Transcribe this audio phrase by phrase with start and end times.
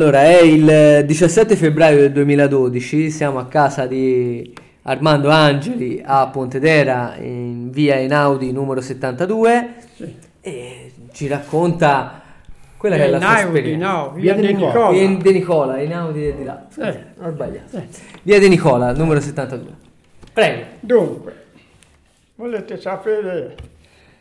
[0.00, 4.50] Allora, è il 17 febbraio del 2012, siamo a casa di
[4.84, 10.16] Armando Angeli a Pontedera in via Einaudi numero 72 Sì.
[10.40, 12.22] e ci racconta
[12.78, 13.86] quella che è Eh, la sua esperienza.
[13.92, 14.66] no, via Via De Nicola.
[14.72, 14.90] Nicola.
[14.90, 16.66] Via De Nicola, Einaudi è di là.
[16.78, 17.04] Eh.
[17.18, 17.82] Ho sbagliato.
[18.22, 19.70] Via De Nicola, numero 72.
[20.32, 20.64] Prego.
[20.80, 21.34] Dunque,
[22.36, 23.54] volete sapere,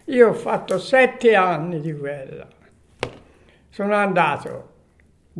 [0.03, 2.45] io ho fatto sette anni di guerra.
[3.69, 4.67] Sono andato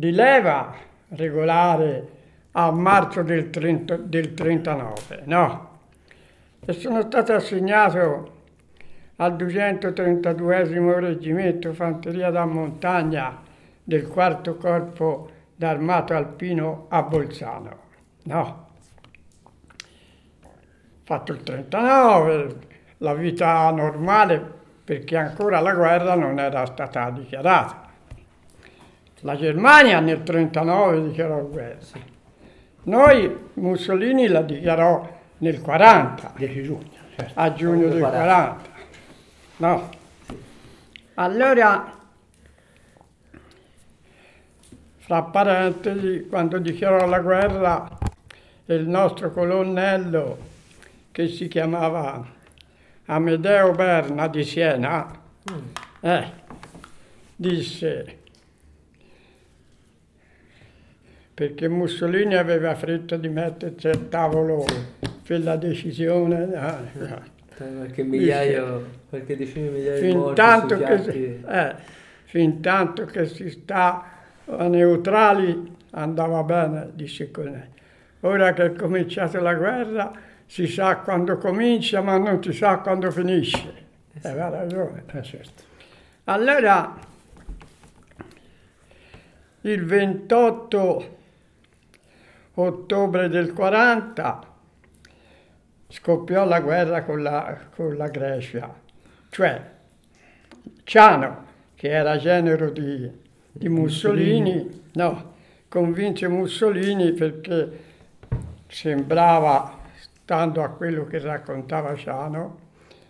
[0.00, 0.74] di leva
[1.08, 2.08] regolare
[2.52, 5.68] a marzo del, 30 del 39, no?
[6.64, 8.38] E sono stato assegnato
[9.16, 13.42] al 232 Reggimento Fanteria da Montagna
[13.84, 17.78] del quarto corpo d'armato alpino a Bolzano,
[18.24, 18.68] no?
[21.02, 22.56] fatto il 39,
[22.98, 27.89] la vita normale perché ancora la guerra non era stata dichiarata.
[29.20, 31.78] La Germania nel 39 dichiarò guerra.
[32.84, 37.32] Noi Mussolini la dichiarò nel 40, 10 giugno, certo.
[37.38, 38.68] a giugno del 40.
[39.58, 39.90] No.
[41.14, 41.98] Allora,
[44.96, 47.98] fra parentesi, quando dichiarò la guerra,
[48.66, 50.38] il nostro colonnello,
[51.12, 52.26] che si chiamava
[53.04, 55.10] Amedeo Berna di Siena,
[56.00, 56.32] eh,
[57.36, 58.19] disse,
[61.40, 64.62] perché Mussolini aveva fretta di mettersi al tavolo
[65.26, 67.18] per la decisione, eh, eh.
[67.56, 71.74] Qualche migliaio, qualche decine di migliaia di morti tanto, che si, eh,
[72.24, 74.04] fin tanto che si sta
[74.44, 77.72] a neutrali andava bene, disse Colnelli.
[78.20, 80.12] Ora che è cominciata la guerra
[80.44, 83.72] si sa quando comincia ma non si sa quando finisce.
[84.24, 85.04] Aveva ragione.
[85.10, 85.62] Eh, certo.
[86.24, 86.98] Allora,
[89.62, 91.18] il 28
[92.54, 94.48] ottobre del 40
[95.88, 98.72] scoppiò la guerra con la, con la Grecia,
[99.28, 99.78] cioè
[100.84, 101.44] Ciano,
[101.74, 103.10] che era genero di,
[103.50, 105.34] di Mussolini, no,
[105.68, 107.84] convinse Mussolini perché
[108.68, 109.78] sembrava,
[110.22, 112.58] stando a quello che raccontava Ciano,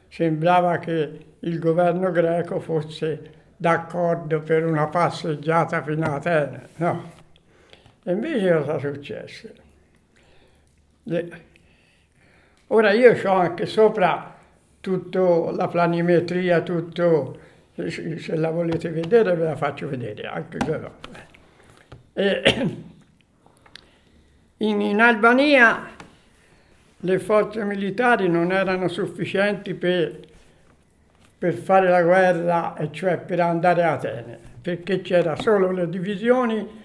[0.09, 6.69] sembrava che il governo greco fosse d'accordo per una passeggiata fino a Atene.
[6.77, 7.19] No.
[8.11, 9.55] E invece cosa successe?
[11.05, 11.49] Le-
[12.69, 14.35] Ora io ho anche sopra
[14.81, 17.39] tutta la planimetria, tutto,
[17.75, 20.95] se la volete vedere ve la faccio vedere, anche quello.
[22.13, 22.43] E
[24.59, 25.91] in, in Albania
[26.97, 30.19] le forze militari non erano sufficienti per,
[31.39, 36.79] per fare la guerra, e cioè per andare a Atene, perché c'era solo le divisioni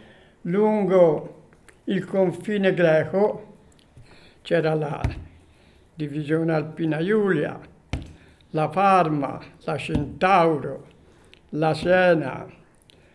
[0.46, 1.44] lungo
[1.86, 3.54] il confine greco,
[4.42, 5.02] c'era la
[5.94, 7.60] divisione alpina Giulia,
[8.50, 10.88] la Parma, la Centauro,
[11.50, 12.46] la Siena,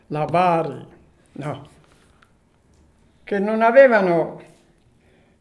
[0.09, 0.87] la Bari,
[1.33, 1.69] no,
[3.23, 4.43] che non avevano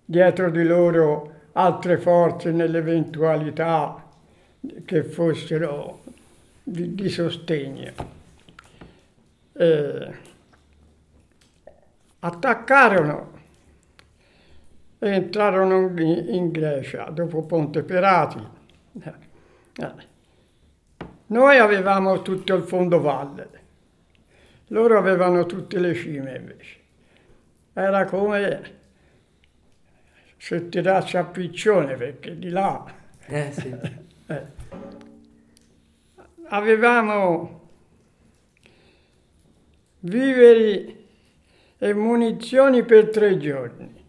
[0.06, 4.08] dietro di loro altre forze nell'eventualità
[4.86, 6.04] che fossero
[6.64, 8.18] di, di sostegno.
[9.54, 10.29] Eh,
[12.20, 13.38] attaccarono
[15.00, 18.48] e entrarono in, Grecia dopo Ponte Perati.
[19.02, 19.14] Eh,
[19.76, 20.08] eh.
[21.28, 23.50] Noi avevamo tutto il fondovalle,
[24.68, 26.78] loro avevano tutte le cime invece.
[27.74, 28.78] Era come
[30.38, 32.84] se tirassi a piccione perché di là
[33.26, 33.68] Eh sì.
[34.28, 34.46] eh,
[36.48, 37.70] avevamo
[40.00, 40.99] viveri
[41.80, 44.06] e munizioni per tre giorni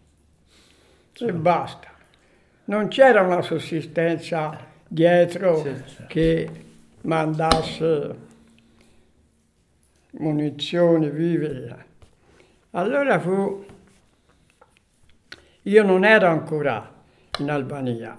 [1.17, 1.89] e basta.
[2.65, 6.03] Non c'era una sussistenza dietro Certo.
[6.07, 6.49] che
[7.01, 8.15] mandasse
[10.11, 11.73] munizioni, viveri.
[12.71, 13.65] Allora fu,
[15.63, 16.91] io non ero ancora
[17.39, 18.15] in Albania.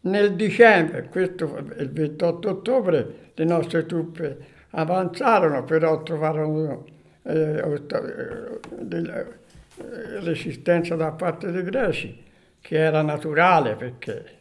[0.00, 6.84] Nel dicembre, questo il 28 ottobre, le nostre truppe avanzarono, però trovarono
[7.28, 9.38] eh, eh, del-
[9.80, 12.24] eh, resistenza da parte dei greci,
[12.60, 14.36] che era naturale perché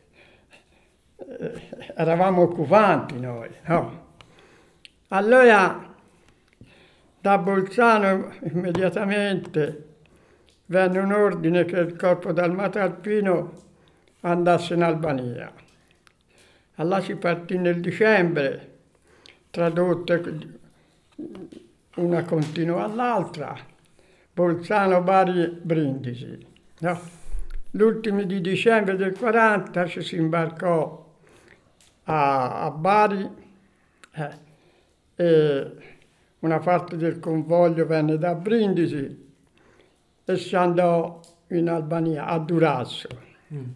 [1.95, 3.49] eravamo occupanti noi.
[3.65, 4.05] no?
[5.09, 5.93] Allora
[7.19, 9.85] da Bolzano immediatamente
[10.67, 13.65] venne un ordine che il corpo d'armata alpino
[14.21, 15.51] andasse in Albania.
[16.75, 18.75] Allora si partì nel dicembre,
[19.49, 20.21] tradotte
[21.97, 23.55] una continua all'altra,
[24.33, 26.45] Bolzano, Bari, Brindisi.
[26.79, 26.99] No?
[27.71, 31.15] L'ultimo di dicembre del 40 ci si imbarcò
[32.03, 33.29] a, a Bari
[34.13, 34.38] eh,
[35.15, 35.71] e
[36.39, 39.25] una parte del convoglio venne da Brindisi
[40.23, 43.07] e si andò in Albania, a Durazzo.
[43.53, 43.69] Mm.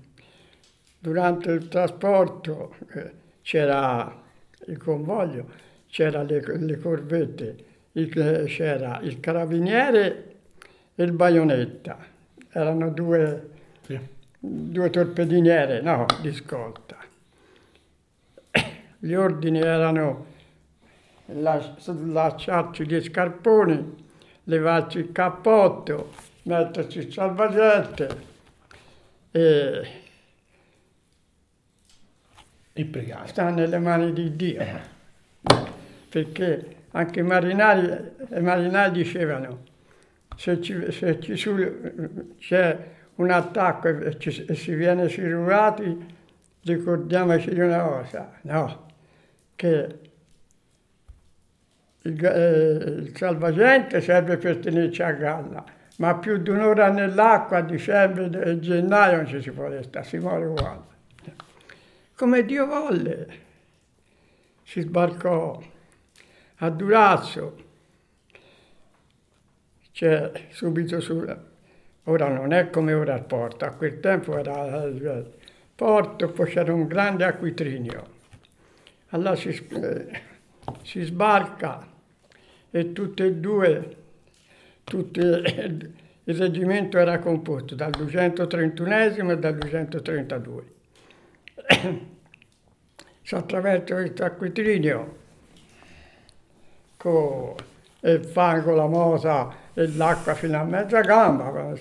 [0.99, 4.21] Durante il trasporto eh, c'era
[4.67, 5.49] il convoglio,
[5.87, 10.35] c'era le, le corvette, il, c'era il carabiniere
[10.95, 11.97] e il baionetta.
[12.49, 13.49] Erano due,
[13.81, 13.99] sì.
[14.39, 16.97] due torpediniere no, di scorta.
[18.99, 20.25] Gli ordini erano
[21.25, 23.95] lasciarci gli scarponi,
[24.43, 26.11] levarci il cappotto,
[26.43, 28.29] metterci il salvagente
[29.31, 29.87] e,
[32.73, 33.27] e pregare.
[33.27, 34.59] Sta nelle mani di Dio.
[34.59, 34.89] Eh.
[36.09, 39.63] Perché anche i marinai, i marinai dicevano
[40.35, 41.55] se, ci, se ci su,
[42.37, 42.77] c'è
[43.15, 46.05] un attacco e, ci, e si viene sirurati,
[46.63, 48.85] ricordiamoci di una cosa, no,
[49.55, 49.99] che
[52.03, 57.61] il, eh, il salvagente serve per tenerci a galla ma più di un'ora nell'acqua a
[57.61, 60.81] dicembre e gennaio non ci si può restare, si muore uguale.
[62.15, 63.27] Come Dio volle,
[64.63, 65.61] si sbarcò
[66.63, 67.69] a Durazzo,
[69.91, 71.25] c'è subito su,
[72.03, 75.33] ora non è come ora il porto, a quel tempo era il
[75.73, 78.19] porto, poi c'era un grande acquitrinio.
[79.09, 79.51] Allora si,
[80.83, 81.87] si sbarca
[82.69, 83.95] e tutte e due
[84.83, 85.93] tutti, il
[86.25, 90.63] reggimento era composto dal 231 e dal 232.
[93.23, 95.17] si attraversa questo acquitrinio
[97.01, 97.55] con
[98.01, 101.73] il fango, la mosa e l'acqua fino a mezza gamba.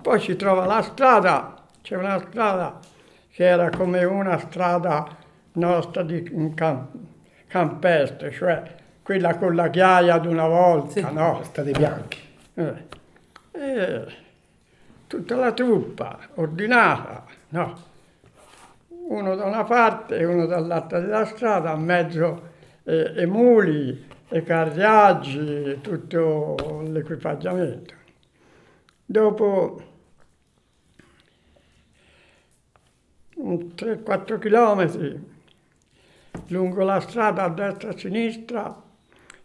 [0.00, 2.78] Poi si trova la strada, c'è una strada
[3.30, 5.06] che era come una strada
[5.52, 6.94] nostra di camp-
[7.48, 8.62] campestre, cioè
[9.02, 11.40] quella con la ghiaia di una volta, sì, no?
[11.42, 12.18] State bianchi.
[12.54, 12.84] Eh.
[13.52, 14.06] Eh,
[15.06, 17.94] tutta la truppa ordinata, no?
[19.08, 22.54] Uno da una parte e uno dall'altra della strada, a mezzo
[22.86, 27.94] eh, e muli, e carriaggi, tutto l'equipaggiamento.
[29.04, 29.82] Dopo
[33.36, 35.34] 3-4 chilometri
[36.48, 38.82] lungo la strada a destra e a sinistra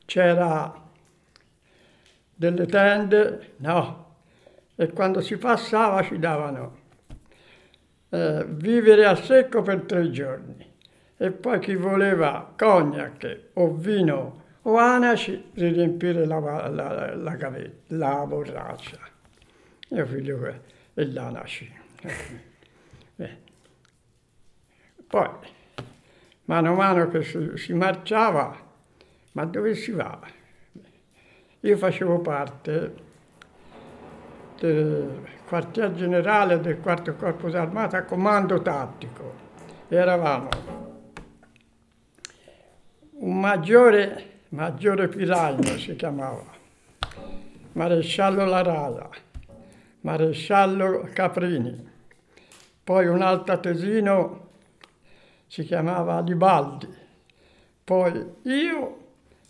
[0.05, 0.89] c'era
[2.33, 4.15] delle tende, no,
[4.75, 6.79] e quando si passava ci davano
[8.09, 10.70] eh, vivere a secco per tre giorni
[11.21, 17.95] e poi chi voleva cognac o vino o anaci di riempire la, la, la, gavetta,
[17.95, 18.97] la borraccia.
[19.89, 20.61] Mio figlio
[20.95, 21.71] e l'anaci.
[23.17, 23.37] Eh.
[25.05, 25.29] Poi,
[26.45, 28.57] mano a mano che si, si marciava,
[29.33, 30.19] ma dove si va?
[31.59, 32.95] Io facevo parte
[34.57, 39.49] del quartier generale del quarto corpo d'armata comando tattico.
[39.87, 40.89] Eravamo
[43.21, 46.43] un maggiore, maggiore Piragno si chiamava,
[47.73, 49.09] maresciallo Larada,
[50.01, 51.89] maresciallo Caprini,
[52.83, 54.49] poi un altatesino
[55.45, 56.87] si chiamava Alibaldi,
[57.83, 58.97] poi io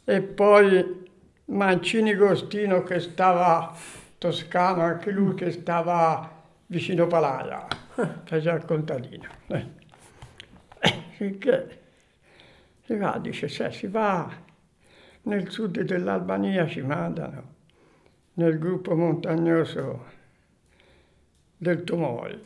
[0.03, 1.09] e poi
[1.45, 3.73] Mancini Gostino che stava
[4.17, 6.29] toscano, anche lui che stava
[6.65, 7.67] vicino Palaia,
[8.25, 9.27] faceva il contadino.
[9.47, 9.79] Eh.
[11.11, 11.80] Finché
[12.91, 14.29] si va, dice, se si va
[15.23, 17.53] nel sud dell'Albania ci mandano,
[18.33, 20.05] nel gruppo montagnoso
[21.57, 22.41] del Tumori.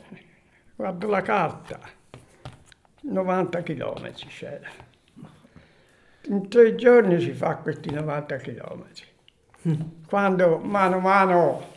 [0.75, 1.79] Guardo la carta,
[3.01, 4.93] 90 chilometri c'era
[6.27, 9.05] in tre giorni si fa questi 90 chilometri.
[10.07, 11.67] Quando mano a mano,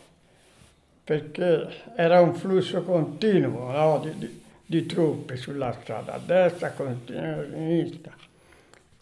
[1.05, 3.99] perché era un flusso continuo no?
[4.01, 8.17] di, di, di, truppe sulla strada, a destra, continua, a sinistra.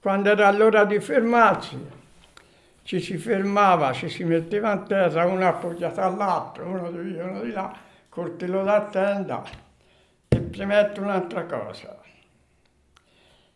[0.07, 1.77] Quando era l'ora di fermarsi,
[2.85, 7.41] ci si fermava, ci si metteva in terra, uno appoggiato all'altro, uno di lì, uno
[7.41, 7.77] di là,
[8.09, 9.43] col telo da tenda.
[10.29, 12.01] E premetto un'altra cosa,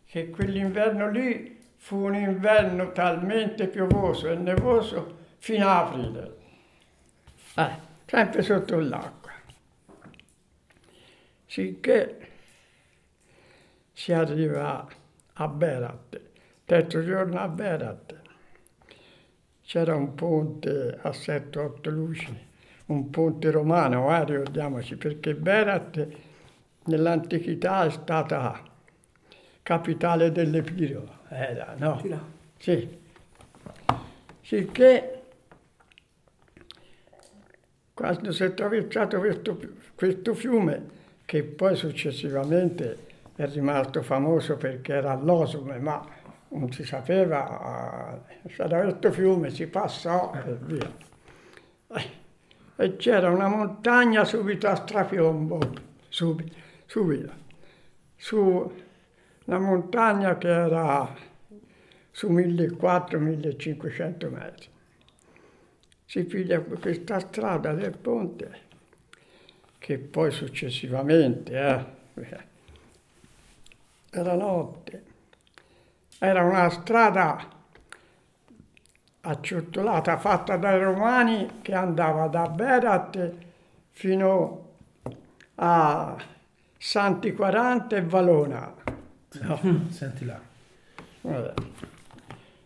[0.05, 6.37] che quell'inverno lì fu un inverno talmente piovoso e nevoso fino a aprile.
[7.55, 9.31] Eh, sempre sotto l'acqua.
[11.45, 12.29] Sicché
[13.93, 14.85] si arriva
[15.33, 16.29] a Berat,
[16.65, 18.19] terzo giorno a Berat.
[19.63, 22.47] c'era un ponte a 7-8 luci,
[22.87, 26.07] un ponte romano, eh, ricordiamoci, perché Berat
[26.85, 28.61] nell'antichità è stata
[29.61, 32.01] capitale dell'Epiro, era, no?
[32.57, 32.99] Sì.
[34.41, 35.21] Sicché
[37.93, 39.59] quando si è attraversato questo,
[39.95, 42.97] questo fiume, che poi successivamente
[43.35, 46.03] è rimasto famoso perché era all'Osume, ma
[46.51, 50.95] non si sapeva, eh, c'era questo fiume, si passò e via.
[51.87, 52.19] Eh,
[52.77, 55.59] E c'era una montagna subito a strapiombo,
[56.09, 56.55] subito,
[56.87, 57.33] subito,
[58.15, 58.73] su
[59.45, 61.13] una montagna che era
[62.11, 64.67] su 1400-1500 metri.
[66.05, 68.69] Si piglia questa strada del ponte
[69.77, 71.85] che poi successivamente, eh,
[74.11, 75.03] era notte,
[76.23, 77.47] era una strada
[79.21, 83.33] acciottolata fatta dai romani che andava da Berat
[83.89, 84.69] fino
[85.55, 86.15] a
[86.77, 88.71] Santi 40 e Valona.
[89.41, 89.89] No.
[89.89, 90.39] Senti là.
[91.21, 91.53] Vabbè.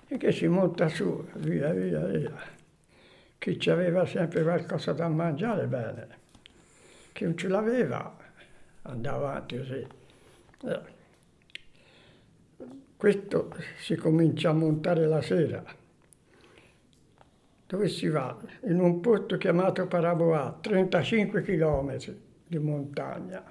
[0.08, 2.34] E che si monta su, via, via, via.
[3.38, 6.08] Chi ci aveva sempre qualcosa da mangiare, bene.
[7.14, 8.18] Chi non ce l'aveva,
[8.82, 9.88] andava avanti così.
[12.98, 15.64] Questo si comincia a montare la sera.
[17.68, 18.38] Dove si va?
[18.68, 21.98] In un posto chiamato Paraboà, 35 km
[22.48, 23.44] di montagna.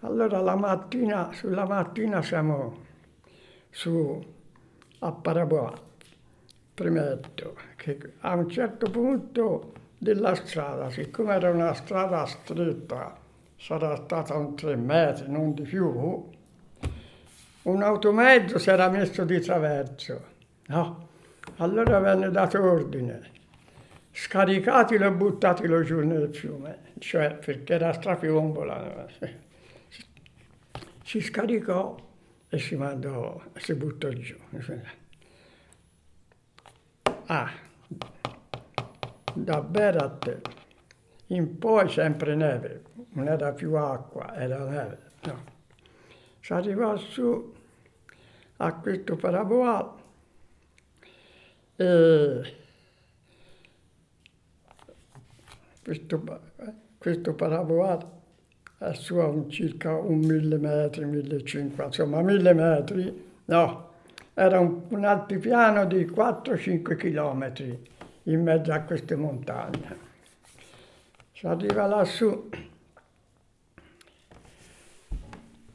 [0.00, 2.82] Allora la mattina, sulla mattina siamo
[3.70, 4.22] su
[5.00, 5.72] a Paraboà,
[6.72, 13.16] premetto che a un certo punto della strada, siccome era una strada stretta,
[13.56, 16.30] sarà stata un tre metri, non di più,
[17.64, 20.24] un automezzo si era messo di traverso,
[20.66, 21.08] no?
[21.56, 23.30] Allora venne dato ordine,
[24.10, 29.06] scaricatelo e buttatelo giù nel fiume, cioè perché era strapiombola.
[31.04, 31.96] Si scaricò
[32.48, 34.36] e si mandò, si buttò giù.
[37.26, 37.50] Ah,
[39.32, 40.40] da Berat
[41.28, 44.98] in poi sempre neve, non era più acqua, era neve.
[45.22, 45.42] No.
[46.40, 47.53] Si arrivò su
[48.56, 49.94] a questo paraboà
[51.76, 52.54] e
[55.82, 56.40] questo,
[56.98, 58.12] questo paraboà
[58.78, 63.92] è su a circa un mille metri, 1500, insomma mille metri, no,
[64.34, 67.92] era un, un altipiano di 4-5 chilometri
[68.24, 70.02] in mezzo a queste montagne.
[71.32, 72.48] Si arriva lassù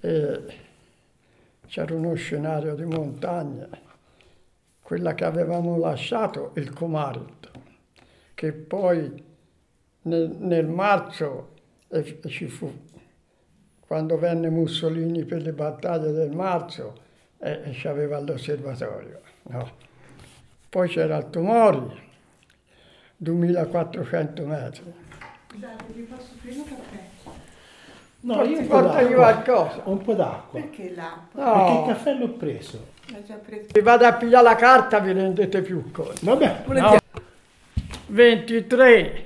[0.02, 0.68] e
[1.70, 3.70] c'era uno scenario di montagne,
[4.82, 7.52] quella che avevamo lasciato, il Comarit,
[8.34, 9.24] che poi
[10.02, 11.54] nel, nel marzo
[11.88, 12.74] e- e ci fu,
[13.80, 17.08] quando venne Mussolini per le battaglie del marzo,
[17.38, 19.22] e, e ci aveva l'osservatorio.
[19.44, 19.88] no.
[20.70, 22.00] Poi c'era il Tomori,
[23.16, 24.94] 2400 metri.
[25.50, 27.09] Scusate, vi posso prendere un
[28.22, 29.82] No, io un po' Portagli qualcosa.
[29.86, 30.60] Un po' d'acqua.
[30.60, 31.44] Perché l'acqua?
[31.44, 32.86] Perché il No, caffè l'ho preso.
[33.08, 33.66] L'ho già preso.
[33.72, 36.14] se vado a pigliare la carta vi rendete più conto.
[36.22, 36.98] Vabbè, No.
[38.08, 39.26] 23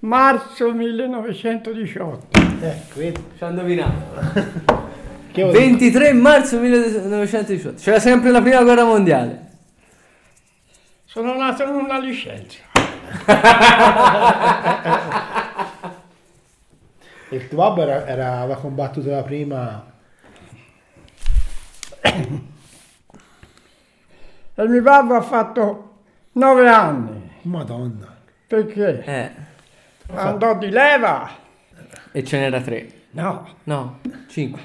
[0.00, 2.26] marzo 1918.
[2.60, 3.24] ecco, vedi.
[3.36, 4.88] Ci ha indovinato.
[5.32, 5.58] Che ho detto?
[5.60, 7.80] 23 marzo 1918.
[7.80, 9.46] C'era sempre la prima guerra mondiale.
[11.04, 12.58] Sono nato in una licenza.
[17.30, 19.84] Il tuo babbo era, era- aveva combattuto la prima...
[24.54, 25.98] E mio babbo ha fatto
[26.32, 28.14] nove anni Madonna.
[28.46, 29.30] perché Eh,
[30.14, 31.30] andò di leva.
[32.12, 32.92] e ce n'era tre.
[33.12, 34.60] No, No, cinque.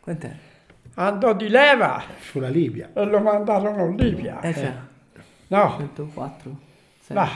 [0.00, 0.36] Quant'era?
[0.94, 2.90] andò di leva Sulla Libia.
[2.92, 4.40] e lo mandarono in Libia.
[4.40, 4.74] Eh, c'è.
[5.48, 6.56] No, 104.
[7.08, 7.28] va.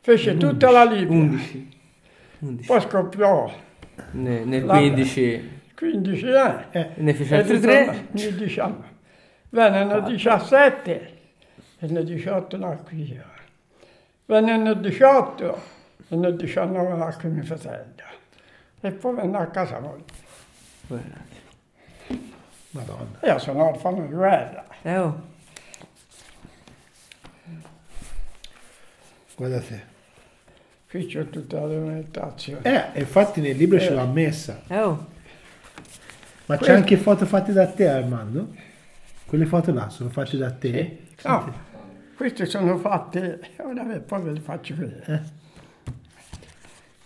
[0.00, 1.16] Fece tutta la Libia.
[1.16, 1.78] 11.
[2.40, 2.66] 11.
[2.66, 3.52] Poi scoppiò
[4.12, 4.78] Ne- nel Vabbè.
[4.78, 6.64] 15 15 anni.
[6.70, 8.06] Eh, ne fece altri 3.
[8.12, 8.90] Nel 19.
[9.48, 11.18] Venne nel 17
[11.78, 13.24] e nel 18 nacque io.
[14.26, 15.62] Venne nel 18
[16.08, 18.10] e nel 19 nacque mio fratello.
[18.80, 20.04] E poi venne a casa moglie.
[22.70, 23.18] Madonna.
[23.24, 24.64] Io sono orfano di guerra.
[24.82, 25.20] Eh oh.
[29.36, 29.91] Guarda te.
[30.92, 32.60] Qui c'è tutta la documentazione.
[32.94, 34.60] Eh, infatti nel libro ce l'ha messa.
[34.68, 35.06] Eh oh.
[36.44, 38.48] Ma c'è Questo- anche foto fatte da te, Armando?
[39.24, 40.98] Quelle foto là sono fatte da te?
[41.24, 41.50] No,
[42.14, 45.04] questi sono fatti, ora ve- poi ve li faccio vedere.
[45.06, 45.40] eh.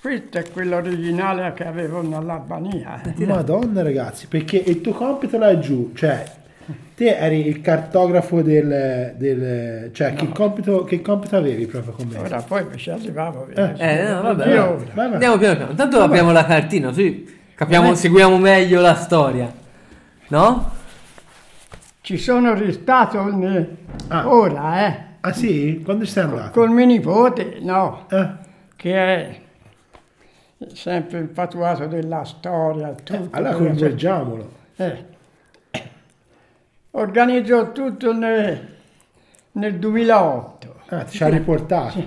[0.01, 3.03] Questo è quello originale che avevano all'Albania.
[3.03, 3.25] eh.
[3.27, 6.25] Madonna ragazzi, perché il tuo compito laggiù, cioè
[6.95, 9.15] te eri il cartografo del...
[9.17, 12.19] del cioè che, compito, che compito avevi proprio con me?
[12.19, 13.47] Ora poi ci arrivavo.
[13.49, 14.93] Eh, no, vabbè, Io- vabbè.
[14.95, 15.13] vai.
[15.13, 15.71] Andiamo piano piano.
[15.71, 19.53] Intanto abbiamo la cartina, così capiamo, seguiamo meglio la storia.
[20.29, 20.71] No?
[22.01, 23.69] Ci sono ristato ne-
[24.09, 24.29] Ah.
[24.29, 25.83] ora, eh, Ah sì?
[25.85, 26.51] Quando sei andato?
[26.51, 28.29] col mio nipote, no, Eh,
[28.77, 29.41] che è
[30.73, 32.95] sempre infatuato della storia.
[33.03, 34.51] Tutto, allora coinvolgiamolo.
[34.77, 35.05] Eh.
[36.99, 38.75] Organizzò tutto nel,
[39.53, 40.75] nel 2008.
[40.89, 42.03] Ah, ti ci ha riportato.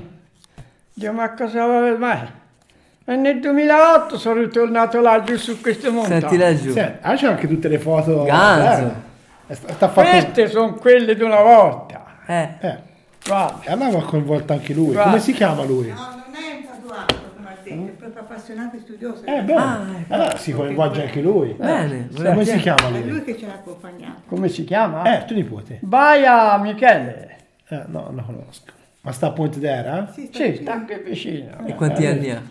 [0.94, 2.28] Dico, ma cosa vuole mai?
[3.06, 6.22] E nel 2008 sono ritornato laggiù su queste montagne.
[6.22, 6.72] Senti laggiù.
[6.72, 8.24] Sì, ah, c'è anche tutte le foto.
[8.24, 8.94] Ganzo.
[9.46, 10.02] Eh, fatto...
[10.02, 12.06] Queste sono quelle di una volta.
[12.26, 12.50] Eh.
[12.60, 12.78] Eh,
[13.24, 14.94] Guarda, e allora va coinvolto anche lui.
[14.94, 15.04] Guarda.
[15.04, 15.90] Come si chiama lui?
[15.90, 17.16] No, non è infatuato
[17.76, 19.24] detto, è proprio appassionato e studioso.
[19.26, 19.54] Eh, bene.
[19.62, 20.14] Ah, ecco.
[20.14, 21.54] allora si coinvolge anche lui.
[21.54, 22.10] Bene.
[22.16, 23.24] Come si chiama È lui lui?
[23.24, 24.22] che ci ha accompagnato.
[24.28, 25.04] come si chiama?
[25.22, 25.80] Eh, tuo nipote.
[25.82, 27.38] Baia Michele.
[27.68, 28.72] Eh, no, non lo conosco.
[29.02, 30.10] Ma sta a Pontedera?
[30.14, 30.62] Sì, sta Sì, vicino.
[30.62, 31.66] sta anche vicino.
[31.66, 32.42] E quanti anni ha?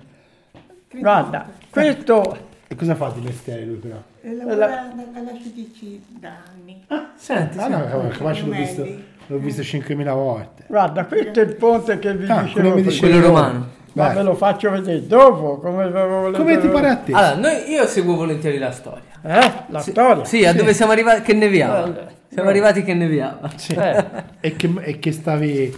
[0.91, 3.97] Guarda, questo E cosa fa di mestiere lui però?
[4.21, 6.85] E lavora alla CDC da anni.
[7.17, 8.17] Senti, Ah, no, senti.
[8.19, 8.87] capace l'ho visto,
[9.27, 10.65] l'ho visto 5.000 volte.
[10.67, 13.69] Guarda, questo è il ponte che vi Ah, dicevo quello quello romano.
[13.99, 14.15] Ma Vai.
[14.17, 15.91] ve lo faccio vedere dopo, come
[16.33, 17.13] Come ti pare a te?
[17.13, 19.03] Allora, noi, io seguo volentieri la storia.
[19.23, 19.53] Eh?
[19.69, 20.25] La storia?
[20.25, 21.85] Sì, a dove siamo arrivati che neviava.
[21.87, 23.51] Eh, Siamo arrivati che neviava.
[23.57, 23.73] Sì.
[23.75, 24.05] Eh,
[24.41, 25.77] E, che, e che stavi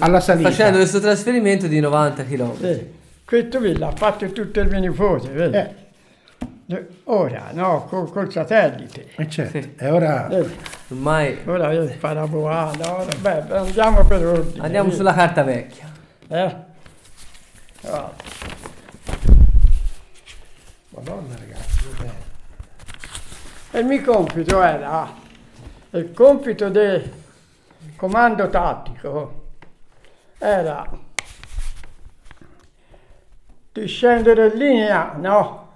[0.00, 0.50] alla salita.
[0.50, 2.56] Facendo questo trasferimento di 90 km.
[2.58, 3.00] sì.
[3.24, 5.56] Questo qui l'ha fatto tutto il mio nipote, vedi?
[5.56, 5.80] Eh,
[7.04, 9.06] Ora, no, col, col satellite.
[9.16, 9.60] eh, certo.
[9.60, 9.74] Sì.
[9.78, 10.28] E ora...
[10.88, 14.64] Ormai Ora vedi, parabolano, ora, beh, andiamo per ordine.
[14.64, 14.96] andiamo vedi?
[14.96, 15.90] sulla carta vecchia.
[16.28, 16.70] Eh?
[17.82, 18.14] Guarda.
[20.90, 21.80] Madonna ragazzi.
[23.72, 25.12] E il mio compito era,
[25.90, 27.10] il compito del
[27.96, 29.46] comando tattico
[30.38, 30.88] era
[33.72, 35.70] di scendere in linea, no?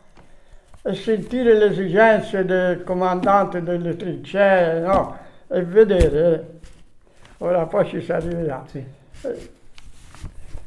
[0.82, 5.18] E sentire le esigenze del comandante delle trincee, no?
[5.48, 6.60] E vedere,
[7.38, 9.54] ora poi ci si arriverà, Sì.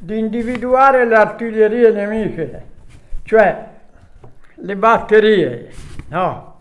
[0.02, 2.66] Di individuare le artiglierie nemiche,
[3.22, 3.68] cioè
[4.54, 5.70] le batterie,
[6.08, 6.60] no?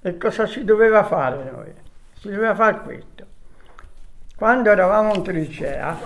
[0.00, 1.72] E cosa si doveva fare noi?
[2.14, 3.26] Si doveva fare questo.
[4.36, 5.96] Quando eravamo in trincea,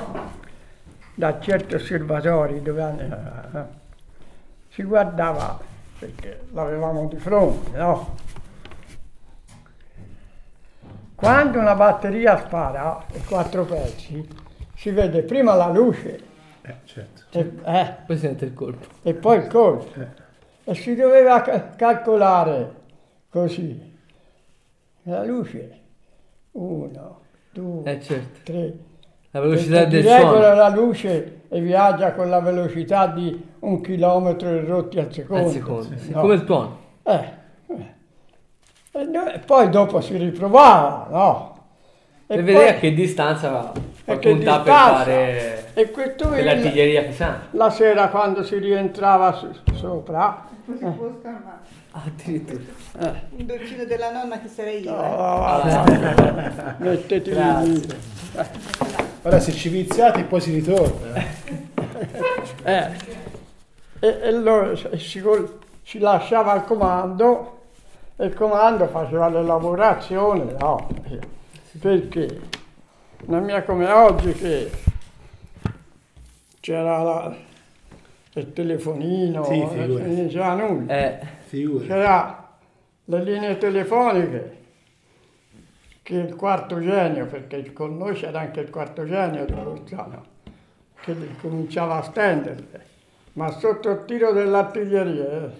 [1.15, 3.65] da certi osservatori dove eh,
[4.71, 5.61] si guardava,
[5.99, 8.17] perché l'avevamo di fronte, no?
[11.15, 14.27] Quando una batteria spara, i quattro pezzi,
[14.83, 16.19] si vede prima la luce
[16.63, 17.23] Eh, certo.
[17.39, 18.85] e, eh, Poi sente il colpo.
[19.05, 19.87] e poi il colpo.
[20.65, 22.75] E si doveva ca- calcolare
[23.31, 23.91] così.
[25.05, 25.79] La luce,
[26.53, 27.21] uno,
[27.53, 28.39] due, Eh certo.
[28.43, 28.75] tre.
[29.31, 30.55] La velocità del di regola suono.
[30.55, 35.45] la luce e viaggia con la velocità di un chilometro e rotti al secondo.
[35.47, 35.97] Al secondo.
[35.97, 36.11] sì.
[36.11, 36.21] No.
[36.23, 36.79] Come il tuono.
[37.05, 37.29] Eh,
[37.69, 37.95] eh.
[39.01, 41.65] E no- e poi dopo si riprovava, no?
[42.27, 43.73] Per poi- vedere a che distanza va.
[44.05, 47.47] E che punta per fare E questo per il- l'artiglieria pesante.
[47.57, 51.61] la sera quando si rientrava su- sopra, Poi si può scalmare.
[51.93, 52.63] Addirittura.
[53.37, 54.91] Un dolcino della nonna che sarei io.
[54.91, 55.07] eh.
[55.07, 55.85] oh,
[56.79, 57.73] mettetevi Grazie.
[57.73, 57.95] lì.
[59.25, 61.15] Ora se ci viziate poi si ritorna.
[61.15, 61.27] eh.
[62.65, 62.91] Eh,
[64.01, 65.23] e, e lo- si,
[65.83, 67.59] si lasciava al comando
[68.17, 70.89] e il comando faceva le lavorazioni, no?
[71.79, 72.41] Perché
[73.27, 74.71] non è come oggi che
[76.61, 77.37] c'era la-
[78.35, 80.93] il telefonino, Sì, non c'era nulla.
[80.99, 81.19] Eh.
[81.87, 82.49] C'era
[83.05, 84.57] le linee telefoniche
[86.03, 90.25] che il quarto genio, perché con noi c'era anche il quarto genio di Luciano,
[91.01, 92.87] che cominciava a stenderle,
[93.35, 95.53] ma sotto il tiro dell'artiglieria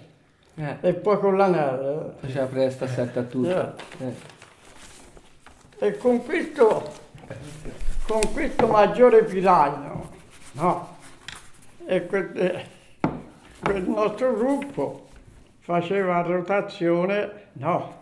[0.55, 0.77] eh, eh.
[0.81, 2.13] e poi con la neve.
[2.19, 3.49] Faceva presto a sette a tutto.
[3.99, 4.05] eh.
[4.05, 4.13] Eh.
[5.87, 6.91] E con questo,
[8.07, 10.11] con questo maggiore piraino,
[10.53, 10.97] no?
[11.85, 12.65] E quel, eh,
[13.59, 15.07] quel nostro gruppo
[15.59, 18.01] faceva rotazione, no?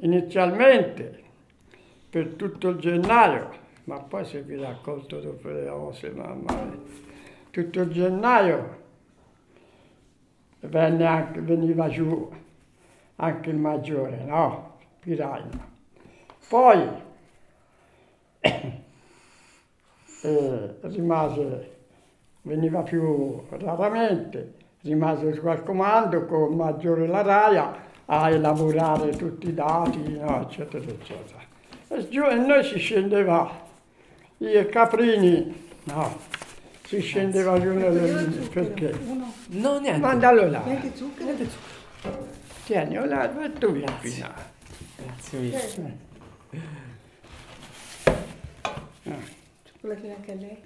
[0.00, 1.22] Inizialmente
[2.10, 3.50] per tutto il gennaio,
[3.84, 6.78] ma poi si è raccolto dopo le osse, mamma mia.
[7.50, 8.76] Tutto il gennaio
[10.60, 12.30] anche, veniva giù
[13.16, 14.76] anche il maggiore, no?
[15.00, 15.67] Piraino.
[16.48, 17.06] Poi
[20.20, 21.76] E rimase,
[22.42, 30.18] veniva più raramente, rimase su al comando con Maggiore Laraia a elaborare tutti i dati,
[30.18, 31.38] no, eccetera, eccetera.
[31.86, 33.48] E, giù, e noi si scendeva,
[34.38, 36.18] io e Caprini, no,
[36.82, 38.98] si scendeva giù nelle perché?
[39.50, 40.00] No, niente.
[40.00, 42.26] Mandalo là, niente zucchero.
[42.64, 44.18] tieni, là, dove tu vieni qui?
[44.18, 44.34] là?
[44.96, 46.06] Grazie mille.
[49.80, 50.58] Quella che anche a lei.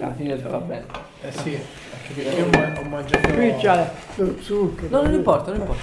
[0.00, 0.86] Alla fine va bene.
[1.22, 1.54] Eh sì,
[1.92, 3.32] anche perché io ho- mangiato...
[3.32, 4.88] Qui c'è lo zucchero.
[4.96, 5.82] No, non importa, non importa.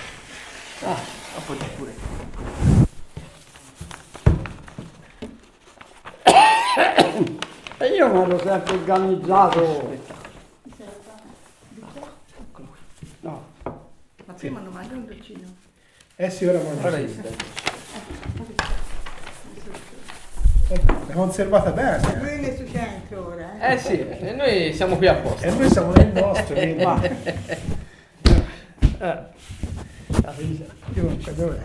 [0.84, 0.98] Ah,
[1.38, 1.94] appoggi pure.
[7.78, 9.98] E io mi ero sempre organizzato.
[13.22, 13.46] No,
[14.26, 15.56] Ma prima non mangia un dolcino.
[16.16, 17.54] Eh sì, ora mangio.
[20.68, 22.20] È conservata bene.
[22.20, 23.74] Lui nel suo centro ora, eh?
[23.74, 25.46] Eh sì, e noi siamo qui apposta.
[25.48, 27.02] E noi siamo nel nostro, ma...
[28.98, 29.20] Eh?
[30.94, 31.62] Dunque, dov'è?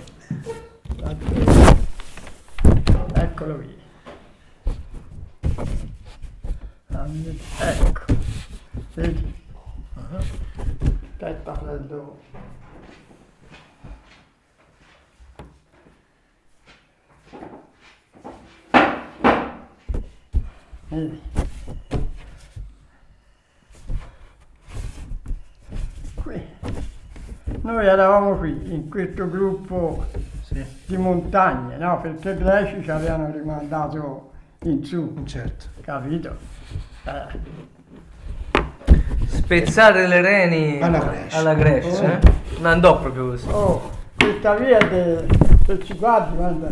[3.15, 3.79] Eccolo qui.
[7.61, 8.05] Ecco.
[8.95, 9.35] Vedi?
[11.13, 12.19] Aspetta, prendo...
[26.23, 26.47] Qui.
[27.63, 30.07] Noi eravamo qui, in questo gruppo
[30.43, 32.01] Sì, di montagne, no?
[32.01, 34.31] Perché i greci ci avevano rimandato
[34.63, 35.67] in su, certo.
[35.81, 36.37] capito?
[37.05, 37.59] Eh,
[39.27, 41.39] Spezzare le reni Alla Grecia.
[41.39, 42.33] alla Grecia, eh?
[42.59, 43.49] Non andò proprio così.
[43.51, 45.27] Oh, questa via, de-
[45.67, 46.69] se ci guardi, guarda.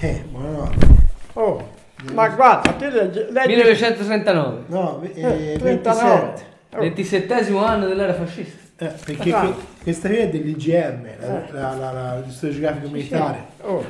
[0.00, 0.86] Eh, buonanotte.
[1.34, 1.68] Oh,
[2.12, 3.24] ma guarda, te leggi...
[3.30, 5.60] leggi 1939, No, eh, eh, 39.
[5.60, 6.44] 27.
[6.74, 8.60] Oh, 27 anno dell'era fascista.
[8.84, 9.40] Eh, perché Ah.
[9.42, 13.44] que- questa qui è dell'IGM, la, la, la, la, l'Istituto Geografico Militare.
[13.62, 13.84] oh,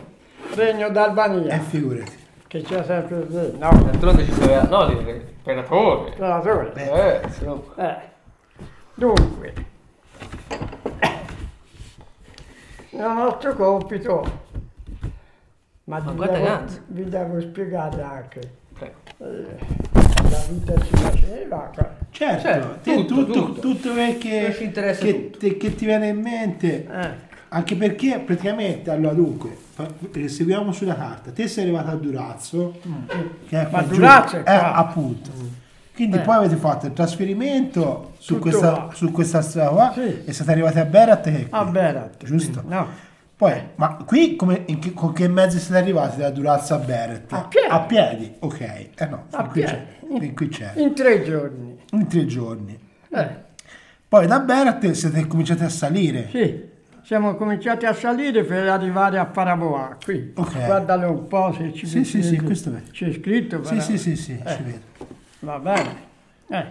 [0.55, 2.13] Regno d'Albania, Eh, figurati.
[2.47, 3.71] che c'è sempre lì, no?
[3.71, 4.63] D'altronde ci sono...
[4.69, 6.11] No, l'imperatore.
[6.11, 6.73] Imperatore.
[6.75, 7.21] Eh.
[7.77, 7.95] Eh,
[8.95, 9.53] dunque,
[12.93, 14.41] il nostro compito,
[15.85, 18.41] ma, Ma vi, devo, vi devo spiegare anche,
[18.73, 18.95] Prego.
[19.19, 19.57] eh,
[20.31, 21.71] la vita ci faceva,
[22.11, 23.61] Certo, Certo, tutto, tutto, tutto.
[23.61, 24.71] tutto quel che, che,
[25.31, 25.39] tutto.
[25.39, 29.57] te- che ti viene in mente, ecco, anche perché praticamente, allora dunque,
[30.15, 32.79] eh, seguiamo sulla carta, te sei arrivato a Durazzo,
[33.49, 33.73] che è Mm.
[33.73, 34.75] Ma giù, Durazzo è eh, qua.
[34.75, 35.31] appunto.
[35.95, 36.21] Quindi Eh.
[36.21, 40.23] poi avete fatto il trasferimento su Tutto questa, su questa strada qua Sì.
[40.25, 42.25] e siete arrivati a Berat qui, a Berat.
[42.25, 42.63] giusto?
[42.67, 42.87] No,
[43.37, 47.33] Poi, ma qui come, che, con che mezzi siete arrivati da Durazzo a Beret?
[47.33, 47.67] A piedi.
[47.69, 48.61] A piedi, ok.
[48.61, 49.79] Eh no, A qui, piedi.
[50.21, 50.73] c'è, qui c'è.
[50.77, 51.77] in tre giorni.
[51.91, 52.79] In tre giorni.
[53.11, 53.29] Eh,
[54.09, 56.29] Poi da Berat siete cominciati a salire.
[56.31, 56.71] sì,
[57.03, 60.33] siamo cominciati a salire per arrivare a Paraboa, qui.
[60.37, 60.65] Ok.
[60.65, 62.83] Guardalo un po' se ci Sì, sì, sì, questo è.
[62.93, 63.83] C'è scritto Sì, Paraboa.
[63.85, 64.51] sì, sì, sì, Eh.
[64.57, 64.79] ci vedo.
[65.43, 65.97] Va bene.
[66.49, 66.67] Eh.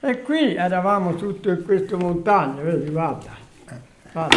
[0.00, 3.32] E qui eravamo tutto in queste montagne, vedi, guarda.
[4.12, 4.36] Guarda.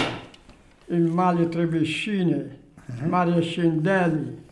[0.85, 4.45] Il mare Trebescine, il mare Scendelli,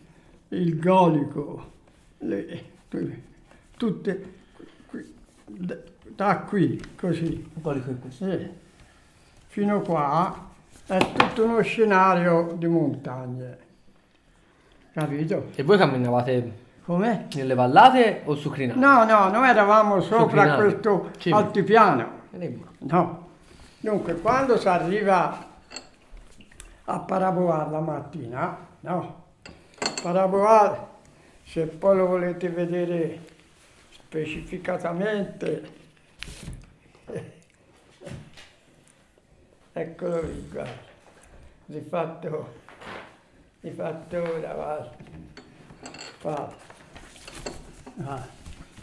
[0.50, 1.72] il Golico,
[2.20, 2.63] le-
[3.78, 4.34] tutte
[5.46, 7.50] da- qui, così.
[8.10, 8.50] Sì.
[9.48, 10.50] Fino qua
[10.86, 13.58] è tutto uno scenario di montagne.
[14.91, 15.50] Capito?
[15.56, 17.26] E voi camminavate Com'è?
[17.34, 18.80] nelle vallate o su crinali?
[18.80, 20.63] No, no, noi eravamo sopra Crinale.
[20.63, 21.32] questo Sì.
[21.32, 22.10] altipiano.
[22.80, 23.28] No.
[23.82, 25.45] Dunque, quando si arriva
[26.86, 29.26] a Paraboar la mattina, no?
[30.02, 30.88] Paraboar,
[31.43, 33.19] se poi lo volete vedere
[33.91, 35.69] specificatamente,
[39.73, 40.86] eccolo lì, guarda.
[41.65, 42.54] Di fatto,
[43.60, 44.95] di fatto ora, guarda.
[46.21, 46.66] Guarda.
[48.05, 48.21] Ah,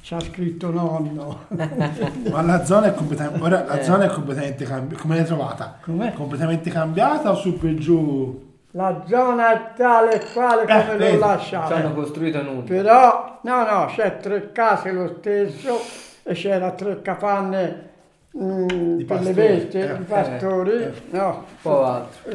[0.02, 1.44] c'ha scritto nonno.
[2.30, 5.00] Ma la zona è completamente, ora la zona è completamente cambiata.
[5.02, 5.78] Come l'hai trovata?
[5.82, 6.12] Com'è?
[6.14, 8.52] Completamente cambiata o su per giù?
[8.72, 11.74] La zona è tale e quale come Eh, vedi, l'ho Ci lasciata.
[11.76, 12.62] hanno costruito nulla.
[12.64, 15.80] Però, no, no, c'è tre case lo stesso
[16.24, 17.90] e c'era tre capanne
[18.36, 20.92] mm, Di per le pastori, bestie, eh, di pastori.
[21.10, 22.30] No, Un po' altro.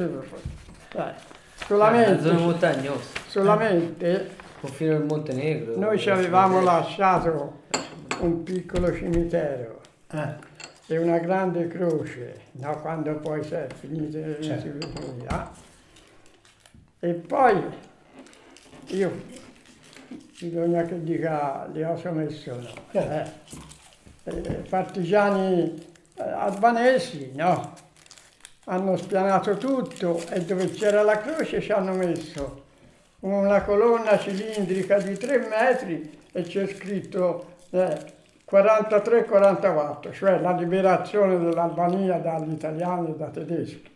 [0.93, 1.27] Eh,
[1.67, 2.99] Solamente, zona montagnosa.
[3.27, 4.29] solamente
[4.59, 5.77] Confine del Montenegro.
[5.77, 7.61] noi ci avevamo lasciato
[8.19, 9.79] un piccolo cimitero
[10.11, 10.35] Eh,
[10.87, 15.67] e una grande croce, no, quando poi si è finito Certo.
[16.99, 17.63] E poi
[18.87, 19.11] io
[20.39, 22.73] bisogna che dica le ho messo no.
[22.91, 23.57] Certo.
[24.23, 27.73] Eh, eh, partigiani eh, albanesi, no?
[28.65, 32.67] Hanno spianato tutto e dove c'era la croce ci hanno messo
[33.21, 38.17] una colonna cilindrica di 3 metri e c'è scritto eh,
[38.49, 43.89] 43-44, cioè la liberazione dell'Albania dagli italiani e dai tedeschi,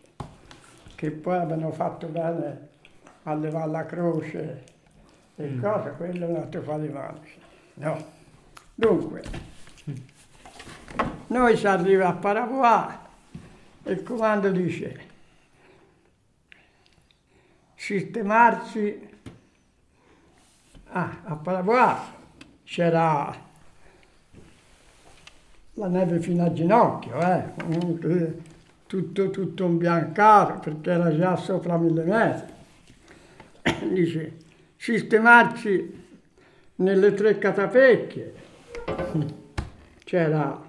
[0.94, 2.68] che poi avevano fatto bene
[3.24, 4.64] a levare la croce
[5.36, 5.60] e Mm.
[5.60, 7.20] cosa, quello è un altro fa di mano.
[7.74, 8.04] No.
[8.76, 9.22] Dunque,
[11.28, 12.94] noi si arriva a Paraguay
[13.82, 15.00] e il comando dice
[17.74, 19.08] sistemarsi
[20.96, 21.96] ah, a Paraguay
[22.62, 23.34] c'era
[25.74, 28.32] la neve fino a ginocchio, eh,
[28.86, 32.52] tutto, tutto imbiancato perché era già sopra mille metri.
[33.92, 34.36] Dice,
[34.76, 36.02] sistemarci
[36.76, 38.34] nelle tre catapecchie.
[40.04, 40.62] C'era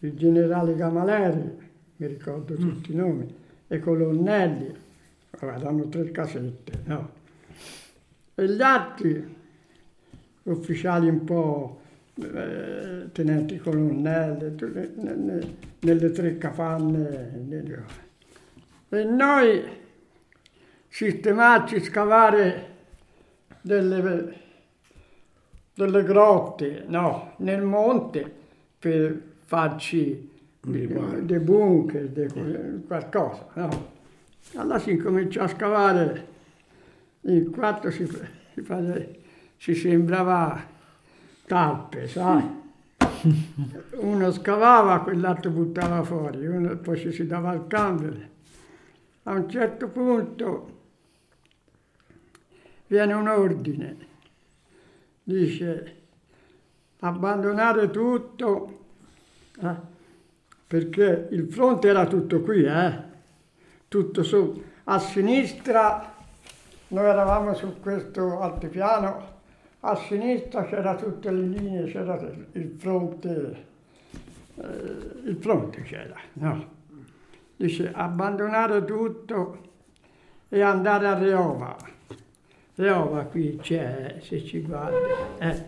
[0.00, 1.58] il generale Gamaleri,
[1.96, 3.32] mi ricordo tutti i nomi,
[3.68, 4.74] e colonnelli,
[5.38, 7.20] erano tre casette, no?
[8.34, 9.36] E gli altri
[10.44, 11.80] ufficiali un po'
[12.14, 17.42] eh, tenenti colonnelli, tu- ne- ne- nelle tre capanne.
[17.46, 17.84] nelle-
[18.88, 19.62] E noi
[20.88, 22.66] sistemarci, scavare
[23.62, 24.34] delle,
[25.74, 28.30] delle grotte, no, nel monte
[28.78, 33.90] per farci dei bunker, dei- qualcosa, no.
[34.54, 36.26] Allora si incominciò a scavare,
[37.22, 39.18] in quattro si, si,
[39.56, 40.68] si sembrava
[41.46, 42.60] talpe, sai?
[44.00, 48.30] Uno scavava, quell'altro buttava fuori, uno, poi ci si dava il cambio.
[49.24, 50.80] A un certo punto
[52.88, 53.96] viene un ordine,
[55.22, 55.96] dice
[56.98, 58.84] abbandonare tutto,
[59.60, 59.74] eh,
[60.66, 63.02] perché il fronte era tutto qui, eh,
[63.88, 64.62] tutto su.
[64.84, 66.11] A sinistra,
[66.92, 69.30] noi eravamo su questo altipiano,
[69.80, 72.18] a sinistra c'era tutte le linee, c'era
[72.52, 73.66] il fronte,
[74.56, 74.66] eh,
[75.24, 76.80] il fronte c'era, no?
[77.56, 79.70] Dice abbandonare tutto
[80.48, 81.76] e andare a Reova.
[82.74, 84.96] Reova qui c'è, se ci guardi,
[85.38, 85.64] eh,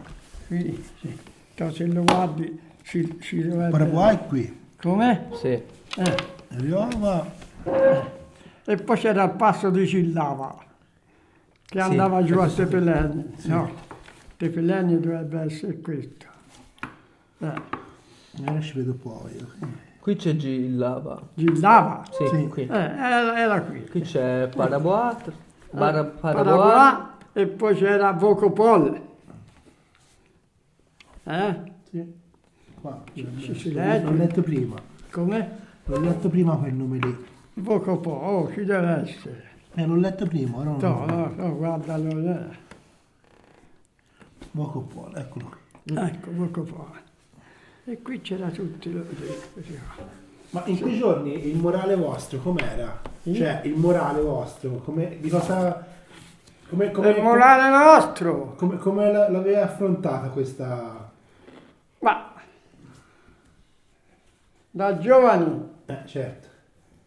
[0.46, 1.32] qui, sì.
[1.54, 3.70] Então, se lo guardi si, si dovrebbe...
[3.70, 4.60] Paraguay qui.
[4.80, 5.28] Come?
[5.34, 5.52] Sì.
[5.52, 6.16] Eh.
[6.48, 7.24] Riova.
[8.64, 10.56] E poi c'era il passo di Cillava,
[11.74, 13.34] che Sì, andava giù a Tepeleni.
[13.46, 13.68] No,
[14.36, 16.26] Tepeleni dovrebbe essere questo.
[17.38, 17.52] Eh,
[18.48, 19.44] Ora ci vedo poi.
[19.98, 21.20] Qui c'è Gillava.
[21.34, 22.46] Gillava, Sì, Sì.
[22.46, 22.62] qui.
[22.62, 23.84] eh, era, era qui.
[23.88, 25.16] Qui c'è Paraboa,
[25.72, 29.00] Bara- Eh, Paraboa, e poi c'era Vocopol.
[31.24, 31.56] Eh?
[31.90, 32.12] Sì.
[32.80, 33.02] Qua.
[33.12, 34.04] Ci si legge.
[34.04, 34.76] L'ho letto prima.
[35.10, 35.50] Come?
[35.86, 37.24] L'ho letto prima quel nome lì.
[37.54, 39.42] Vocopol, oh, ci deve essere.
[39.76, 42.08] Eh, l'ho letto prima, ora No, no, no, guardalo.
[42.30, 42.62] eh.
[44.52, 45.46] Poco po', eccolo
[45.82, 45.96] qui.
[45.96, 47.00] Ecco, Vocopol.
[47.86, 48.88] E qui c'era tutto.
[48.88, 49.40] il-
[50.50, 53.00] Ma in quei giorni il morale vostro com'era?
[53.22, 53.34] Sì.
[53.34, 55.84] Cioè, il morale vostro, come, di cosa...
[56.68, 58.54] Come, come, Il morale nostro.
[58.56, 61.10] come, come la- l'aveva affrontata questa...
[61.98, 62.32] Ma
[64.70, 66.48] da giovani Eh, certo.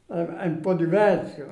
[0.08, 1.46] eh, è un po' diverso.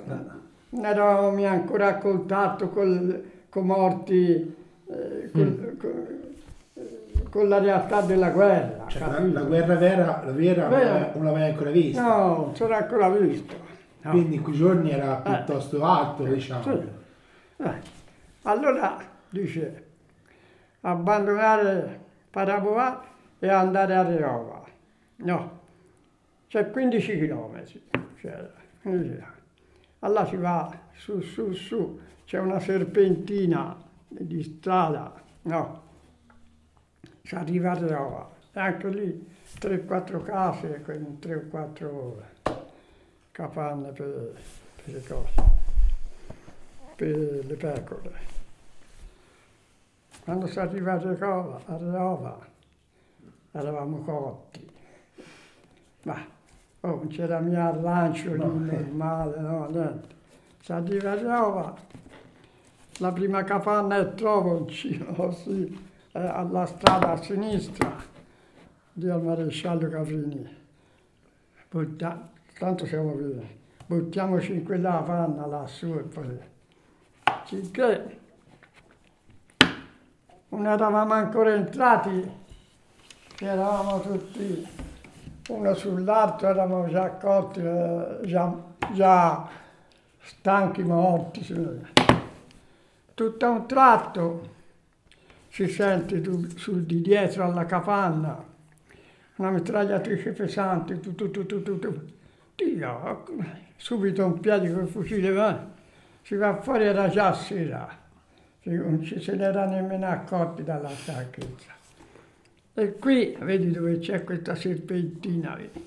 [0.76, 4.56] Non eravamo ancora a contatto col, con morti,
[4.88, 6.34] eh, col- col-
[6.74, 8.86] eh, con la realtà della guerra.
[8.88, 11.12] Cioè, la, la guerra vera, la vera Vera.
[11.16, 12.02] non l'aveva ancora vista.
[12.02, 13.56] No, non c'era ancora visto.
[14.02, 14.12] No.
[14.12, 16.62] Quindi in quei giorni era piuttosto alto, diciamo.
[16.64, 16.88] Sì.
[17.64, 17.74] Eh,
[18.44, 18.98] Allora
[19.30, 19.84] dice
[20.82, 23.02] abbandonare Paraboa
[23.40, 24.64] e andare a Reova.
[25.18, 25.60] No,
[26.50, 27.82] c'è 15 chilometri.
[28.20, 28.52] c'era.
[30.06, 33.76] Allora si va su, su, su, c'è una serpentina
[34.08, 35.82] di strada, no,
[37.24, 38.30] si arriva a Reova.
[38.54, 39.28] E anche lì
[39.60, 42.24] 3-4 case, con 3 o 4
[43.32, 44.34] capanne per,
[44.84, 45.54] per le cose
[46.96, 48.12] per le pecore.
[50.24, 52.48] Quando si arriva a Reova, a Reova
[53.52, 54.72] eravamo cotti.
[56.04, 56.35] Ma
[56.92, 60.14] oh, non c'era mia arrancio lì normale, no, niente.
[60.62, 61.76] Si arriva a Reova,
[62.98, 67.96] la prima capanna è Trovoncino, sì, è alla strada a sinistra
[68.94, 70.64] di al maresciallo Caprini.
[71.70, 73.42] Butta- tanto siamo via,
[73.86, 76.54] buttiamoci in quella panna lassù e poi...
[77.46, 78.20] Finché
[80.50, 82.32] non eravamo ancora entrati,
[83.40, 84.85] eravamo tutti
[85.50, 88.54] uno sull'altro, eravamo già accolti, eh, già,
[88.94, 89.48] già
[90.22, 91.84] stanchi, morti.
[93.14, 94.54] Tutto a un tratto
[95.50, 96.22] si sente
[96.56, 98.54] sul di dietro alla capanna
[99.38, 102.14] una mitragliatrice pesante, tu, tu, tu, tu, tu, tu.
[102.56, 103.26] Dio,
[103.76, 105.68] subito un piede col fucile, va.
[106.22, 107.88] si va fuori era già sera,
[108.64, 111.74] non ci se n'era nemmeno accorti dalla stanchezza.
[112.78, 115.82] E qui, vedi dove c'è questa serpentina, vedi?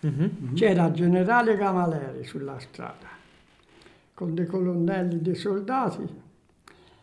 [0.00, 0.54] eh.
[0.54, 3.08] C'era il generale Camaleri sulla strada,
[4.14, 6.08] con dei colonnelli, dei soldati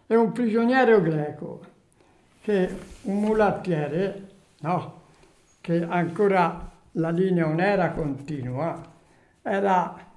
[0.07, 1.61] e un prigioniero greco,
[2.41, 4.29] che un mulattiere,
[4.61, 5.01] no,
[5.59, 8.81] che ancora la linea non era continua,
[9.41, 10.08] era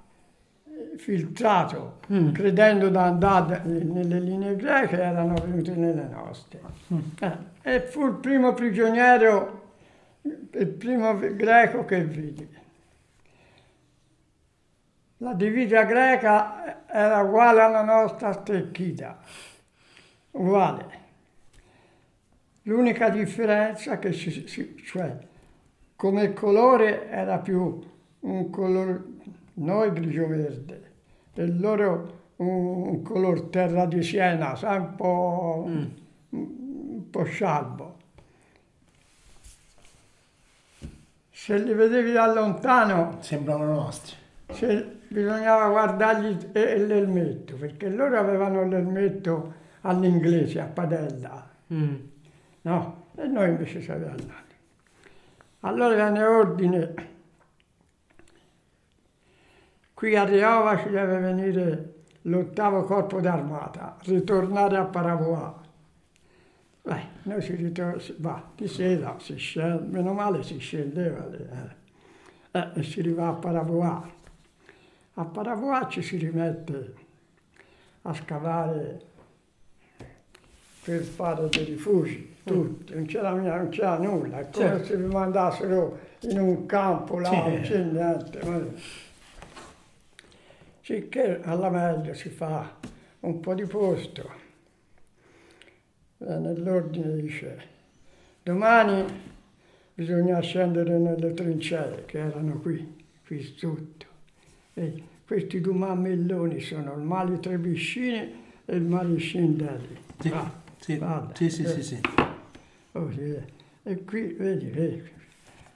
[0.97, 1.99] filtrato,
[2.33, 6.61] credendo di andare nelle linee greche, erano venuti nelle nostre.
[7.19, 7.37] Eh,
[7.75, 9.61] e fu il primo prigioniero,
[10.21, 12.61] il primo greco che vidi.
[15.17, 19.19] La divisa greca era uguale alla nostra stecchita,
[20.31, 21.01] uguale.
[22.63, 25.17] L'unica differenza che si, si- cioè
[25.95, 27.81] come colore era più
[28.21, 29.01] un colore
[29.55, 30.91] noi grigio verde
[31.33, 35.65] e loro un, color terra di siena, un po',
[36.29, 37.95] un po' scialbo.
[41.29, 44.15] Se li vedevi da lontano Sembrano nostri.
[44.51, 51.95] se bisognava guardargli e- l'elmetto, perché loro avevano l'elmetto all'inglese, a padella, Mm.
[52.61, 53.03] no?
[53.15, 54.41] E noi invece sapevamo andare.
[55.61, 56.93] Allora venne ordine,
[59.93, 65.61] qui a Riova ci deve venire l'ottavo corpo d'armata, ritornare a Paravoa.
[66.81, 72.69] Beh, noi si ritorna, va, di sera si scende, meno male si scendeva, eh, eh,
[72.75, 74.11] e si arriva a Paravoa.
[75.15, 76.93] A Paravoa ci si rimette
[78.01, 79.01] a scavare
[80.83, 84.85] per fare dei rifugi, tutti, non c'era, non c'era nulla, è come Certo.
[84.85, 88.39] se vi mandassero in un campo là, non c'è niente.
[88.43, 89.11] ma-
[90.85, 92.75] Sicché alla meglio si fa
[93.21, 94.29] un po' di posto.
[96.17, 97.61] Eh, Nell'ordine dice,
[98.43, 99.05] domani
[99.93, 104.05] bisogna scendere nelle trincee che erano qui, qui sotto.
[104.73, 109.97] E questi due mammelloni sono il Mali Trebiscini e il Mali Scindelli.
[110.19, 111.33] Sì, Va, sì, vada.
[111.33, 112.01] sì, sì, Eh, sì, sì.
[112.91, 113.43] oh, sì, eh.
[113.83, 115.01] E qui, vedi, vedi,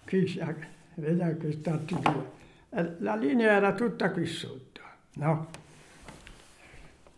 [0.06, 0.41] qui,
[0.96, 2.36] vedi anche stati due.
[2.72, 4.66] Eh, La linea era tutta qui sotto,
[5.17, 5.47] no?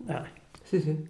[0.07, 0.38] Eh.
[0.63, 1.07] Sì, sì.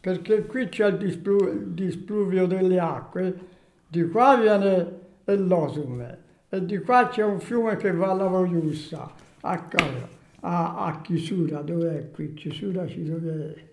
[0.00, 3.38] perché qui c'è il, displu- displuvio delle acque,
[3.86, 9.62] di qua viene l'Osume e di qua c'è un fiume che va alla Vogliussa, a,
[9.62, 10.08] cosa?
[10.40, 12.34] a, a Chisura, dov'è qui?
[12.34, 13.70] Chisura ci dove,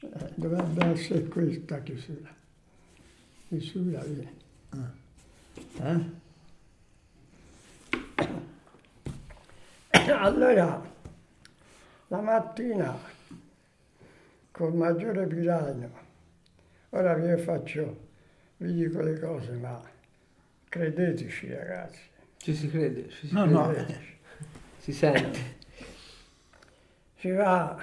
[0.00, 2.34] eh, dovrebbe essere questa Chisura.
[3.48, 4.32] Chisura, via.
[5.80, 6.22] Eh?
[10.12, 10.82] Allora,
[12.08, 12.96] la mattina
[14.50, 16.02] col maggiore Piraino.
[16.90, 18.06] Ora vi faccio,
[18.58, 19.80] vi dico le cose, ma
[20.68, 22.00] credeteci ragazzi.
[22.36, 23.52] Ci si crede, ci si, No, crede.
[23.56, 23.96] no, eh,
[24.78, 25.56] si sente.
[27.18, 27.82] Si va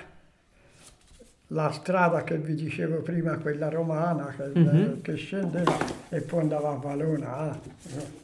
[1.47, 5.01] la strada che vi dicevo prima, quella romana, che, Mhm.
[5.01, 5.75] che scendeva
[6.10, 7.60] e poi andava a Valona.
[7.60, 8.19] eh.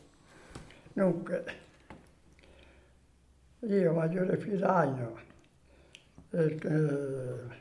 [0.93, 1.43] Dunque,
[3.59, 5.19] io maggiore Piraino,
[6.29, 7.55] e, eh,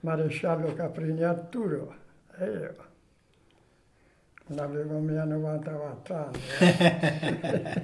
[0.00, 1.94] maresciallo Caprini Arturo,
[2.36, 2.88] e io
[4.46, 6.40] non avevo mia 94 anni.
[6.58, 7.82] eh.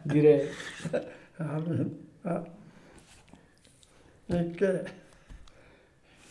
[0.02, 0.48] Direi.
[4.26, 4.84] Che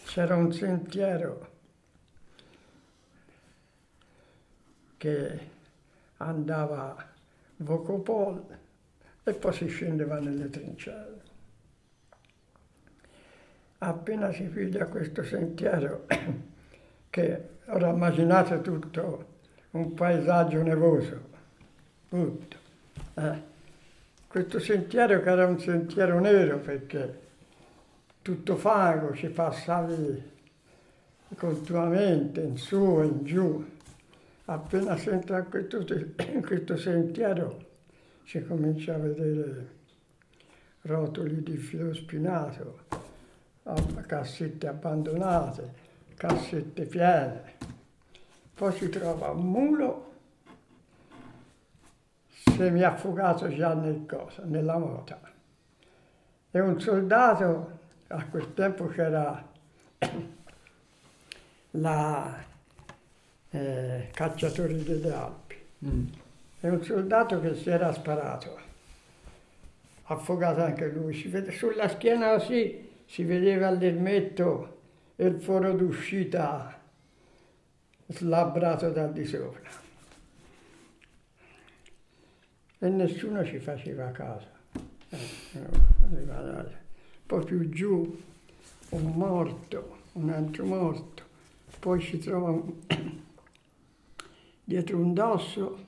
[0.06, 1.50] c'era un sentiero
[4.98, 5.50] che
[6.18, 7.06] andava a
[7.58, 8.58] Vocopol
[9.28, 11.26] e poi si scendeva nelle trincee.
[13.80, 16.06] Appena si piglia questo sentiero,
[17.10, 19.36] che ora immaginate tutto
[19.72, 21.20] un paesaggio nevoso,
[22.08, 22.58] tutto.
[23.16, 23.56] eh.
[24.28, 27.20] Questo sentiero che era un sentiero nero perché
[28.22, 30.36] tutto fango, ci passavi
[31.36, 33.66] continuamente in su e in giù.
[34.46, 35.86] Appena si entra in questo,
[36.32, 37.67] in questo sentiero
[38.28, 39.76] si comincia a vedere
[40.82, 42.80] rotoli di filo spinato,
[44.06, 45.74] cassette abbandonate,
[46.16, 47.56] cassette piene.
[48.54, 50.12] Poi si trova un mulo
[52.28, 55.22] semi-affogato già nel cosa, nella mota.
[56.52, 59.42] E un soldato, a quel tempo c'era
[61.72, 62.44] la
[63.52, 65.46] eh, cacciatori delle Alpi,
[65.86, 66.08] Mm.
[66.60, 68.58] E un soldato che si era sparato,
[70.04, 74.80] affogato anche lui, vede, sulla schiena così si vedeva l'elmetto
[75.16, 76.80] e il foro d'uscita
[78.08, 79.70] slabbrato da di sopra.
[82.80, 84.48] E nessuno ci faceva caso.
[85.10, 86.76] Eh,
[87.26, 88.24] Poi più giù
[88.90, 91.24] un morto, un altro morto,
[91.80, 92.58] poi si trova
[94.64, 95.87] dietro un dosso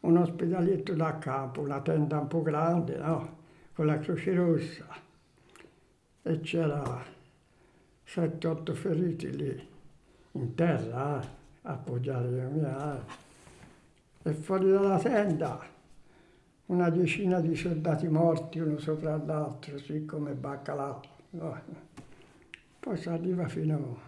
[0.00, 3.36] un ospedaletto da capo, una tenda un po' grande, no?
[3.74, 4.86] Con la croce rossa.
[6.22, 7.04] E c'era
[8.06, 9.68] 7-8 feriti lì,
[10.32, 11.26] in terra, eh,
[11.62, 12.96] appoggiati a mia.
[12.96, 14.30] eh.
[14.30, 15.76] E fuori dalla tenda
[16.66, 21.00] una decina di soldati morti, uno sopra l'altro, così come baccalà.
[21.30, 21.60] no?
[22.78, 24.00] Poi si arriva fino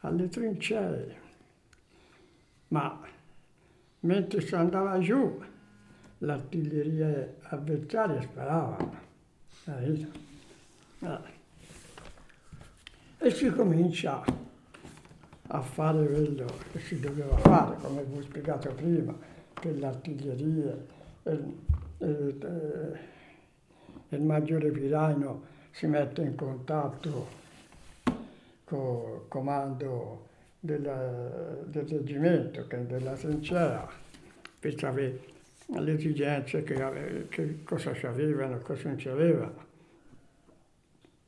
[0.00, 1.16] alle trincee.
[2.68, 3.00] Ma
[4.00, 5.42] mentre si andava giù,
[6.18, 8.76] l'artiglieria avversaria sparava.
[9.66, 10.08] Eh.
[13.18, 14.22] E si comincia
[15.52, 19.14] a fare quello che si doveva fare, come vi ho spiegato prima,
[19.60, 20.76] per l'artiglieria.
[21.24, 21.56] Il,
[21.98, 23.18] il- eh,
[24.16, 27.28] il maggiore Piraino si mette in contatto
[28.64, 30.29] col comando
[30.60, 33.88] del, del reggimento, che della trincea,
[34.58, 35.20] per sapere
[35.66, 39.68] le esigenze, che, che cosa ci avevano, cosa non ci avevano.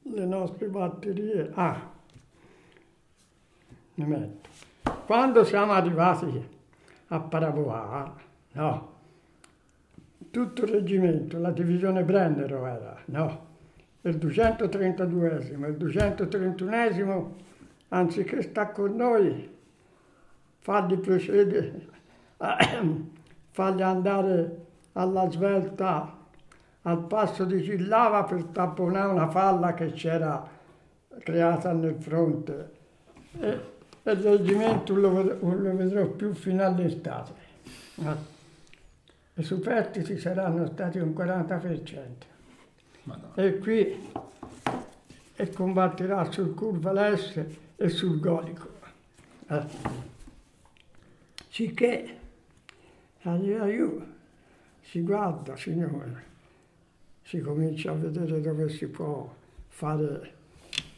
[0.02, 1.90] Le nostre batterie, ah,
[3.94, 4.48] mi metto.
[5.06, 6.48] Quando siamo arrivati
[7.08, 8.14] a Paraboa,
[8.52, 8.92] no,
[10.30, 13.50] tutto il reggimento, la divisione Brennero era, no,
[14.02, 17.30] il 232esimo, il 231esimo,
[17.92, 19.48] anziché sta con noi,
[20.58, 21.88] farli procedere,
[23.50, 24.56] farli andare
[24.92, 26.18] alla svelta
[26.82, 30.48] al passo di Cillava per tamponare una falla che c'era
[31.18, 32.70] creata nel fronte.
[33.38, 33.60] E,
[34.02, 37.40] e il reggimento lo, lo vedrò più fino all'estate.
[39.34, 42.06] I superstiti saranno stati un 40%.
[43.04, 43.34] Madonna.
[43.34, 44.10] E qui
[45.34, 48.70] e combatterà sul Curvalesse e sul Golico.
[49.48, 49.66] Eh.
[51.48, 52.16] Sicché
[53.22, 54.00] arriva giù,
[54.82, 56.24] si guarda, signore,
[57.24, 59.34] si comincia a vedere dove si può
[59.66, 60.34] fare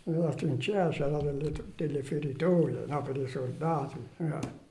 [0.03, 3.99] nella trincea c'era delle, delle feritoie no, per i soldati.
[4.18, 4.62] eh.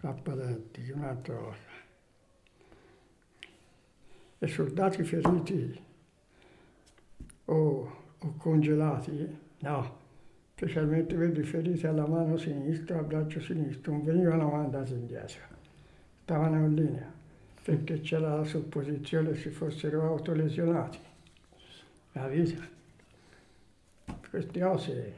[0.00, 1.70] Apparenti, un'altra cosa.
[4.38, 5.80] E soldati feriti
[7.44, 9.96] o, o congelati, no,
[10.54, 15.40] specialmente quelli feriti alla mano sinistra, al braccio sinistro, non venivano mandati indietro,
[16.22, 17.20] stavano in linea
[17.62, 20.98] perché c'era la supposizione si fossero autolesionati.
[22.12, 22.60] La vita.
[24.28, 25.14] Queste cose.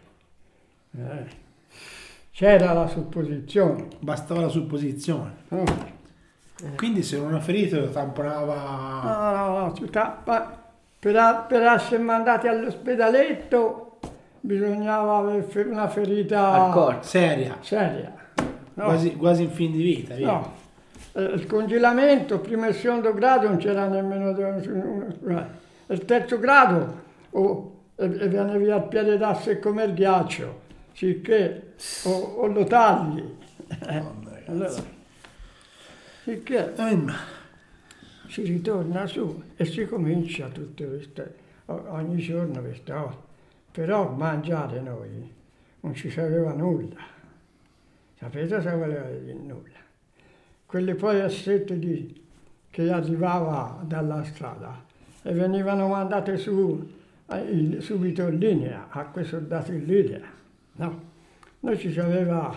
[0.90, 1.26] eh,
[2.30, 3.88] c'era la supposizione.
[4.00, 5.34] Bastava la supposizione.
[5.48, 5.64] no?
[6.76, 9.02] Quindi se non era ferito lo tamponava...
[9.02, 10.63] No, no, no, tutta- ma
[11.04, 13.98] per, per essere mandati all'ospedaletto
[14.40, 17.02] bisognava avere una ferita corpo.
[17.02, 17.58] Seria.
[17.60, 18.10] seria.
[18.76, 20.26] No, Quasi, quasi in fin di vita, via.
[20.28, 20.52] no.
[21.12, 24.30] Eh, Il congelamento, primo e secondo grado non c'era nemmeno...
[24.34, 25.44] eh,
[25.88, 27.02] Il terzo grado
[27.32, 30.60] o, e, e viene via il piede d'asse come il ghiaccio,
[30.94, 31.74] sicché
[32.04, 33.22] o, o lo tagli.
[34.46, 34.72] Allora,
[36.24, 37.14] sicché Ehm,
[38.34, 41.34] si ritorna su e si comincia tutte queste,
[41.66, 43.16] o- ogni giorno queste cose.
[43.70, 45.32] Però mangiare noi
[45.78, 47.00] non ci sapeva nulla.
[48.18, 49.78] Sapete se voleva dire nulla?
[50.66, 52.22] Quelle poi assette di,
[52.70, 54.84] che arrivava dalla strada
[55.22, 56.90] e venivano mandate su
[57.26, 60.22] eh, subito in linea, a quei soldati in linea.
[60.72, 61.02] No,
[61.60, 62.52] noi ci aveva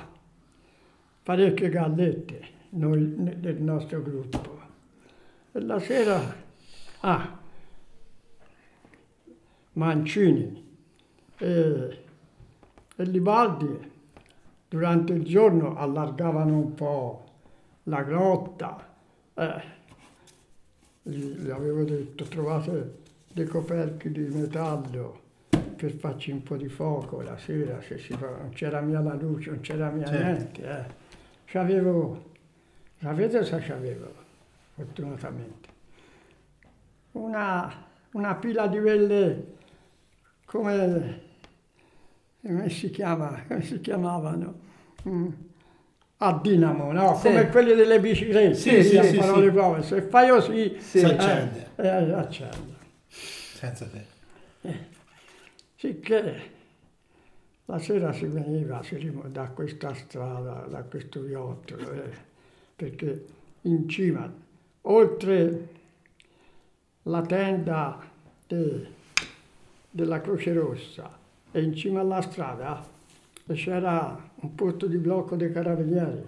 [1.21, 4.56] parecchie gallette noi, del nostro gruppo.
[5.57, 6.21] E la sera,
[6.99, 7.39] ah,
[9.73, 10.77] Mancini
[11.35, 11.99] e,
[12.95, 13.91] e Libaldi
[14.69, 17.25] durante il giorno allargavano un po'
[17.85, 18.87] la grotta.
[19.33, 19.63] Eh,
[21.01, 22.97] gli, avevo detto trovate
[23.33, 25.21] dei coperchi di metallo
[25.75, 29.15] per farci un po' di fuoco la sera, se si fa, non c'era mia la
[29.15, 30.61] luce, non c'era mia niente.
[30.61, 30.85] Eh.
[31.45, 32.25] C'avevo,
[32.99, 34.25] sapete cosa c'avevo,
[34.77, 35.69] fortunatamente?
[37.13, 37.73] Una,
[38.13, 39.45] una pila di quelle,
[40.45, 41.21] come,
[42.41, 44.59] come si chiama, come si chiamavano?
[45.07, 45.27] Mm,
[46.17, 47.15] A dinamo, no?
[47.15, 47.23] Sì.
[47.23, 49.51] Come quelli delle biciclette, Sì, sì, sì, parole sì.
[49.55, 49.83] povere.
[49.83, 50.99] Se fai così, Sì.
[50.99, 51.71] Si eh, accende.
[51.75, 52.75] eh, accende.
[53.09, 54.05] Senza te.
[55.75, 56.51] Sicché
[57.65, 62.09] la sera si veniva si rim- da questa strada, da questo viottolo, eh,
[62.75, 63.25] perché
[63.63, 64.31] in cima,
[64.89, 65.67] oltre
[67.03, 67.99] la tenda
[68.47, 68.87] de-
[69.89, 71.17] della Croce Rossa
[71.51, 72.85] e in cima alla strada
[73.53, 76.25] c'era un posto di blocco dei carabinieri.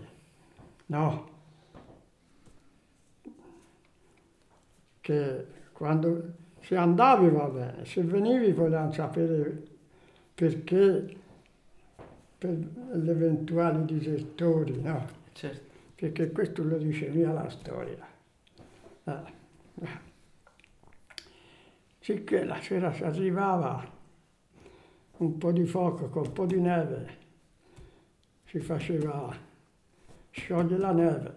[0.87, 1.27] No.
[5.01, 9.67] Che quando se andavi va bene, se venivi volevano sapere
[10.33, 11.17] perché
[12.37, 15.05] per gli eventuali disertori, no?
[15.33, 15.67] Certo.
[15.95, 18.08] Perché questo lo dice mia la storia.
[21.99, 23.97] Sicché la sera si arrivava
[25.17, 27.17] un po' di fuoco con un po' di neve,
[28.45, 29.35] si faceva
[30.31, 31.35] sciogliere la neve,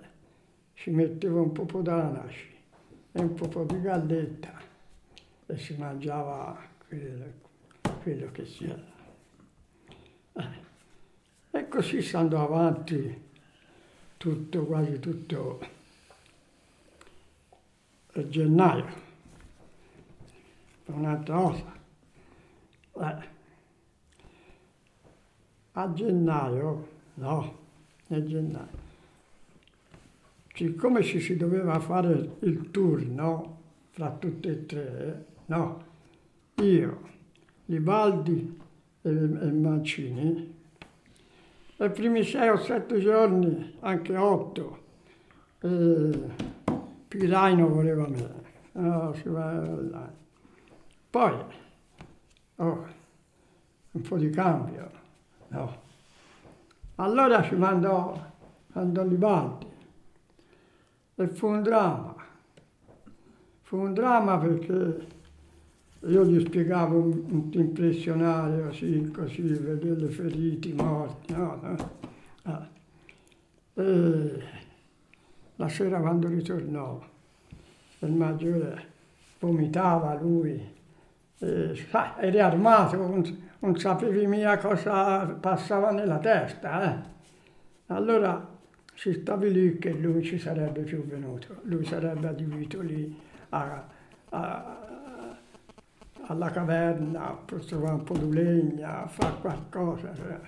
[0.74, 2.50] si metteva un po' d'anaci
[3.12, 4.60] e un po' di galletta
[5.46, 7.24] e si mangiava quello,
[8.02, 8.90] quello che c'era.
[10.34, 10.60] Eh.
[11.58, 13.30] E così stando avanti
[14.16, 15.71] tutto, quasi tutto
[18.14, 19.00] il gennaio.
[20.86, 21.80] Un'altra cosa.
[22.94, 23.30] Eh.
[25.72, 27.58] A gennaio, no,
[28.08, 28.80] nel gennaio,
[30.52, 33.60] siccome ci si doveva fare il tour, no,
[33.90, 35.84] fra tutte e tre, no,
[36.56, 37.00] io,
[37.66, 38.60] Libaldi
[39.00, 40.60] e, e Mancini,
[41.78, 44.78] i primi sei o sette giorni, anche otto,
[45.60, 46.60] eh,
[47.12, 48.40] Piraino voleva me.
[48.72, 50.12] Là.
[51.10, 51.44] Poi,
[52.56, 52.86] oh,
[53.90, 54.90] un po' di cambio,
[55.48, 55.80] no.
[56.94, 58.18] Allora ci mandò,
[58.68, 59.66] mandò Libaldi
[61.16, 62.14] e fu un dramma.
[63.60, 65.06] Fu un dramma perché
[66.00, 71.90] io gli spiegavo un, un impressionario così, così, vedere feriti, morti, no, no.
[72.44, 72.68] Ah.
[73.74, 74.60] E
[75.62, 77.00] la sera quando ritornò,
[78.00, 78.86] il maggiore
[79.38, 80.60] vomitava lui,
[81.38, 86.92] e, sai, eri armato, non, non sapevi mica cosa passava nella testa.
[86.92, 87.10] Eh.
[87.86, 88.48] Allora
[88.94, 93.16] si stabilì che lui ci sarebbe più venuto, lui sarebbe adibito lì
[93.50, 93.84] a,
[94.30, 94.78] a-
[96.26, 100.12] alla caverna, a trovare un po' di legna, a fare qualcosa.
[100.14, 100.40] cioè.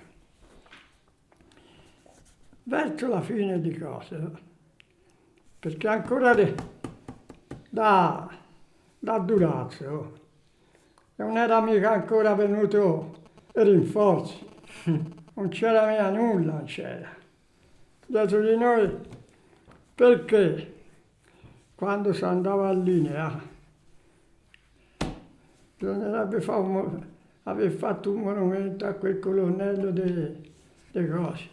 [2.65, 4.53] Verso la fine di cose,
[5.65, 6.55] perché ancora de-
[7.71, 8.29] da,
[8.99, 10.13] da Durazzo
[11.17, 13.15] non era mica ancora venuto
[13.55, 14.47] i rinforzi,
[15.33, 17.09] non c'era mica nulla, non c'era.
[18.05, 18.95] Dietro di noi,
[19.95, 20.75] perché
[21.75, 23.43] quando si andava in linea
[25.79, 26.45] bisognerebbe
[27.45, 30.53] aver fatto un monumento a quel colonnello dei,
[30.91, 31.49] dei cosi,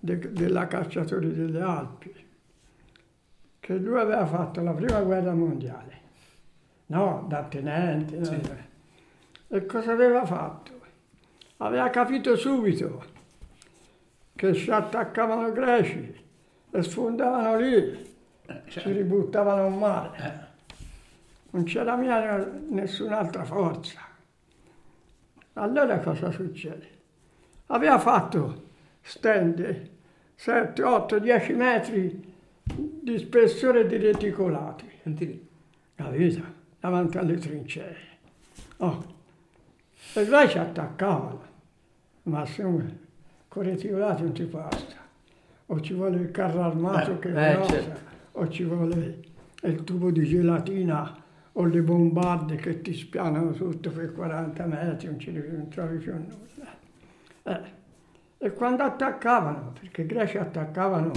[0.00, 2.23] de- della cacciatori delle Alpi,
[3.64, 6.00] che lui aveva fatto la prima guerra mondiale,
[6.88, 8.18] no, da tenente.
[8.18, 8.38] no?
[9.48, 10.72] E cosa aveva fatto?
[11.56, 13.02] Aveva capito subito
[14.34, 16.24] che si attaccavano i greci
[16.72, 18.16] e sfondavano lì,
[18.68, 20.48] si ributtavano in mare.
[21.52, 23.98] Non c'era mia nessun'altra forza.
[25.54, 26.88] Allora cosa succede?
[27.68, 28.64] Aveva fatto
[29.00, 29.90] stende
[30.34, 32.33] 7, 8, 10 metri
[33.04, 35.48] di spessore di reticolati, Senti lì.
[35.94, 36.42] capito?
[36.80, 37.96] Davanti alle trincee.
[38.78, 39.04] Oh.
[40.14, 41.42] E là ci attaccavano,
[42.24, 42.90] ma se un-
[43.48, 44.94] con i reticolati non ti basta.
[45.66, 48.00] O ci vuole il carro armato Eh, che eh, grossa, certo.
[48.32, 49.18] o ci vuole
[49.62, 55.18] il tubo di gelatina o le bombarde che ti spianano tutto per 40 metri, non,
[55.18, 56.72] ci, non trovi più nulla.
[57.42, 57.72] Eh.
[58.38, 61.12] E quando attaccavano, perché i greci attaccavano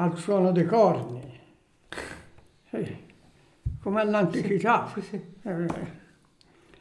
[0.00, 1.40] al suono dei corni,
[2.70, 3.04] eh,
[3.80, 4.86] come all'antichità.
[4.94, 5.20] Sì, sì.
[5.42, 5.66] Eh,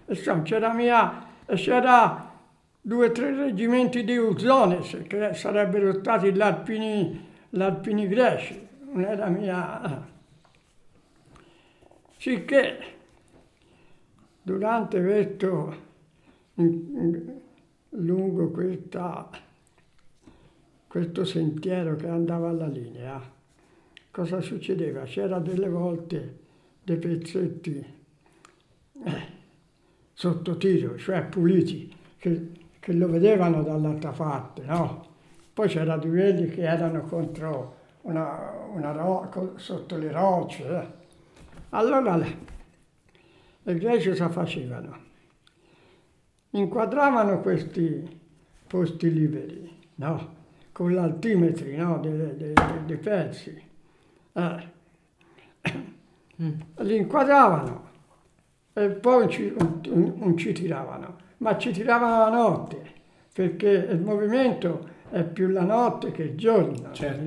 [0.06, 2.32] insomma, c'era mia, c'era
[2.80, 9.04] due o tre reggimenti di Uzones che sarebbero stati gli alpini, gli alpini greci, non
[9.04, 10.16] era mia.
[12.18, 12.80] Sicché
[14.44, 15.76] durante questo,
[17.90, 19.30] lungo questa,
[20.88, 23.22] questo sentiero che andava alla linea,
[24.10, 25.04] cosa succedeva?
[25.04, 26.40] C'era delle volte
[26.84, 27.86] dei pezzetti
[29.04, 29.22] eh,
[30.14, 35.06] sotto tiro, cioè puliti, che, che lo vedevano dall'altra parte, no?
[35.54, 40.68] Poi c'era di quelli che erano contro una, una ro- sotto le rocce.
[40.68, 40.88] eh.
[41.70, 45.06] Allora le greci cosa facevano?
[46.52, 48.20] Inquadravano questi
[48.66, 50.37] posti liberi, no?
[50.78, 51.98] Con l'altimetri, no?
[51.98, 52.54] Dei, dei-
[52.86, 53.60] dei pezzi.
[54.34, 54.72] Eh.
[56.36, 57.90] Li inquadravano
[58.74, 62.94] e poi ci, un, un- un ci tiravano, ma ci tiravano la notte,
[63.34, 66.92] perché il movimento è più la notte che il giorno.
[66.94, 67.22] Certo.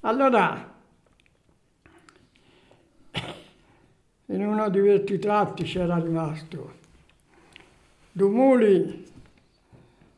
[0.00, 0.74] Allora,
[4.24, 6.76] in uno di questi tratti c'era rimasto
[8.10, 9.06] due muli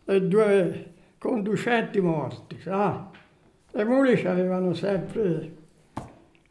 [0.05, 0.85] e due
[1.21, 3.11] conducenti morti, sa?
[3.75, 5.57] I muli avevano sempre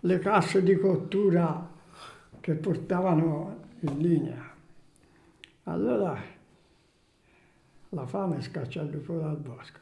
[0.01, 1.67] le casse di cottura
[2.39, 4.47] che portavano in linea.
[5.63, 6.21] Allora
[7.89, 9.79] la fame scaccia il lupo dal bosco.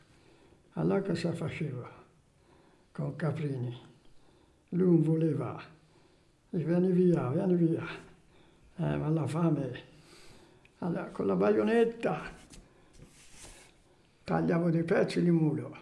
[0.74, 1.90] Allora cosa faceva
[2.94, 3.78] con Caprini?
[4.70, 5.62] Lui non voleva,
[6.52, 7.86] vieni via, vieni via.
[8.78, 9.82] Eh, ma la fame,
[10.78, 12.37] allora con la baionetta
[14.28, 15.74] tagliavo dei pezzi di mulo.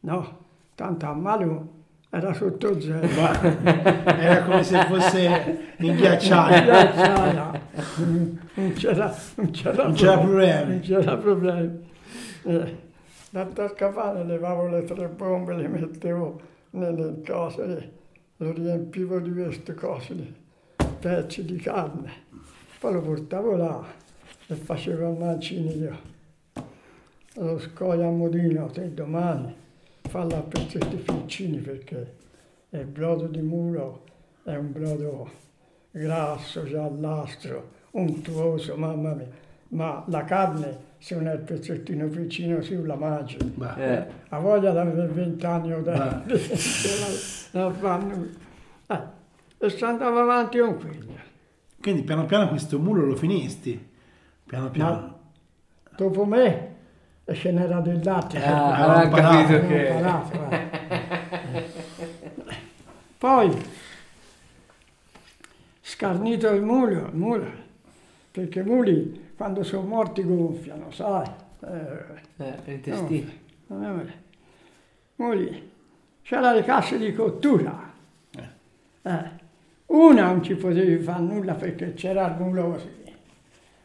[0.00, 0.38] No,
[0.74, 3.06] tanto a mano era sotto zero.
[3.08, 3.42] Ma
[4.18, 6.64] era come se fosse inghiacciato.
[6.64, 7.60] Ghiacciaia.
[8.54, 10.70] Non c'era, non c'era, Non c'era problemi.
[10.70, 11.90] Non c'era problemi.
[12.44, 12.76] Eh,
[13.28, 16.40] da Toscafane levavo le tre bombe, le mettevo
[16.70, 17.92] nelle cose, le-
[18.38, 20.34] lo riempivo di queste cose, di
[21.00, 22.10] pezzi di carne.
[22.80, 23.84] Poi lo portavo là
[24.46, 26.10] e facevo il mancino io.
[27.34, 29.54] Lo scoglio a modino, te domani
[30.02, 32.14] farlo a pezzetti piccini perché
[32.70, 34.04] il brodo di mulo
[34.44, 35.30] è un brodo
[35.90, 39.28] grasso, giallastro, untuoso, mamma mia.
[39.68, 43.38] Ma la carne, se non è il pezzettino piccino, si la mangi.
[43.54, 44.06] Ma- Eh.
[44.28, 46.22] Ha voglia di avere vent'anni o da...
[47.52, 48.26] Non fanno...
[48.86, 49.00] Eh,
[49.58, 51.12] e si andava avanti con quello.
[51.80, 53.90] Quindi piano piano questo mulo lo finisti.
[54.44, 54.90] Piano piano.
[54.90, 55.18] Ma
[55.96, 56.71] dopo me
[57.24, 58.42] e ce n'era del latte.
[58.42, 59.86] Ah, aveva imparato, che...
[59.88, 61.70] imparato, eh.
[63.18, 63.56] Poi
[65.80, 67.50] scarnito il mulo, il mulo,
[68.30, 71.26] perché i muli quando sono morti gonfiano, sai?
[71.64, 72.20] Eh,
[72.64, 73.30] Eh, intestino.
[73.68, 74.04] no.
[75.16, 75.70] Muli,
[76.22, 77.90] c'era le casse di cottura.
[79.04, 79.40] Eh,
[79.86, 82.90] Una non ci potevi fare nulla perché c'era il mulo così,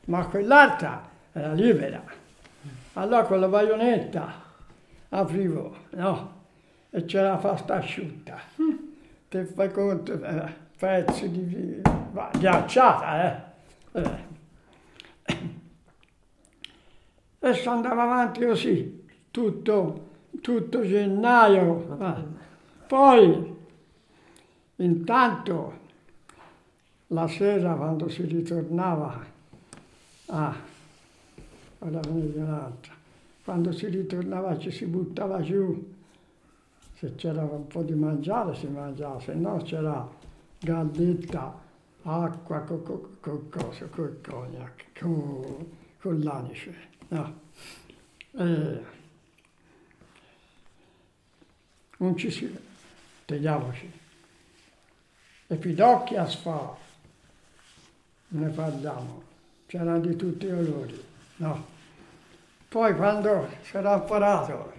[0.06, 2.04] ma quell'altra era libera.
[2.98, 4.34] Allora con la baionetta
[5.10, 6.34] aprivo, no?
[6.90, 8.40] E c'era la pasta asciutta.
[9.30, 11.80] Te fai conto, eh, pezzi di
[12.40, 13.54] ghiacciata,
[13.94, 14.02] eh.
[14.02, 14.26] eh.
[17.40, 20.10] E si andava avanti così, tutto,
[20.42, 22.00] tutto gennaio.
[22.02, 22.24] eh.
[22.88, 23.58] Poi,
[24.78, 25.80] intanto,
[27.08, 29.24] la sera quando si ritornava,
[30.28, 30.67] ah,
[31.80, 32.94] ora ve ne dico un'altra,
[33.44, 35.96] quando si ritornava ci si buttava giù,
[36.96, 40.10] se c'era un po' di mangiare si mangiava, se no c'era
[40.60, 41.60] galletta,
[42.02, 45.68] acqua con co, co, cosa, col cognac, con,
[46.00, 46.76] con l'anice.
[47.10, 47.40] No.
[48.32, 48.82] Eh,
[51.98, 52.66] non ci si...
[53.26, 53.92] Tagliamoci.
[55.48, 56.76] E pidocchi a sfa,
[58.30, 59.22] ne parliamo,
[59.66, 61.04] c'erano di tutti i colori,
[61.38, 61.66] no.
[62.70, 64.74] Poi quando era imparato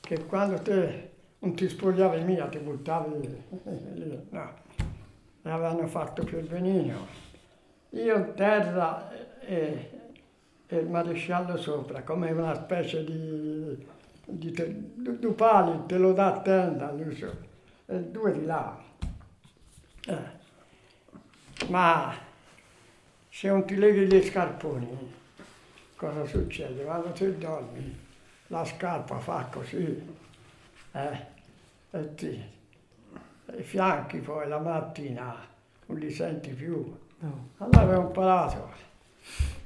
[0.00, 3.20] che quando te non ti spogliavi mia, ti buttavi
[3.94, 4.54] lì, no.
[5.42, 7.06] E avevano fatto più il benino.
[7.90, 9.90] Io terra e,
[10.66, 13.86] e il maresciallo sopra, come una specie di,
[14.24, 17.34] di te, due pali, te lo dà a tenda, lui so,
[17.86, 18.78] e due di là.
[20.06, 20.38] Eh.
[21.68, 22.14] Ma
[23.28, 25.14] se non ti leghi gli scarponi,
[26.00, 26.82] cosa succede?
[26.82, 27.94] Quando ti dormi,
[28.46, 30.02] la scarpa fa così,
[30.92, 31.26] eh,
[31.90, 32.42] e ti,
[33.58, 35.36] i fianchi poi la mattina
[35.84, 36.96] non li senti più.
[37.58, 38.70] Allora avevo imparato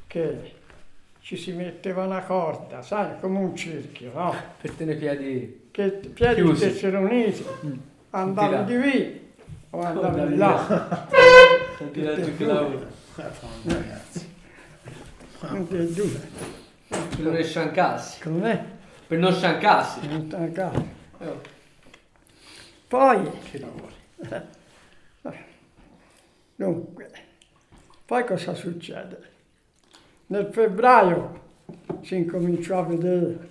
[0.09, 0.55] che
[1.21, 4.35] ci si metteva una corda, sai, come un cerchio, no?
[4.61, 5.69] Per tenere i piedi...
[5.71, 6.69] Che i piedi Chiusi.
[6.69, 7.45] stessero uniti,
[8.11, 8.63] andavi là.
[8.63, 9.33] di qui
[9.71, 11.09] o andavi Andavi di là.
[11.79, 12.37] Non ti dà più
[15.45, 15.59] lavoro.
[15.61, 15.69] Madonna, ragazzi.
[15.69, 16.29] tutte e due.
[16.89, 18.21] Per non sciancassi.
[18.23, 18.65] Com'è?
[19.07, 20.07] Per non sciancassi.
[20.09, 20.85] Non casa.
[21.19, 21.41] Oh.
[22.89, 23.93] Poi, Che lavori.
[26.57, 27.11] dunque,
[28.05, 29.33] poi cosa succede?
[30.27, 31.41] Nel febbraio
[32.03, 33.51] si incominciò a vedere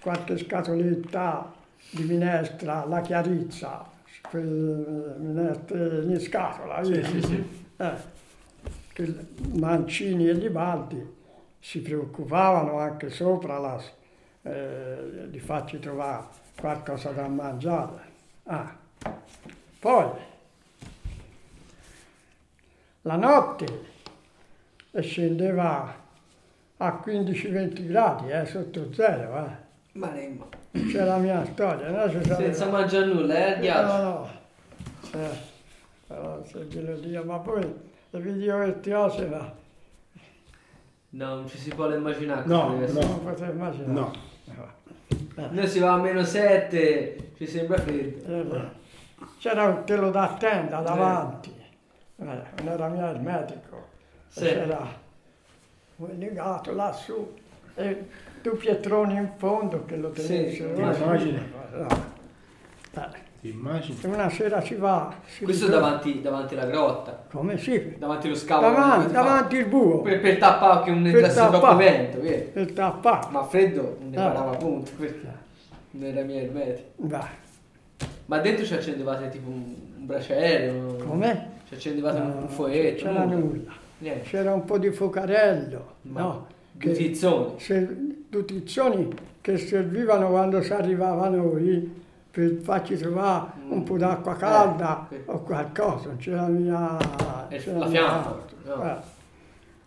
[0.00, 1.52] qualche scatoletta
[1.90, 3.84] di minestra, la chiarizza,
[4.30, 7.44] quelle minestre in scatola, Sì, sì, sì.
[7.76, 8.18] Eh,
[9.58, 11.18] Mancini e Libaldi
[11.60, 13.80] si preoccupavano anche sopra la,
[14.42, 16.24] eh, di farci trovare
[16.56, 18.08] qualcosa da mangiare.
[18.44, 18.76] Ah.
[19.78, 20.10] Poi,
[23.02, 23.88] la notte
[25.00, 25.94] scendeva
[26.78, 29.68] a 15-20 gradi, eh, sotto zero, eh.
[29.92, 32.22] Ma lei, ma- C'è la mia storia, no?
[32.22, 33.96] Senza mangiare nulla, eh, il ghiaccio.
[33.96, 35.28] No, no.
[36.06, 37.74] Però se glielo dico, ma poi
[38.10, 39.52] le video queste ma
[41.12, 42.44] No, non ci si può immaginare.
[42.46, 42.78] No, no.
[43.50, 43.86] immaginare.
[43.86, 44.12] No.
[45.50, 48.54] Noi si va a meno 7, ci sembra freddo.
[48.54, 48.78] Eh,
[49.38, 52.24] C'era un telo da tenda davanti, eh,
[52.62, 53.88] non era mio il medico,
[54.28, 54.40] Sì.
[54.44, 54.86] c'era
[55.96, 57.34] un legato lassù
[57.74, 58.06] e
[58.42, 60.74] due pietroni in fondo che lo Sì, tenessero.
[60.74, 61.52] ti immagini?
[61.72, 61.86] No.
[63.40, 63.98] Ti immagini?
[64.02, 67.94] e una sera si va, si Questo ritorna- davanti, davanti alla grotta, Come sì?
[67.96, 68.60] davanti allo scavo.
[68.60, 72.44] Davanti, che davanti il buco, Per, per tappare che non entrasse troppo vento, vero?
[72.52, 73.26] per tappare.
[73.30, 74.26] Ma freddo non ne Ah.
[74.30, 75.26] parava punto, questo
[75.92, 77.28] non era mia ermetica.
[78.26, 80.68] Ma dentro ci accendevate tipo un, un braciere?
[80.68, 81.48] un- Come?
[81.66, 83.04] Ci accendevate un, No, un foetto?
[83.04, 83.34] c'era nulla?
[83.36, 83.72] nulla.
[83.98, 84.28] Niente.
[84.28, 86.46] C'era un po' di focarello, Ma no?
[86.72, 87.54] Due tizzoni.
[87.58, 87.96] se-
[88.28, 89.08] due tizzoni
[89.40, 91.99] che servivano quando si arrivava noi
[92.30, 95.22] per farci trovare un po' d'acqua calda Eh, sì.
[95.26, 97.48] o qualcosa, non c'era mia...
[97.48, 98.84] Eh, c'era la mia- fiamma, no.
[98.84, 98.96] Eh.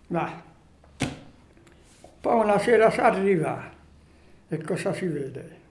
[0.08, 0.32] Ma
[2.22, 3.62] poi una sera si arriva
[4.48, 5.62] e cosa si vede?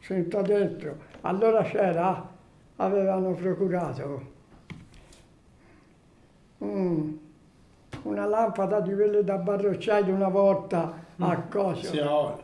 [0.00, 2.28] Sento dentro, allora c'era,
[2.76, 4.32] avevano procurato
[6.58, 7.16] un-
[8.02, 11.88] una lampada di quelle da barrocciaio una volta a cosa?
[11.88, 12.42] Sì, a olio.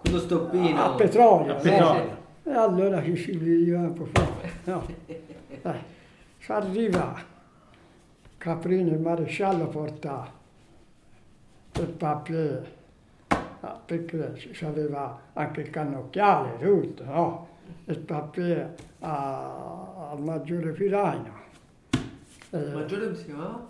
[0.00, 0.82] Quello stoppino.
[0.84, 1.52] a petrolio.
[1.52, 1.60] A no?
[1.62, 2.24] petrolio.
[2.44, 4.52] E allora ci si veniva un po' fuori.
[4.64, 4.86] No.
[6.38, 7.14] Si arriva,
[8.38, 10.32] Caprino, il maresciallo porta
[11.74, 12.72] il papier,
[13.60, 17.48] ah, perché ci aveva anche il cannocchiale, tutto, no?
[17.86, 21.34] Il papier a- al maggiore Piraino.
[22.50, 23.66] Il Eh, maggiore si chiamava?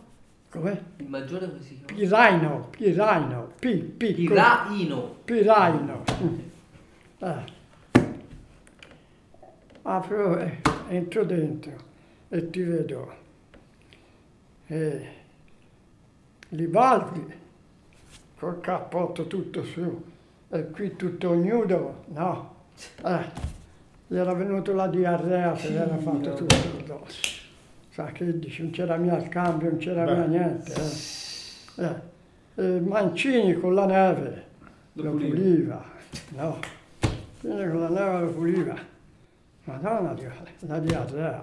[0.56, 0.82] Com'è?
[0.96, 1.94] Il maggiore come si chiamava?
[1.94, 4.40] Piraino, Piraino, P, piccolo.
[4.40, 5.16] Piraino.
[5.24, 6.04] Piraino.
[7.18, 7.54] Eh.
[9.82, 11.72] Apro, eh, entro dentro
[12.28, 13.14] e ti vedo.
[14.66, 15.08] Eh,
[16.48, 17.34] Libaldi
[18.38, 20.04] col cappotto tutto su
[20.48, 22.54] e qui tutto nudo, no.
[23.02, 23.54] Eh,
[24.08, 27.45] gli era venuto la diarrea se l'era fatto tutto addosso.
[27.96, 30.14] Sa che dici, non c'era mia il cambio, non c'era Beh.
[30.16, 30.74] mia niente.
[31.76, 31.82] Eh.
[31.82, 31.94] Eh,
[32.62, 34.44] eh, Mancini con la neve
[34.92, 35.32] Lo lo puliva.
[35.34, 35.84] puliva,
[36.36, 36.58] no.
[37.40, 38.74] Quindi con la neve lo puliva.
[39.64, 41.42] Madonna, Dio, la diarrea.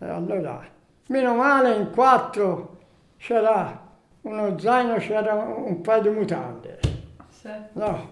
[0.00, 0.62] E allora,
[1.06, 2.80] meno male in quattro
[3.16, 3.86] c'era
[4.20, 6.78] uno zaino, c'era un paio di mutande.
[7.30, 7.48] Sì.
[7.72, 8.10] No,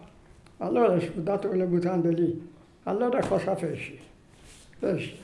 [0.56, 2.54] allora ho scudato quelle mutande lì.
[2.84, 4.00] Allora cosa feci?
[4.78, 5.20] Feci.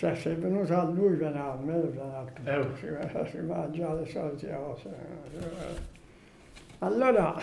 [0.00, 2.48] Se sei venuto a lui, viene a me, viene a tutti.
[2.48, 3.26] Eh.
[3.26, 4.88] Si, si mangia le solite cose.
[6.78, 7.38] Allora,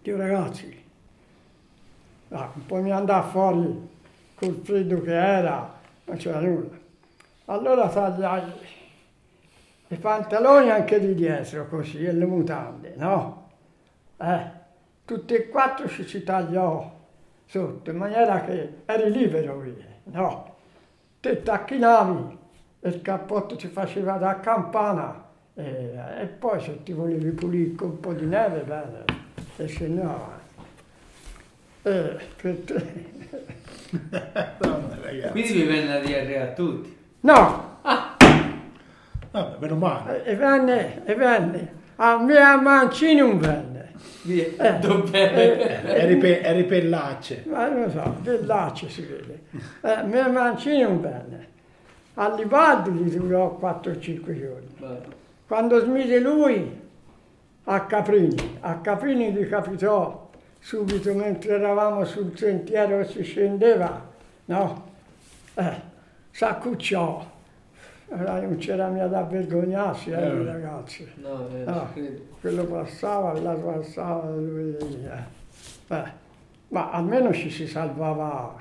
[0.00, 0.84] dico ragazzi,
[2.30, 3.90] ah, un po' mi andava fuori
[4.36, 6.78] col freddo che era, non c'era nulla.
[7.44, 8.52] Allora tagliai
[9.88, 13.50] i pantaloni anche di dietro così e le mutande, no?
[14.16, 14.50] Eh,
[15.04, 16.90] tutti e quattro ci si tagliò
[17.44, 20.51] sotto in maniera che eri libero lì, no?
[21.22, 22.36] Te tacchinavi
[22.80, 27.90] e il cappotto ti faceva da campana e, e poi se ti volevi pulire con
[27.90, 29.04] un po' di neve, bene,
[29.56, 30.30] e se no...
[31.84, 33.06] Eh, per te-
[35.00, 35.30] ragazzi.
[35.30, 36.96] Quindi vi venne la diarrea a tutti.
[37.20, 37.78] No,
[39.30, 40.24] Vabbè, meno male.
[40.24, 43.70] e venne, e venne, a me a Mancini non venne.
[44.26, 47.44] Eh, eh, Eri, pe- eri pellacce.
[47.48, 49.40] Ma non so, dell'accio si vede.
[49.80, 51.46] Eh, me Mancini non venne.
[52.14, 55.00] A Libaldi gli durò 4-5 giorni.
[55.46, 56.80] Quando smise lui
[57.64, 64.08] a Caprini, a Caprini gli capitò subito mentre eravamo sul sentiero e si scendeva,
[64.46, 64.90] no?
[65.54, 65.80] Eh,
[66.30, 67.30] s'accucciò
[68.16, 70.34] non c'era mica da vergognarsi, eh, Eh.
[70.40, 71.10] i ragazzi.
[71.16, 71.88] No, eh, Ah.
[71.92, 72.20] credo.
[72.40, 74.76] Quello passava, là passava, lui...
[74.78, 75.40] eh.
[75.94, 76.20] Eh,
[76.68, 78.54] Ma almeno ci si salvava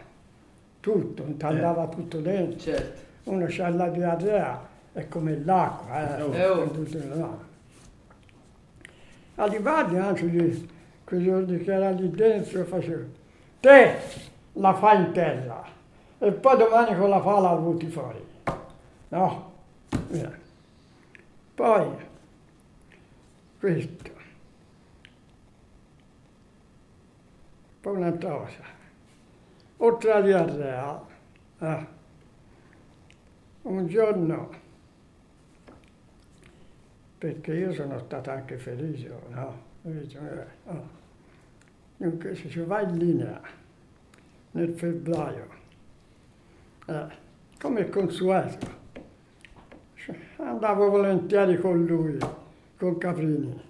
[0.81, 2.59] tutto, andava tutto dentro.
[2.59, 2.99] Certo.
[3.23, 4.59] Uno c'ha la diarrea,
[4.93, 6.21] è come l'acqua, eh.
[6.37, 6.69] Eh, oh.
[6.71, 7.37] Tutto là.
[9.35, 10.69] Arrivati anche lì,
[11.05, 13.05] quei giorni che era lì dentro, facevo,
[13.59, 13.95] te
[14.53, 15.63] la fai in terra
[16.19, 18.19] e poi domani con la pala la butti fuori.
[19.11, 19.51] No?
[21.53, 21.95] Poi,
[23.59, 24.11] questo.
[27.81, 28.63] Poi un'altra cosa.
[29.77, 31.05] Oltre alla diarrea,
[31.59, 31.87] eh,
[33.63, 34.49] un giorno,
[37.17, 39.61] perché io sono stato anche felice, no?
[39.81, 40.99] Dice, eh, oh.
[41.97, 43.41] Dunque, se ci va in linea
[44.51, 45.47] nel febbraio,
[46.85, 47.07] eh,
[47.59, 48.80] come consueto,
[50.37, 52.17] andavo volentieri con lui,
[52.77, 53.61] con Caprini.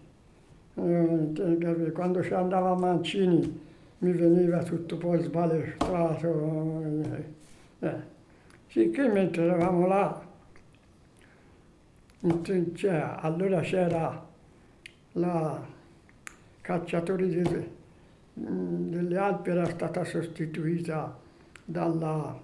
[0.76, 3.60] Eh, Quando ci andava a Mancini
[4.00, 6.82] mi veniva tutto poi sbalestrato.
[6.84, 7.96] eh, eh.
[8.68, 10.22] Sicché mentre eravamo là,
[12.42, 14.26] trincea, allora c'era
[15.14, 15.62] la
[16.62, 17.80] cacciatori di-
[18.34, 21.18] delle Alpi era stata sostituita
[21.66, 22.40] dalla,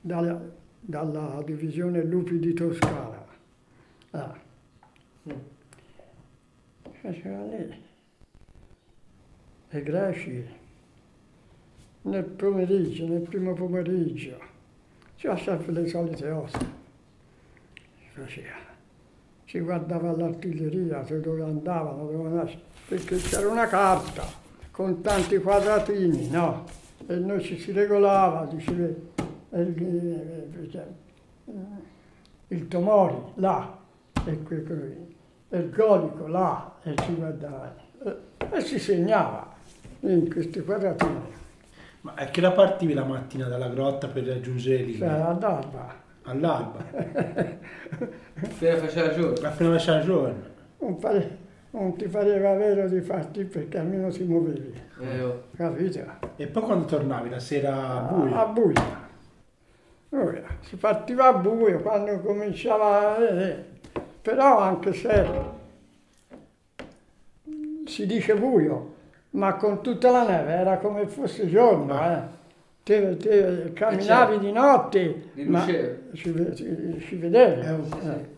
[0.00, 0.40] dalla,
[0.78, 3.01] dalla divisione Lupi di Toscana.
[4.12, 4.38] Ah.
[7.00, 7.82] Faceva lì.
[9.68, 9.82] E
[12.02, 14.38] nel pomeriggio, nel primo pomeriggio,
[15.16, 16.58] c'era sempre le solite ossa.
[18.12, 18.70] Faceva.
[19.46, 24.24] Si guardava l'artiglieria, se dove andavano, dove andavano, perché c'era una carta
[24.70, 26.64] con tanti quadratini, no?
[27.06, 28.86] E noi ci si regolava, diceva,
[29.58, 30.78] il,
[32.48, 33.78] il Tomori là,
[34.24, 34.96] e que-
[35.48, 38.16] e il Golico là, e si guardava, e,
[38.52, 39.50] e si segnava
[40.00, 41.20] in questi quadratini.
[42.02, 44.96] Ma a che ora partivi la mattina dalla grotta per raggiungere lì?
[44.96, 46.00] Cioè, ad alba.
[46.24, 46.78] All'alba,
[48.42, 49.46] Appena faceva giorno.
[49.48, 50.42] appena faceva giorno.
[50.78, 51.38] Non, pare-
[51.70, 55.42] non ti pareva vero di farti perché almeno ti muovevi, Eh, oh.
[55.56, 56.00] capito?
[56.36, 58.34] E poi quando tornavi la sera buio?
[58.36, 59.00] A buio.
[60.08, 60.42] Buio.
[60.60, 63.70] Si partiva a buio quando cominciava a vedere.
[64.22, 65.26] Però anche se
[67.86, 68.94] si dice buio,
[69.30, 72.00] ma con tutta la neve era come fosse giorno.
[72.00, 72.40] Eh.
[72.84, 75.76] Te, te camminavi di notte, Di ma ci,
[76.14, 76.30] ci-
[77.16, 77.60] vedevi.
[77.60, 78.30] Eh, oh, Eh.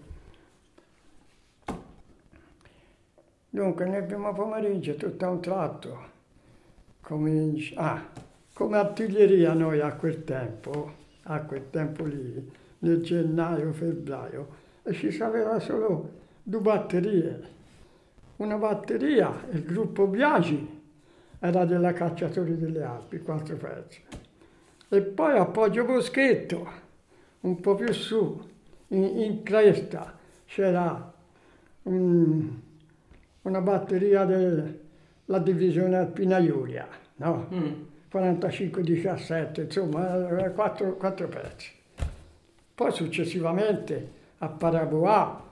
[3.51, 5.99] Dunque nel primo pomeriggio tutto a un tratto
[7.01, 8.03] comincia, ah,
[8.53, 10.93] come artiglieria noi a quel tempo,
[11.24, 14.49] a quel tempo lì, nel gennaio, febbraio,
[14.85, 16.11] e ci sapeva solo
[16.43, 17.53] due batterie.
[18.37, 20.82] Una batteria, il gruppo Biagi,
[21.39, 24.01] era della Cacciatori delle Alpi, quattro pezzi.
[24.89, 26.68] E poi appoggio Boschetto,
[27.41, 28.41] un po' più su,
[28.89, 30.16] in, in cresta,
[30.47, 31.12] c'era
[31.85, 32.61] un-
[33.43, 37.49] una batteria della divisione Alpina Iulia, no?
[37.53, 37.72] Mm.
[38.11, 41.70] 45-17, insomma, eh, quattro, quattro pezzi.
[42.74, 45.42] Poi successivamente a Paraboà,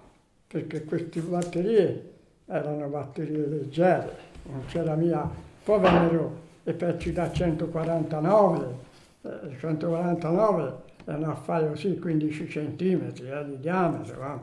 [0.46, 2.10] perché queste batterie
[2.46, 5.28] erano batterie leggere, non c'era mia.
[5.64, 8.74] Poi vennero i pezzi da 149,
[9.22, 14.18] eh, 149 è un affare così, 15 centimetri eh, di diametro.
[14.18, 14.40] va.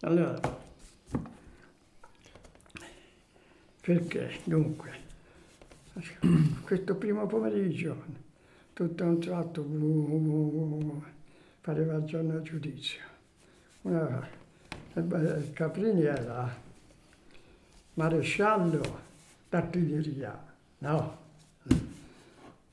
[0.00, 0.40] Allora,
[3.80, 4.30] perché?
[4.44, 4.90] Dunque,
[6.64, 8.02] questo primo pomeriggio,
[8.72, 11.02] tutto a un tratto, uh,
[11.60, 13.11] pareva il giorno del giudizio.
[13.84, 16.54] E beh, il Caprini era
[17.94, 19.00] maresciallo
[19.48, 21.18] d'artiglieria, no?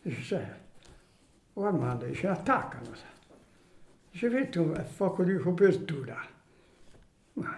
[0.01, 0.45] Dice, "Sai,
[1.53, 2.93] o Armando dice, attaccano.
[2.93, 3.07] sa."
[4.11, 6.17] Dice, vetto è fuoco di copertura.
[7.33, 7.57] Ma,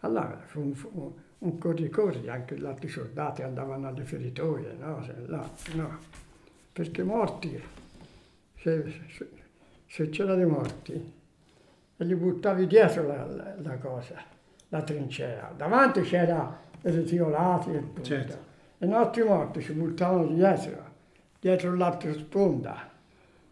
[0.00, 5.04] allora fu un, fu un corri-corri, anche gli altri soldati andavano alle feritoie, no?
[5.26, 5.98] Là, no.
[6.72, 7.62] Perché morti,
[8.58, 9.30] se, se-
[9.86, 11.14] se c'era dei morti,
[11.96, 14.14] e li buttavi dietro la, la- la cosa,
[14.68, 15.52] la trincea.
[15.56, 18.02] Davanti c'era i retiolati e tutto.
[18.02, 18.38] Certo.
[18.78, 20.84] E i nostri morti si buttavano dietro,
[21.40, 22.88] dietro l'altra sponda.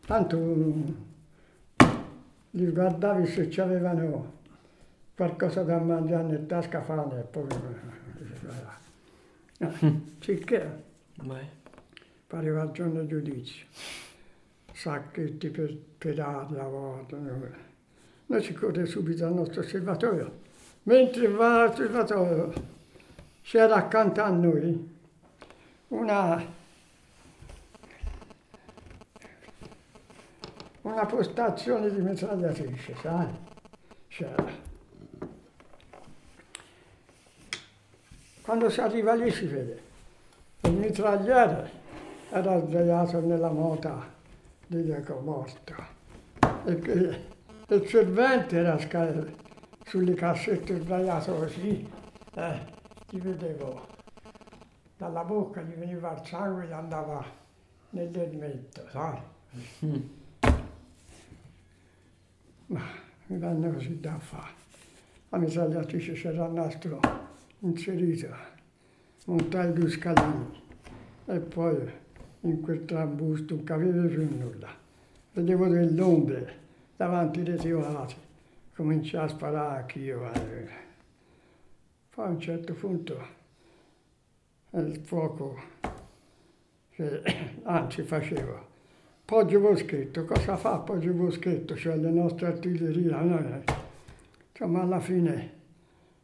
[0.07, 0.82] Tanto mm,
[2.51, 4.32] li guardavi se c'avevano
[5.16, 7.47] qualcosa da mangiare in tasca fame e poi
[9.59, 10.82] eh, sicché
[11.22, 11.47] Vai.
[12.26, 13.64] pareva il giorno del giudizio
[14.72, 17.16] sacchetti per, per aria a volte
[18.27, 20.43] noi si corre subito al nostro osservatorio.
[20.85, 22.53] Mentre va all'osservatorio
[23.43, 24.93] c'era accanto a noi
[25.89, 26.45] una,
[30.83, 33.29] una postazione di mitragliatrice, sai?
[34.09, 34.62] C'era.
[38.43, 39.93] Quando si arriva lì si vede
[40.64, 41.70] il mitragliere
[42.31, 44.12] era sdraiato nella mota
[44.66, 45.75] di Diego morto
[46.64, 47.34] e
[47.69, 48.79] il servente era
[49.85, 51.89] sulle cassette sdraiato così,
[52.35, 52.61] eh,
[53.09, 53.87] gli vedevo
[54.97, 57.25] dalla bocca, gli veniva il sangue e gli andava
[57.91, 59.19] nell'elmetto, sai?
[62.67, 62.81] Ma
[63.27, 64.62] mi venne così da fare.
[65.31, 67.01] La mitragliatrice c'era il nastro
[67.61, 68.29] inserito,
[69.25, 70.62] montai due scalini
[71.27, 71.91] e poi
[72.43, 74.69] in quel trambusto non capivo più nulla.
[75.33, 76.62] Vedevo delle ombre
[76.97, 78.14] davanti ai reticolati,
[78.74, 80.32] cominciai a sparare anch'io.
[80.32, 80.68] eh.
[82.11, 83.26] Poi a un certo punto
[84.70, 85.57] il fuoco,
[86.90, 87.22] che,
[87.64, 88.72] anzi facevo,
[89.24, 91.74] Poggio Boschetto, cosa fa Poggio Boschetto?
[91.76, 93.62] Cioè le nostre artiglierie, no?
[94.51, 95.53] Insomma alla fine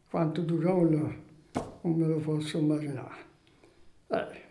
[0.09, 3.29] quanto durò non me lo posso immaginare.
[4.07, 4.41] Eh,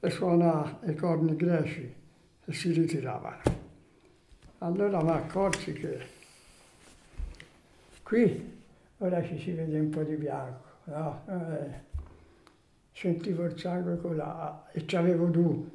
[0.00, 1.94] e suona i corni greci
[2.44, 3.63] e si ritiravano.
[4.64, 5.98] Allora mi accorsi che
[8.02, 8.62] qui
[8.96, 11.20] ora ci si vede un po' di bianco, no?
[11.28, 11.80] Eh,
[12.90, 15.70] sentivo il sangue colare e c'avevo due,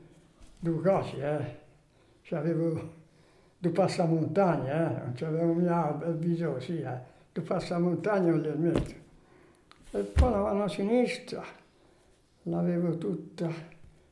[0.57, 1.57] due cose, eh.
[2.23, 2.93] C'avevo
[3.59, 5.03] due passamontagna, eh.
[5.03, 6.97] Non c'avevo mia viso, sì, eh.
[7.31, 8.93] Due passamontagna con l'elmetto.
[9.91, 11.43] E poi la mano sinistra
[12.41, 13.51] l'avevo tutta,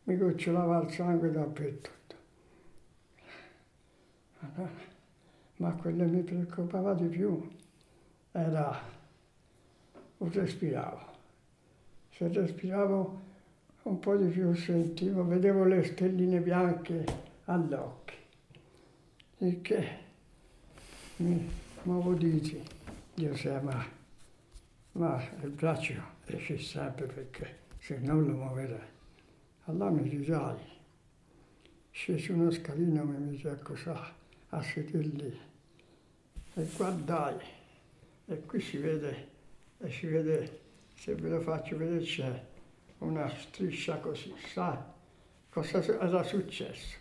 [0.03, 1.96] mi gocciolava il sangue dappertutto.
[5.57, 7.49] Ma quello che mi preoccupava di più
[8.31, 8.79] era
[10.17, 11.05] il respiravo.
[12.11, 13.21] Se respiravo
[13.83, 17.05] un po' di più sentivo, vedevo le stelline bianche
[17.45, 18.15] agli occhi.
[19.39, 19.87] Il che
[21.17, 21.49] mi
[21.83, 22.61] muovo diti,
[23.15, 23.85] io sai, ma,
[24.93, 25.93] ma il braccio
[26.25, 28.95] esce sempre perché se non lo muoverei.
[29.65, 30.57] Allora mi risai,
[31.91, 34.13] scesi uno scalino e mi mise a cosà,
[34.49, 35.39] a sedere lì.
[36.53, 37.37] E guardai
[38.25, 39.29] e qui si vede,
[39.79, 40.59] e si vede,
[40.95, 42.45] se ve lo faccio vedere c'è
[42.99, 44.77] una striscia così, sai?
[45.49, 46.97] Cosa era successo?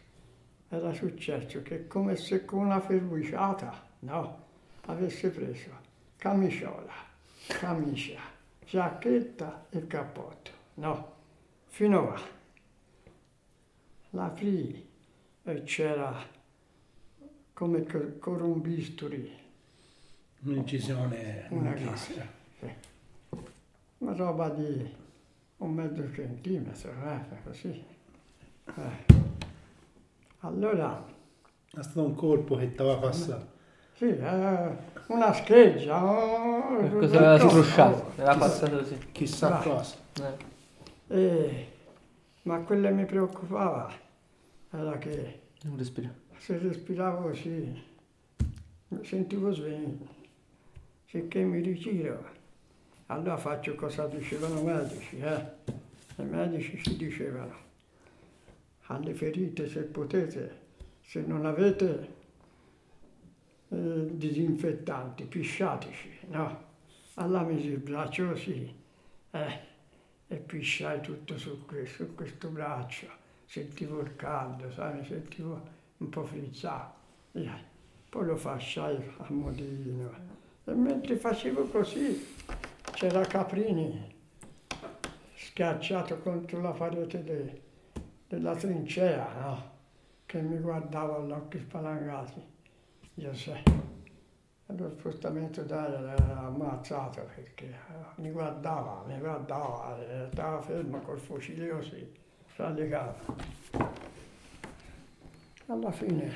[0.69, 4.45] Era successo che come se con una ferrucciata, no,
[4.83, 5.71] avesse preso
[6.17, 6.93] camiciola,
[7.49, 8.21] camicia,
[8.65, 11.15] giacchetta e cappotto, no,
[11.67, 12.35] fino a
[14.11, 14.89] l'aprii
[15.43, 16.35] e c'era
[17.57, 19.33] come co- con un bisturi,
[20.41, 22.71] Un'incisione una cosa, sì.
[23.99, 24.95] una roba di
[25.57, 27.85] un mezzo centimetro, eh, così.
[28.67, 29.15] Eh.
[30.41, 31.03] Allora,
[31.73, 33.47] È stato un colpo che ti aveva passato.
[33.95, 34.77] sì, eh,
[35.09, 36.05] una scheggia.
[36.05, 38.99] oh, Qualcosa aveva tutto, scrosciato, era chissà- passato così.
[39.13, 39.63] Chissà Vai.
[39.63, 39.97] cosa.
[40.23, 40.55] Eh,
[41.09, 41.67] E-
[42.43, 43.91] ma quello che mi preoccupava
[44.71, 46.13] era che non respira.
[46.39, 47.82] Se respiravo così,
[49.03, 50.07] sentivo sveglio,
[51.07, 52.34] sicché mi ritiro.
[53.07, 55.55] Allora faccio cosa dicevano i medici, eh?
[56.16, 57.55] I medici ci dicevano,
[58.87, 60.64] alle ferite se potete,
[61.03, 62.14] se non avete
[63.68, 66.64] eh, disinfettanti, pisciateci, no?
[67.14, 68.74] Allora mi si braccio così,
[69.30, 69.61] eh,
[70.28, 73.07] e pisciai tutto su questo, su questo braccio,
[73.45, 76.95] sentivo il caldo, sai, mi sentivo un po' frizzato.
[78.09, 80.11] Poi lo fasciai a modino.
[80.65, 82.35] E mentre facevo così
[82.93, 84.15] c'era Caprini
[85.35, 87.63] schiacciato contro la parete de-
[88.29, 89.75] della trincea, no?
[90.27, 92.43] Che mi guardava agli occhi spalancati.
[93.15, 93.63] Io sai.
[94.69, 101.21] Lo spostamento d'aria era ammazzato perché eh, mi guardava, mi guardava, eh, stava fermo col
[101.21, 102.13] fucile così,
[102.57, 103.35] radicato.
[105.69, 106.31] Alla fine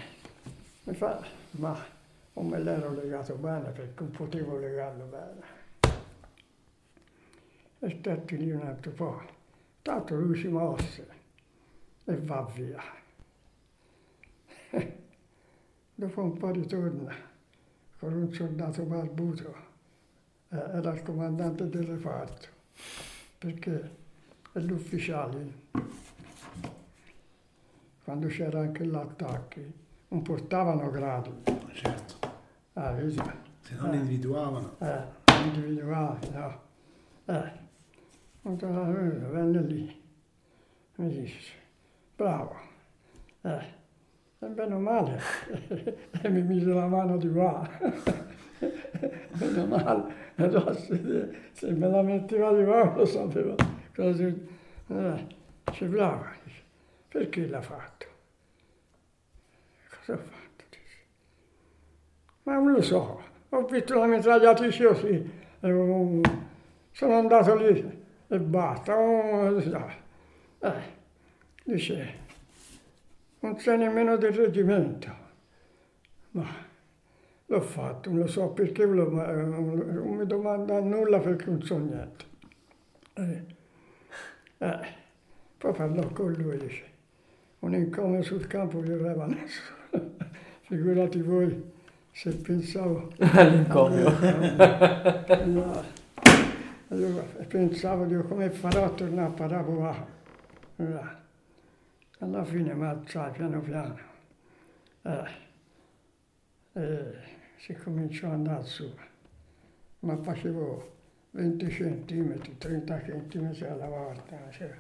[0.83, 1.79] mi fa, ma
[2.33, 5.59] non me l'ero legato bene perché non potevo legarlo bene.
[7.79, 9.23] E stetti lì un altro po'.
[9.83, 11.07] Tanto lui si mosse
[12.05, 12.83] e va via.
[15.95, 17.15] Dopo un po' ritorna
[17.99, 19.55] con un soldato barbuto,
[20.49, 22.49] eh, era il comandante del reparto,
[23.39, 23.91] perché
[24.55, 25.69] gli ufficiali,
[28.05, 29.61] quando c'era anche l'attacco,
[30.09, 31.31] non portavano gradi,
[31.73, 32.15] Certo.
[32.75, 33.15] Ah, vedi?
[33.61, 34.77] Se non li individuavano.
[34.81, 35.03] eh,
[35.45, 36.61] individuali, no.
[37.27, 37.53] Eh,
[38.43, 40.03] venne lì,
[40.97, 41.53] mi dice,
[42.17, 42.57] bravo,
[43.43, 43.79] eh,
[44.39, 45.21] e bene o male,
[46.23, 47.69] e mi mise la mano di qua,
[48.59, 53.55] bene o male, no, se, se me la metteva di qua lo sapevo,
[53.95, 55.27] cosa, eh,
[55.65, 56.60] dice, bravo, dice,
[57.11, 58.07] perché l'ha fatto?
[59.89, 60.65] Cosa ho fatto?
[60.71, 60.99] Dice.
[62.45, 65.31] Ma non lo so, ho visto la mitragliatrice così,
[65.61, 66.21] e, um,
[66.93, 68.97] sono andato lì e basta.
[68.97, 69.61] Oh,
[70.63, 70.73] eh,
[71.65, 72.15] dice,
[73.41, 75.29] non sei nemmeno del reggimento.
[76.33, 76.47] Ma
[77.47, 81.77] l'ho fatto, non lo so perché, lo- eh, non mi domanda nulla perché non so
[81.79, 82.25] niente.
[83.15, 83.45] Eh,
[84.59, 84.95] eh,
[85.59, 86.90] poi parlò con lui, dice,
[87.61, 89.79] un income sul campo aveva nessuno.
[90.63, 91.73] Figurati voi
[92.13, 93.13] se pensavo...
[93.19, 94.11] All'incomio.
[95.45, 95.83] No.
[96.89, 100.07] Allora, pensavo, dico, come farò a tornare a Paraboa?
[100.77, 101.23] Allora,
[102.19, 103.99] alla fine mi alzai piano piano.
[105.03, 105.49] Eh,
[106.73, 107.13] e
[107.59, 108.93] si cominciò ad andare su.
[110.01, 110.97] Ma facevo
[111.33, 114.37] 20 centimetri, 30 centimetri alla volta.
[114.51, 114.75] cioè,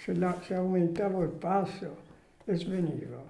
[0.00, 1.96] se, la- se aumentavo il passo
[2.44, 3.28] e svenivo.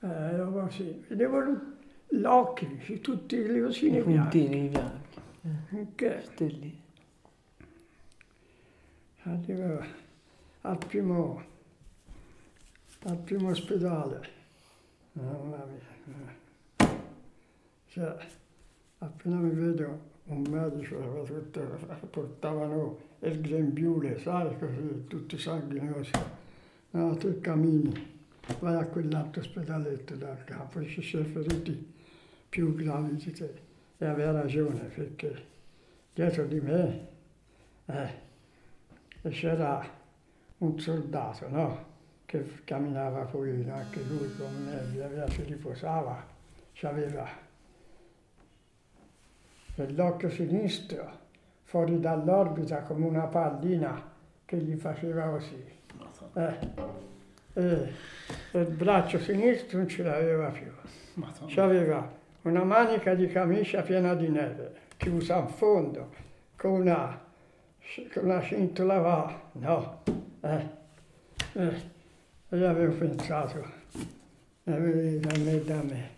[0.00, 1.04] Eh, così.
[1.08, 1.76] Vedevo l-
[2.20, 2.68] l'occhio,
[3.00, 4.38] tutti i I leosini bianchi.
[4.38, 5.06] puntini bianchi.
[5.94, 6.80] Che Stelli.
[9.22, 9.84] arrivo
[10.62, 11.42] al primo,
[13.04, 14.28] al primo ospedale.
[15.12, 16.96] Mamma mia.
[17.88, 18.16] Cioè,
[18.98, 26.10] appena mi vedo un medico, aveva tutto- portavano il grembiule, sai, così, tutti sanguinosi.
[26.90, 28.16] No, tu cammini,
[28.60, 31.94] vai a quell'altro ospedaletto dal capo, ci sono feriti
[32.48, 33.66] più gravi di te.
[33.98, 35.44] E aveva ragione, perché
[36.14, 37.08] dietro di me
[37.86, 39.84] eh, c'era
[40.58, 41.86] un soldato, no?
[42.24, 46.24] Che camminava poi anche lui con me, via si riposava,
[46.74, 47.46] c'aveva
[49.86, 51.26] l'occhio sinistro
[51.62, 54.02] fuori dall'orbita come una pallina
[54.44, 55.62] che gli faceva così.
[56.34, 56.58] Eh,
[57.52, 57.92] e,
[58.52, 60.70] e il braccio sinistro non ce l'aveva più.
[61.48, 62.10] C'aveva
[62.42, 66.10] una manica di camicia piena di neve, chiusa a fondo,
[66.56, 67.20] con una,
[68.12, 70.02] con una cintola va, no.
[70.40, 70.66] Eh,
[71.52, 71.96] eh,
[72.48, 73.62] e io avevo pensato,
[74.64, 76.10] eh, da me, da me,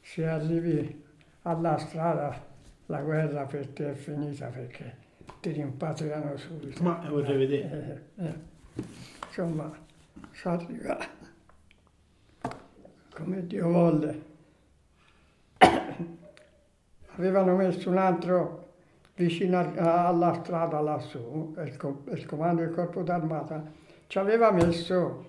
[0.00, 1.04] se arrivi
[1.42, 2.48] alla strada
[2.90, 4.96] la guerra per te è finita perché
[5.40, 6.82] ti rimpatriano subito.
[6.82, 8.08] Ma eh, vorrei vedere.
[8.16, 8.34] Eh, eh.
[9.28, 9.72] Insomma,
[10.32, 10.98] si arriva
[13.14, 14.22] come Dio volle.
[17.14, 18.72] Avevano messo un altro
[19.14, 23.62] vicino al- alla strada lassù, il, co- il comando del corpo d'armata,
[24.08, 25.28] ci aveva messo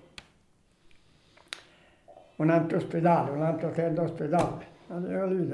[2.36, 4.66] un altro ospedale, un altro tenda ospedale.
[4.88, 5.46] Allora lì,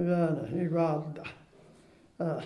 [0.00, 1.22] viene, mi guarda,
[2.16, 2.44] eh,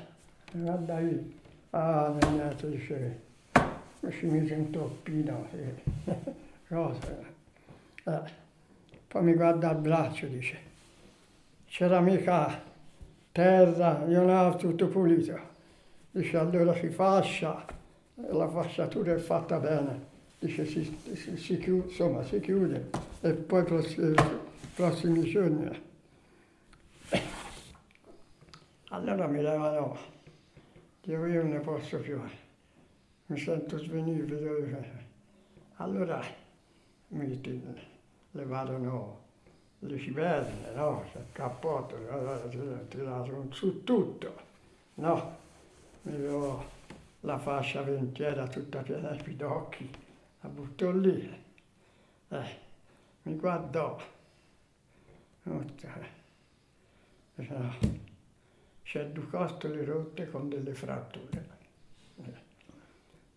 [0.53, 1.41] mi guarda lì,
[1.71, 3.21] ah, niente, dice,
[4.01, 6.11] mi ci mise un toppino, sì.
[6.69, 7.19] cosa.
[8.05, 8.21] Eh,
[9.09, 10.59] poi mi guarda il braccio, dice,
[11.67, 12.63] c'era mica
[13.33, 15.49] terra, io non tutto pulito.
[16.13, 17.65] Dice, allora si fascia,
[18.17, 20.09] e la fasciatura è fatta bene.
[20.39, 24.15] Dice, si, si- si chiude, insomma, si chiude e poi prossimi,
[24.75, 25.89] prossimi giorni.
[28.93, 29.97] Allora mi levano,
[31.01, 32.21] dico io non ne posso più,
[33.27, 35.07] mi sento svenire,
[35.77, 36.21] allora
[37.09, 37.41] mi
[38.33, 39.21] levarono
[39.79, 41.09] le civerne, no?
[41.15, 44.35] il cappotto, allora tir- tirarono su tutto,
[44.95, 45.37] no?
[46.03, 46.65] Mi avevo
[47.21, 49.89] la fascia ventiera tutta piena di pidocchi,
[50.41, 51.43] la buttò lì,
[52.31, 52.57] eh,
[53.23, 54.01] mi guardò,
[55.45, 55.65] eh,
[57.37, 58.09] no.
[58.91, 61.47] C'è due costole rotte con delle fratture.
[62.25, 62.33] Eh,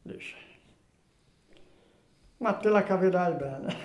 [0.01, 0.35] Dice,
[2.37, 3.75] ma te la caverai bene.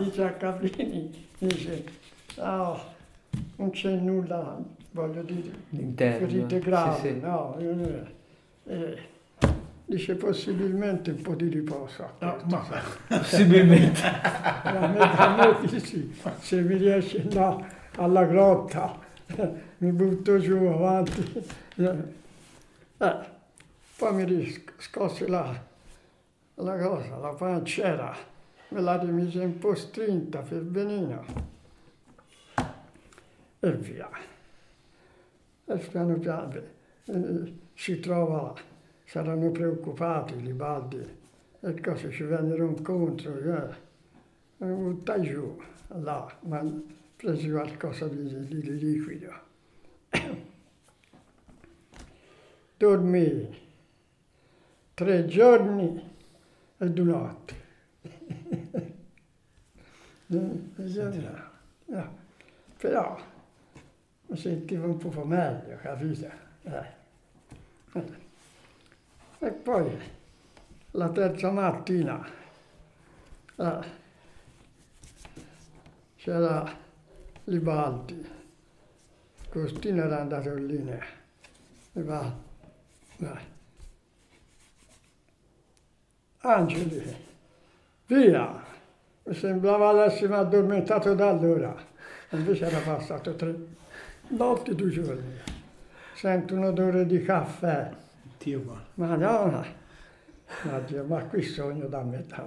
[0.00, 1.84] dice a Caprini, dice,
[2.36, 2.78] "Ah,
[3.56, 5.52] non c'è nulla, voglio dire,
[5.96, 7.18] ferite sì, gravi, sì.
[7.18, 7.56] no?
[7.58, 8.04] Eh,
[8.64, 8.98] eh,
[9.86, 12.10] dice possibilmente un po' di riposo.
[12.18, 12.66] No, ma
[13.08, 14.02] Possibilmente.
[14.04, 18.98] A me, a me dici, se mi riesce là alla grotta,
[19.78, 21.44] mi butto giù avanti.
[21.76, 23.38] Eh,
[23.96, 25.62] poi mi riscosse la,
[26.54, 28.14] la cosa, la pancera,
[28.68, 31.24] me la rimise un po' strinta per benino
[33.60, 34.08] e via.
[35.66, 36.62] E piano piano
[37.04, 38.54] eh, si trova,
[39.04, 41.18] saranno preoccupati i Libaldi
[41.60, 43.74] e cose ci vennero incontro, eh,
[44.58, 46.62] e buttai giù là, ma
[47.20, 49.48] presi qualcosa di, di- di liquido.
[52.78, 53.58] Dormii
[54.94, 56.16] tre giorni
[56.78, 57.54] e due notti.
[61.86, 62.18] No,
[62.78, 63.20] Però
[64.28, 66.30] mi sentivo un po' meglio, capito?
[66.62, 66.98] Eh.
[69.40, 69.98] E poi
[70.92, 72.26] la terza mattina
[73.56, 73.80] eh,
[76.16, 76.79] c'era
[77.50, 78.24] Libaldi,
[79.48, 81.04] Costino era andato in linea,
[81.94, 82.38] Libaldi,
[83.18, 83.58] eh.
[86.42, 87.16] Angeli,
[88.06, 88.68] via!
[89.24, 91.74] Mi sembrava avessimo addormentato da allora,
[92.30, 93.52] invece era passato tre
[94.28, 95.34] notti, due giorni.
[96.14, 97.90] Sento un odore di caffè.
[98.38, 98.84] Dio buono.
[98.94, 99.66] Madonna!
[100.62, 102.46] Ma, Dio, ma qui sogno da metà,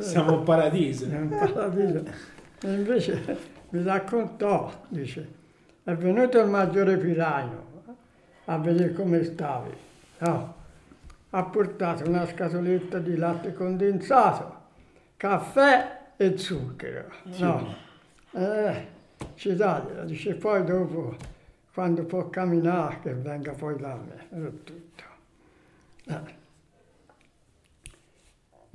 [0.00, 1.06] Siamo in paradiso.
[1.06, 2.04] è un paradiso.
[2.60, 5.28] E invece mi raccontò, dice,
[5.84, 7.72] è venuto il maggiore Piraino
[8.46, 9.70] a vedere come stavi.
[10.18, 10.54] No,
[11.30, 14.60] ha portato una scatoletta di latte condensato,
[15.16, 17.08] caffè e zucchero.
[17.38, 17.74] No,
[18.32, 18.86] eh,
[19.34, 21.16] ci taglia, dice poi dopo,
[21.72, 24.26] quando può camminare, che venga poi da me.
[24.46, 25.02] E tutto.
[26.06, 26.42] Eh.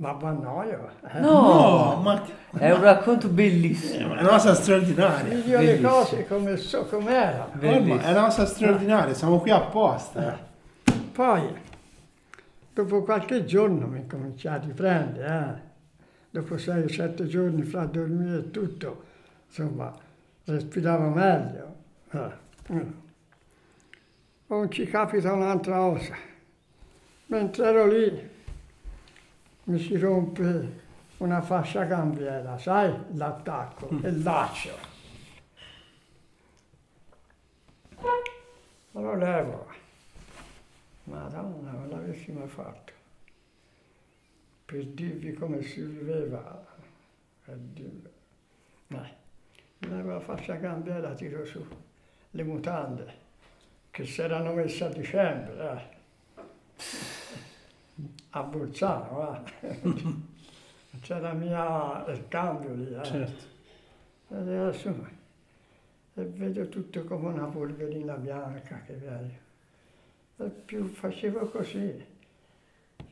[0.00, 0.92] Ma va noio.
[1.12, 1.20] Eh.
[1.20, 2.22] No, No, ma
[2.58, 4.14] è un racconto bellissimo.
[4.14, 5.34] è una cosa straordinaria.
[5.34, 7.50] Io le cose come so com'era.
[7.54, 10.48] Ormai è una cosa straordinaria, siamo qui apposta.
[11.12, 11.54] Poi,
[12.72, 16.04] dopo qualche giorno mi cominciai a riprendere, eh.
[16.30, 19.04] dopo sei o sette giorni fra dormire e tutto,
[19.48, 19.94] insomma,
[20.46, 21.74] respiravo meglio.
[22.12, 22.48] eh.
[22.72, 22.90] Mm.
[24.46, 26.14] Non ci capita un'altra cosa.
[27.26, 28.28] Mentre ero lì,
[29.70, 30.88] mi si rompe
[31.18, 34.76] una fascia cambiera, sai, l'attacco, il laccio.
[38.92, 39.68] Lo levo.
[41.04, 42.92] Madonna, non l'avessi mai fatto.
[44.64, 46.66] Per dirvi come si viveva,
[47.44, 48.10] per dirvi.
[48.88, 49.08] Ma
[49.78, 51.64] levo la fascia cambiera, tiro su
[52.32, 53.28] le mutande
[53.90, 55.98] che si erano messe a dicembre, eh.
[58.30, 59.44] A Bolzano.
[61.00, 63.04] C'era mia il cambio lì, eh.
[63.04, 63.44] Certo.
[64.28, 65.18] E adesso
[66.14, 69.38] e vedo tutto come una polverina bianca che viene.
[70.36, 72.04] E più facevo così,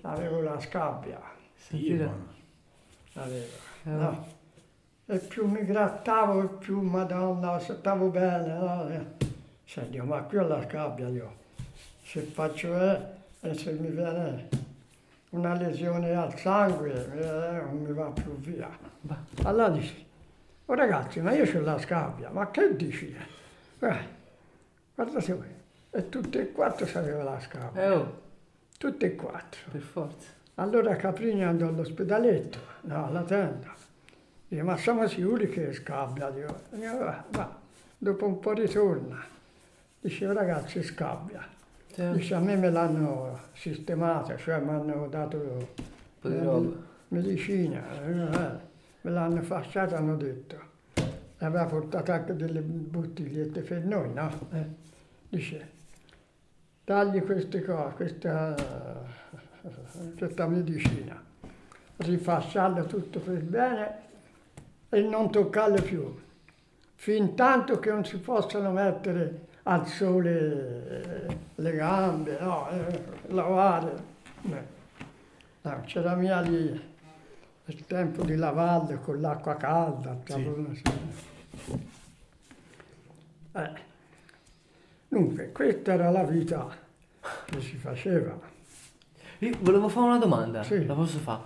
[0.02, 1.20] avevo la scabbia,
[1.70, 2.26] buono.
[3.14, 3.46] avevo,
[3.84, 3.90] Eh.
[3.90, 4.26] no?
[5.06, 9.06] E più mi grattavo, e più, madonna, stavo bene, no?
[9.64, 11.36] Senti, ma qui ho la scabbia io.
[12.02, 13.00] Se faccio eh,
[13.40, 14.48] e se mi viene
[15.30, 18.68] una lesione al sangue, eh, non mi va più via.
[19.42, 20.06] Allora dici,
[20.66, 23.14] oh ragazzi, ma io ho la scabbia, ma che dici?
[23.80, 23.96] Eh,
[24.94, 25.46] guardate voi,
[25.90, 28.20] e tutte e quattro sapeva la scabbia, Eh, oh,
[28.78, 29.60] tutte e quattro.
[29.70, 30.28] per forza.
[30.56, 33.72] Allora Caprini andò all'ospedaletto, no, alla tenda.
[34.48, 36.30] Dice, ma siamo sicuri che è scabbia?
[36.30, 37.56] Dico, "Eh, va, va."
[37.96, 39.22] Dopo un po' ritorna.
[40.00, 41.46] Dice, "Oh, ragazzi, scabbia.
[41.98, 45.70] Cioè, Dice, a me me l'hanno sistemata, cioè mi hanno dato
[46.20, 46.76] roba.
[47.08, 48.58] medicina, eh,
[49.00, 50.56] me l'hanno fasciata, hanno detto.
[51.38, 54.30] Aveva portato anche delle bottigliette per noi, no?
[54.52, 54.66] Eh,
[55.28, 55.70] Dice,
[56.84, 58.54] tagli queste cose, questa,
[60.16, 61.20] questa medicina,
[61.96, 63.94] rifasciarla tutto per bene
[64.88, 66.16] e non toccarle più,
[66.94, 72.68] fin tanto che non si possano mettere al sole eh, le gambe, no?
[72.70, 74.16] Eh, lavare.
[75.60, 76.80] No, c'era mia lì
[77.66, 80.50] il tempo di lavarle con l'acqua calda, sì.
[83.52, 83.70] Eh.
[85.08, 86.66] Dunque, questa era la vita
[87.44, 88.38] che si faceva.
[89.40, 90.86] Io volevo fare una domanda, Sì.
[90.86, 91.42] la posso fare?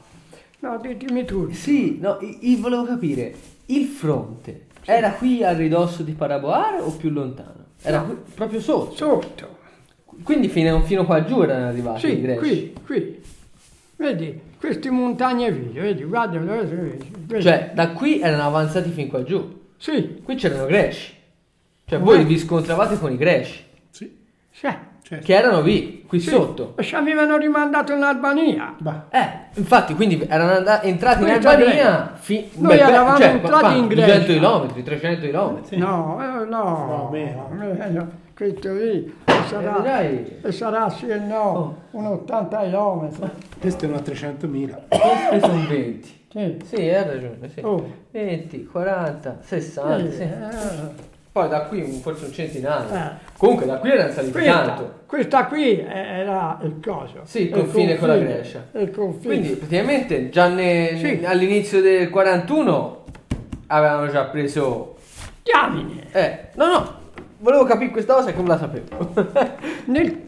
[0.60, 1.50] No, ditemi tu.
[1.50, 3.34] Sì, no, io volevo capire,
[3.66, 7.61] il fronte era qui a ridosso di Paraboar o più lontano?
[7.82, 8.22] Era No.
[8.34, 8.94] proprio sotto.
[8.94, 9.58] Sotto.
[10.22, 12.38] Quindi fino, fino qua giù erano arrivati i Sì, greci.
[12.38, 13.22] qui, qui.
[13.96, 16.40] Vedi, queste montagne vie, vedi, guarda.
[17.40, 19.60] Cioè, da qui erano avanzati fin qua giù.
[19.76, 21.12] Sì, Qui c'erano greci.
[21.86, 23.64] Cioè, voi vi scontravate con i greci.
[23.90, 24.16] Sì.
[24.50, 24.68] sì.
[25.12, 25.26] Certo.
[25.26, 26.30] che erano lì, qui Sì.
[26.30, 26.72] sotto.
[26.78, 28.74] E ci avevano rimandato in Albania.
[28.78, 29.28] Bah, Eh,
[29.58, 32.12] infatti, quindi erano and- entrati in Noi Albania.
[32.14, 34.60] fi- Noi beh, eravamo cioè, entrati qua- in 200 Grecia.
[34.60, 35.62] km, 300 km.
[35.64, 35.76] Sì.
[35.76, 37.48] No, eh, no, No, meno.
[37.50, 38.08] meno.
[38.34, 39.14] questo lì
[39.48, 40.38] sarà, vedrai.
[40.42, 41.76] e sarà sì e no, Oh.
[41.90, 43.10] un 80 km.
[43.60, 44.80] questo è uno a 300.000.
[44.88, 46.20] Questi sono 20.
[46.32, 46.56] Sì.
[46.64, 47.50] Sì, hai ragione.
[47.52, 47.60] Sì.
[47.62, 47.86] Oh.
[48.10, 50.10] 20, 40, 60.
[50.10, 50.28] Sì, sì.
[51.32, 52.92] Poi da qui un- forse un centinaio.
[52.94, 53.10] Eh.
[53.38, 54.92] Comunque da qui erano saliti Questa, tanto.
[55.06, 57.20] questa qui era il coso.
[57.24, 58.66] Sì, il confine con la confine, Grecia.
[58.72, 59.34] Il confine.
[59.34, 61.24] Quindi praticamente già ne- Sì.
[61.24, 63.04] all'inizio del 41
[63.68, 64.96] avevano già preso...
[65.42, 66.06] Diamine.
[66.12, 66.92] Eh, no, no,
[67.38, 69.12] volevo capire questa cosa e come la sapevo.
[69.86, 70.20] Nel,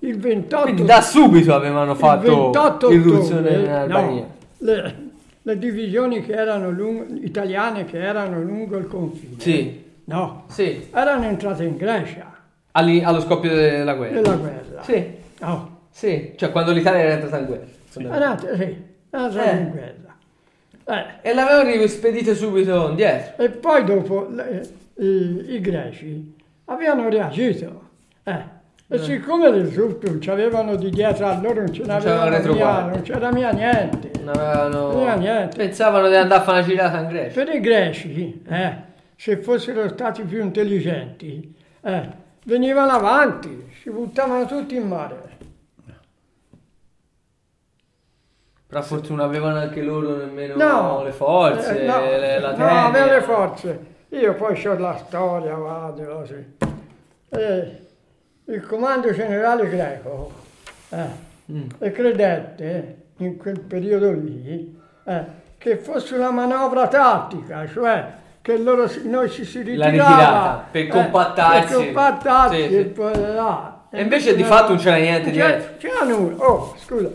[0.00, 4.20] il 28 Quindi da subito avevano il fatto 28 irruzione ottobre, in Albania.
[4.22, 4.96] no, le,
[5.40, 9.34] le divisioni che erano lung- italiane che erano lungo il confine.
[9.38, 12.32] Sì, No, sì, erano entrate in Grecia
[12.72, 14.14] alli- allo scoppio della guerra.
[14.20, 14.82] nella guerra.
[14.82, 18.16] Sì, No, sì, cioè quando l'Italia era entrata in guerra.
[18.16, 19.56] erano, sì, entrate Eh.
[19.60, 19.92] in guerra.
[21.22, 23.42] Eh, E l'avevano rispedite subito indietro.
[23.42, 26.34] E poi dopo le- i, i greci
[26.66, 27.82] avevano reagito.
[28.24, 28.52] Eh.
[28.86, 33.00] E siccome le truppe ci avevano di dietro a loro non ce n'avevano via, non
[33.02, 34.10] c'era mia niente.
[34.22, 34.92] Non avevano...
[34.92, 35.56] Non aveva niente.
[35.56, 37.42] Pensavano di andare a fare una girata in Grecia.
[37.44, 38.74] Per i greci, eh,
[39.16, 42.08] se fossero stati più intelligenti, eh,
[42.44, 45.32] venivano avanti, si buttavano tutti in mare.
[48.66, 52.84] Per fortuna avevano anche loro nemmeno No, le forze, eh, no, le- la no, tecnica.
[52.86, 53.86] avevano le forze.
[54.08, 56.56] Io poi ho la storia, vado così.
[57.28, 57.82] Eh,
[58.46, 60.32] il comando generale greco
[60.90, 61.68] eh, Mm.
[61.78, 65.24] e credette in quel periodo lì eh,
[65.58, 68.12] che fosse una manovra tattica, cioè
[68.44, 71.66] che loro si- noi ci si ritirava per eh, compattarsi.
[71.74, 72.76] per compattarsi Sì, sì.
[72.76, 73.84] e poi là.
[73.90, 75.76] E invece di fatto non c'era niente Non c'era- dietro.
[75.78, 76.44] C'era nulla.
[76.44, 77.08] Oh, scusa.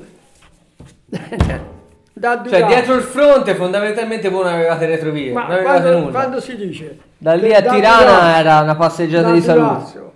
[2.13, 6.11] da Cioè dietro il fronte fondamentalmente voi non avevate retrovie, Ma non avevate quando, nulla.
[6.11, 10.11] quando si dice Da lì a da Tirana Durazzo- era una passeggiata di salute.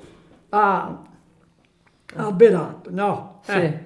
[0.50, 0.98] A,
[2.16, 3.40] a Berato, no.
[3.44, 3.52] Sì.
[3.52, 3.80] Eh,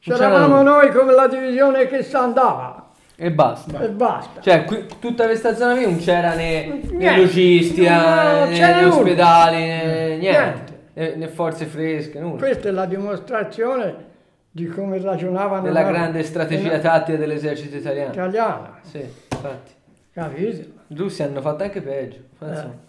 [0.00, 2.83] C'eravamo c'era noi come la divisione che si andava
[3.16, 3.80] E basta.
[3.80, 4.40] e basta.
[4.40, 9.56] Cioè, qui, tutta questa zona qui non c'era né, né logistica, Non né, né ospedali,
[9.56, 10.72] né niente.
[10.94, 11.16] Niente.
[11.16, 12.38] Né, forze fresche, nulla.
[12.38, 14.12] Questa è la dimostrazione
[14.50, 18.12] di come ragionavano Della la- grande strategia tattica dell'esercito italiano.
[18.12, 19.72] italiana, Sì, infatti.
[20.12, 20.68] capito?
[20.88, 22.18] I russi hanno fatto anche peggio.
[22.40, 22.82] Eh.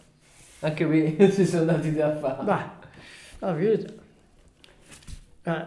[0.62, 2.44] Anche qui si sono dati da fare.
[2.44, 2.64] Beh,
[3.40, 3.94] capito?
[5.44, 5.66] Eh.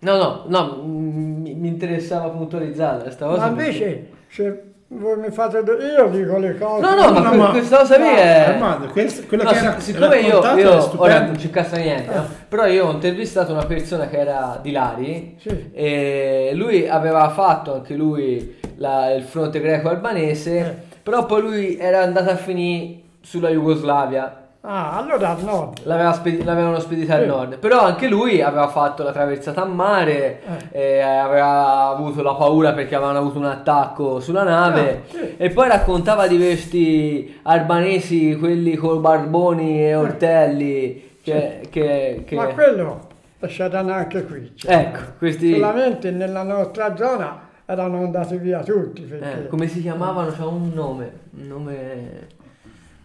[0.00, 3.48] No, no, no, mi, mi interessava puntualizzare questa cosa.
[3.48, 5.62] Ma perché- invece, se voi mi fate...
[5.64, 6.80] do- Io dico le cose...
[6.80, 8.44] No, no, ma No, ma- questa cosa lì è...
[8.48, 12.24] Armando, quel- quello No, che era siccome io, io ora non ci cassa niente, no?
[12.48, 15.70] però io ho intervistato una persona che era di Lari Sì.
[15.72, 20.74] e lui aveva fatto anche lui la- il fronte greco-albanese, Eh.
[21.02, 24.47] però poi lui era andato a finire sulla Jugoslavia.
[24.70, 25.78] Ah, allora al nord.
[25.84, 27.26] L'aveva spedi- l'avevano spedita al Sì.
[27.26, 32.74] nord, però anche lui aveva fatto la traversata a mare, e aveva avuto la paura
[32.74, 35.34] perché avevano avuto un attacco sulla nave Ah, sì.
[35.38, 41.60] e poi raccontava di questi albanesi, quelli con barboni e ortelli, che...
[41.70, 43.06] che- che- Ma quello
[43.46, 44.52] c'erano anche qui.
[44.54, 44.74] cioè.
[44.74, 45.54] Ecco, questi...
[45.54, 49.44] Solamente nella nostra zona erano andati via tutti perché...
[49.44, 50.30] eh, come si chiamavano?
[50.36, 52.26] C'ha un nome, un nome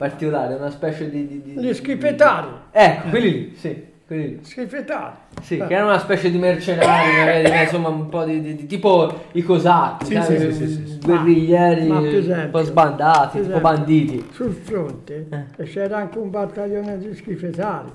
[0.08, 1.26] particolare, una specie di...
[1.28, 2.48] di- di- Gli schifetari.
[2.72, 4.40] Ecco, quelli lì, sì, quelli lì.
[4.44, 5.16] Schifetari.
[5.42, 5.66] Sì, Eh.
[5.68, 10.06] che erano una specie di mercenari, magari, insomma, un po' di, di- tipo i cosacchi,
[10.08, 14.28] Sì, sai, sì, sì, guerriglieri, Ma- ma per un esempio- po' sbandati, esempio, banditi.
[14.32, 15.28] Sul fronte
[15.58, 15.64] Eh.
[15.64, 17.90] c'era anche un battaglione di schifetari.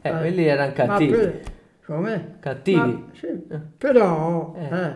[0.00, 1.10] Eh, quelli erano cattivi.
[1.12, 1.40] Per-
[1.84, 2.36] come?
[2.40, 2.78] Cattivi.
[2.78, 3.42] Ma- sì,
[3.76, 4.74] Però, Eh.
[4.76, 4.92] eh,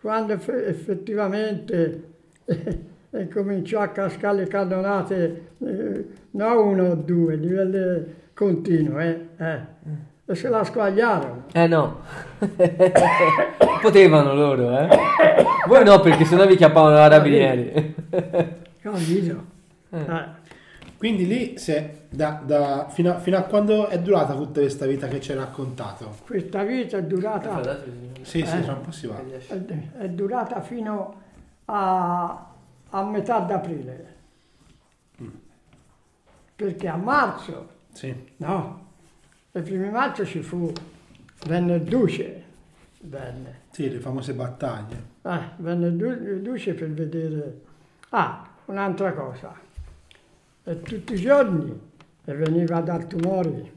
[0.00, 2.04] quando eff- effettivamente
[3.10, 8.04] eh, cominciò a cascare le cannonate, eh, non uno o due, livello
[8.34, 9.58] continuo, eh, eh,
[10.24, 11.44] e se la squagliarono.
[11.52, 12.00] Eh no,
[13.80, 14.88] potevano loro, eh.
[15.66, 17.94] Voi no, perché sennò vi chiappavano i carabinieri.
[18.80, 19.44] Capito?
[19.90, 20.38] Eh.
[20.96, 25.08] Quindi lì, se, da, da- fino, a, fino a quando è durata tutta questa vita
[25.08, 26.14] che ci hai raccontato?
[26.26, 27.80] Questa vita è durata,
[28.20, 28.60] Sì, sì, Eh.
[28.62, 29.16] tra un po' si va.
[29.48, 29.56] è,
[29.98, 31.14] è durata fino
[31.64, 32.49] a,
[32.90, 34.16] a metà d'aprile.
[36.56, 38.14] Perché a marzo Sì.
[38.38, 38.86] No,
[39.52, 40.70] il primo marzo ci fu,
[41.46, 42.42] venne il duce,
[43.00, 44.96] venne, Sì, le famose battaglie.
[45.22, 47.60] eh, venne il, du- il duce per vedere,
[48.10, 49.52] ah, un'altra cosa,
[50.64, 51.80] e tutti i giorni
[52.24, 53.72] e veniva dal tumore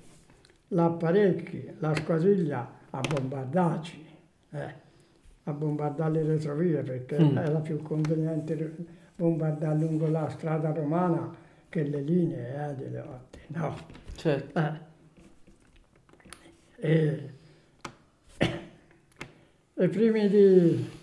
[0.69, 4.06] l'apparecchi, la squasiglia a bombardarci,
[4.52, 4.73] eh,
[5.45, 7.38] a bombardare le retrovie perché Mm.
[7.38, 8.76] era più conveniente
[9.15, 11.34] bombardare lungo la strada romana
[11.69, 13.40] che le linee eh, delle volte.
[13.48, 13.76] No.
[14.15, 14.60] Certo.
[14.60, 14.91] Eh.
[16.76, 17.30] E,
[19.76, 21.02] i primi di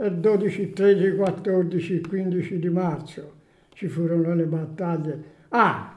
[0.00, 3.32] il 12, 13, 14, 15 di marzo
[3.70, 5.22] ci furono le battaglie.
[5.48, 5.96] Ah!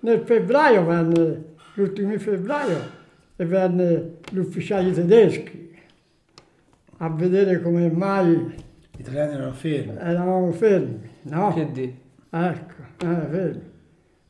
[0.00, 1.44] Nel febbraio venne,
[1.74, 2.96] l'ultimo febbraio,
[3.36, 5.76] e venne gli ufficiali tedeschi
[6.98, 8.66] a vedere come mai
[8.98, 9.96] Gli italiani erano fermi.
[9.96, 11.52] eravamo fermi, no?
[11.52, 12.00] Che di?
[12.30, 13.60] Ecco, eh, vedi.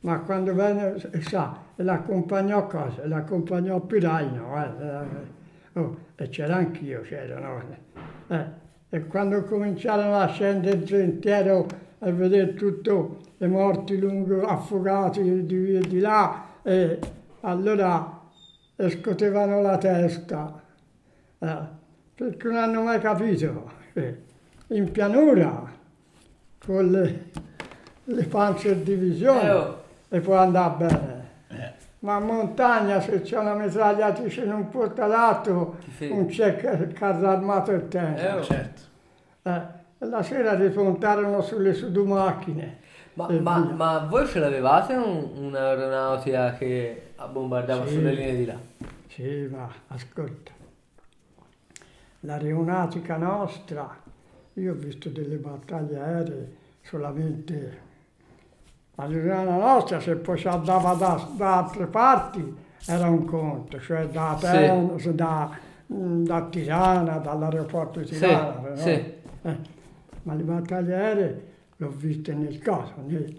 [0.01, 3.07] Ma quando venne, eh, sa, l'accompagnò cosa?
[3.07, 4.85] L'accompagnò Piraino, eh,
[5.73, 7.63] eh, oh, e c'era anch'io, c'era, no?
[8.27, 8.45] Eh,
[8.89, 11.65] e quando cominciarono a scendere il sentiero
[11.97, 16.99] a vedere tutto i morti lungo, affogati di qui e di là, e
[17.41, 18.21] allora
[18.87, 20.61] scotevano la testa,
[21.39, 21.57] eh,
[22.13, 23.71] perché non hanno mai capito.
[23.93, 24.28] che
[24.69, 25.71] in pianura,
[26.65, 27.23] con le,
[28.03, 29.83] le panzer divisioni, Eh, oh.
[30.09, 31.17] e può andare bene.
[31.99, 37.71] Ma a montagna se c'è una mitragliatrice in un portalato non c'è ca- carro armato
[37.73, 38.21] e tempo.
[38.21, 38.41] Eh, oh.
[38.41, 38.81] Certo.
[39.43, 39.61] Eh,
[40.05, 42.77] la sera ripuntarono sulle sudumacchine.
[43.15, 47.95] Ma, ma- ma voi ce l'avevate un- un'aeronautica che bombardava Sì.
[47.95, 48.55] sulle linee di là?
[49.09, 50.51] Sì, ma ascolta,
[52.21, 53.93] l'aeronautica nostra,
[54.59, 57.87] io ho visto delle battaglie aeree solamente
[58.95, 62.55] l'aeronautica nostra, se poi si andava da, da altre parti
[62.85, 64.45] era un conto, cioè da, Sì.
[64.45, 65.57] Atenas, da,
[65.93, 68.75] mm, da Tirana, dall'aeroporto di Sì, Tirana.
[68.75, 68.89] sì.
[68.89, 69.55] Eh,
[70.23, 71.43] ma le battaglie aeree
[71.77, 73.33] l'ho viste nel caso, nel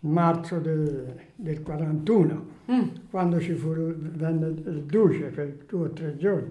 [0.00, 2.80] marzo del, del 41 Mm.
[3.10, 6.50] quando ci fu, venne il duce per due o tre giorni,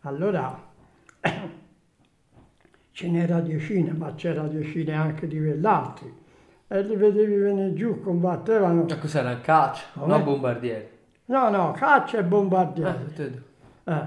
[0.00, 0.60] allora
[2.92, 6.20] ce n'era decine, ma c'era decine anche di quell'altri.
[6.68, 8.84] E li vedevi venire giù, combattevano.
[8.88, 9.30] Ma cos'era?
[9.30, 9.84] Un caccia?
[9.94, 10.06] Come?
[10.16, 10.88] No, bombardieri.
[11.26, 13.42] No, no, caccia e bombardieri.
[13.84, 13.94] Ah.
[13.94, 14.06] Eh,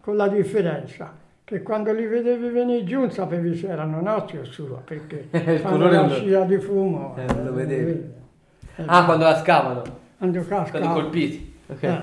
[0.00, 1.12] con la differenza
[1.44, 5.58] che quando li vedevi venire giù non sapevi se erano nostri o suoi, perché Il
[5.58, 7.16] fanno la non scia di fumo.
[7.16, 7.90] Eh, non lo vedevi.
[8.76, 9.82] Eh, Ah, quando la scavano?
[10.16, 10.78] quando casca.
[10.78, 11.54] Quando colpiti?
[11.66, 11.82] Ok.
[11.82, 12.00] Eh.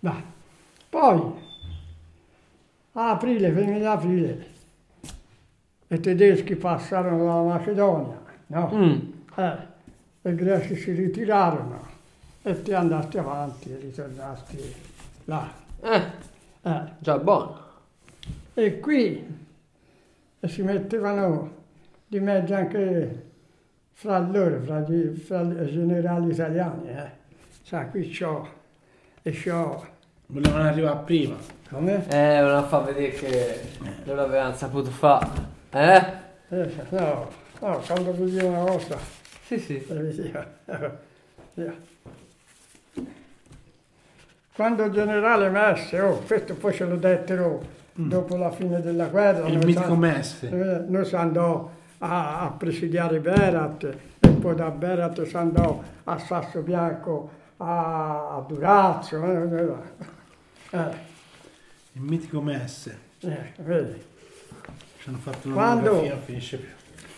[0.00, 0.22] Dai.
[0.90, 1.32] Poi,
[2.92, 4.46] a aprile, fine di aprile,
[5.94, 8.70] i tedeschi passarono dalla Macedonia, no?
[8.72, 8.98] Mm.
[9.36, 9.56] Eh,
[10.30, 11.80] i greci si ritirarono
[12.42, 14.74] e ti andasti avanti e ritornasti
[15.24, 15.50] là.
[15.82, 16.30] Eh,
[16.64, 17.58] Eh, già buono.
[18.54, 19.26] E qui
[20.46, 21.50] si mettevano
[22.06, 23.24] di mezzo anche
[23.92, 26.88] fra loro, fra, gli, fra i generali italiani.
[26.88, 27.10] Eh.
[27.64, 28.48] Sa, qui c'ho,
[29.22, 29.86] e c'ho,
[30.26, 31.34] Volevano arrivare prima.
[31.68, 32.08] come?
[32.08, 33.60] Eh, a far vedere che
[34.04, 35.51] loro avevano saputo fare.
[35.74, 36.04] Eh?
[36.50, 37.28] Eh, no,
[37.60, 38.98] no, quando vedi una cosa,
[39.46, 39.82] Sì, sì.
[41.54, 41.74] Via.
[44.54, 47.62] Quando il generale Messe, oh, questo poi ce lo dettero
[47.94, 49.46] dopo la fine della guerra.
[49.48, 50.48] Il mitico Messe.
[50.50, 56.18] eh, noi si andò a, a presidiare Berat e poi da Berat si andò a
[56.18, 59.24] Sasso Bianco a, a Durazzo.
[59.24, 60.90] Eh, eh,
[61.92, 62.98] Il mitico Messe.
[63.20, 64.10] eh, vedi.
[65.02, 65.80] Ci hanno fatto una Quando?
[65.90, 66.68] monografia, non finisce più.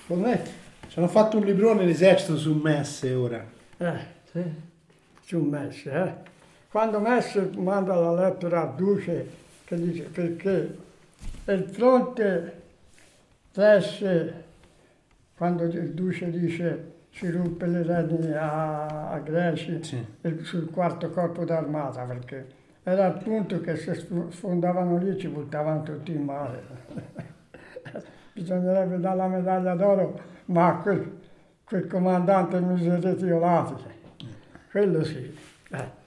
[0.07, 0.43] Com'è?
[0.89, 3.45] Ci hanno fatto un librone l'esercito su Messe ora.
[3.77, 3.99] Eh,
[4.31, 4.43] Sì.
[5.23, 6.13] su Messe, eh.
[6.71, 9.29] Quando Messe manda la lettera a Duce
[9.65, 10.77] che dice perché
[11.45, 12.63] il fronte
[13.53, 14.45] resse,
[15.37, 20.05] quando il Duce dice si ruppe le redini a, a Greci Sì.
[20.43, 22.47] sul quarto corpo d'armata perché
[22.83, 26.63] era il punto che se sf- sfondavano lì ci buttavano tutti in mare.
[28.33, 31.21] Bisognerebbe dare la medaglia d'oro, ma a quel,
[31.65, 33.75] quel comandante miseretiolati,
[34.71, 35.37] quello sì.
[35.71, 36.03] Eh.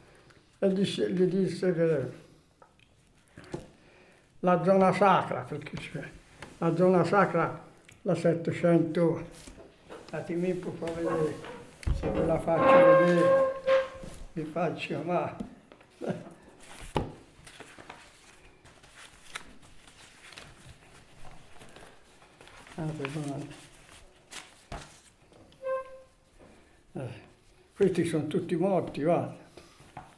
[0.59, 2.11] E disse- gli disse che
[4.39, 6.03] la zona sacra, perché c'è
[6.57, 7.63] la zona sacra,
[8.01, 9.25] la 700,
[10.09, 11.35] datemi un po' vedere,
[11.93, 13.61] se ve la faccio vedere,
[14.33, 15.23] vi faccio, ma...
[15.23, 15.33] Ah,
[16.03, 16.35] perdonate.
[26.93, 27.09] Eh,
[27.75, 29.35] questi sono tutti morti, guarda,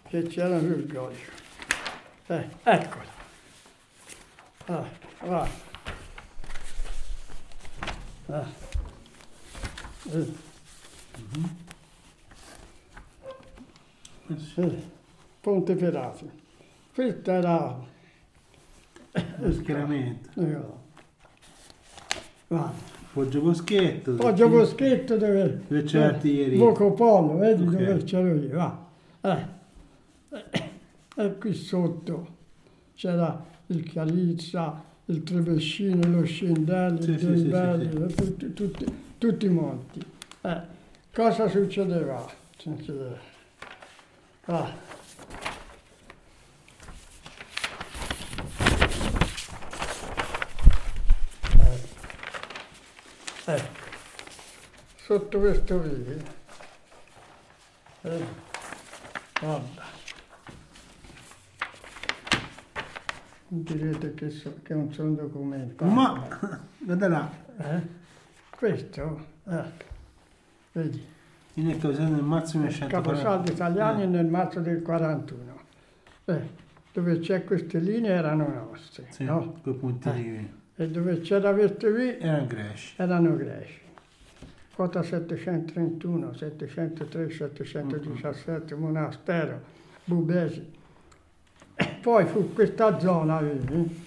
[0.03, 1.31] che c'erano sul goglio.
[2.27, 3.05] Eh, eccolo.
[4.65, 4.89] Ah,
[5.21, 5.67] guarda.
[8.25, 8.47] Ah.
[10.11, 10.47] Eh.
[14.37, 14.91] Sì,
[15.39, 16.29] Ponte Pirati.
[16.93, 17.79] Questo era...
[19.37, 20.41] Lo schieramento.
[20.41, 20.87] Io.
[22.49, 22.73] Guarda,
[23.13, 24.15] Poggio Boschetto.
[24.15, 25.61] Poggio Boschetto dove...
[25.67, 26.57] Dove c'è l'artiglieria.
[26.57, 27.69] Bocopollo, vedi Ok.
[27.75, 28.85] dove c'ero io, va.
[29.21, 29.45] Eh.
[31.15, 32.27] E qui sotto
[32.95, 38.85] c'era il Calizza, il Trevescino, lo Scendelli, Sì, il sì, sì, sì, tutti, tutti,
[39.19, 40.03] tutti i monti.
[40.41, 40.61] Eh,
[41.13, 42.25] Cosa succedeva?
[42.57, 43.17] Succedeva.
[44.45, 44.71] Ah.
[53.49, 53.55] Eh.
[53.55, 53.61] Eh.
[54.97, 56.17] Sotto questo video.
[58.01, 58.23] Eh.
[59.39, 59.83] Guarda.
[63.47, 65.91] Direte che, so- che non sono documentato.
[65.91, 66.27] Ma,
[66.77, 67.81] guarda là, Eh?
[68.51, 69.25] Questo?
[69.47, 69.87] Eh.
[70.73, 71.03] Vedi.
[71.55, 73.51] in occasione del marzo Caposaldi 1940.
[73.51, 75.59] italiani nel marzo del 41.
[76.25, 76.49] Eh,
[76.93, 79.53] dove c'è queste linee erano nostre, Sì, no?
[79.63, 80.49] quei puntini Eh.
[80.81, 82.93] E dove c'era questo qui Era Gresci.
[82.95, 83.81] erano greci.
[84.73, 89.59] Quota 731, 703, 717, Monastero,
[90.05, 90.71] Bubesi.
[91.75, 94.05] E Poi fu questa zona, vedi,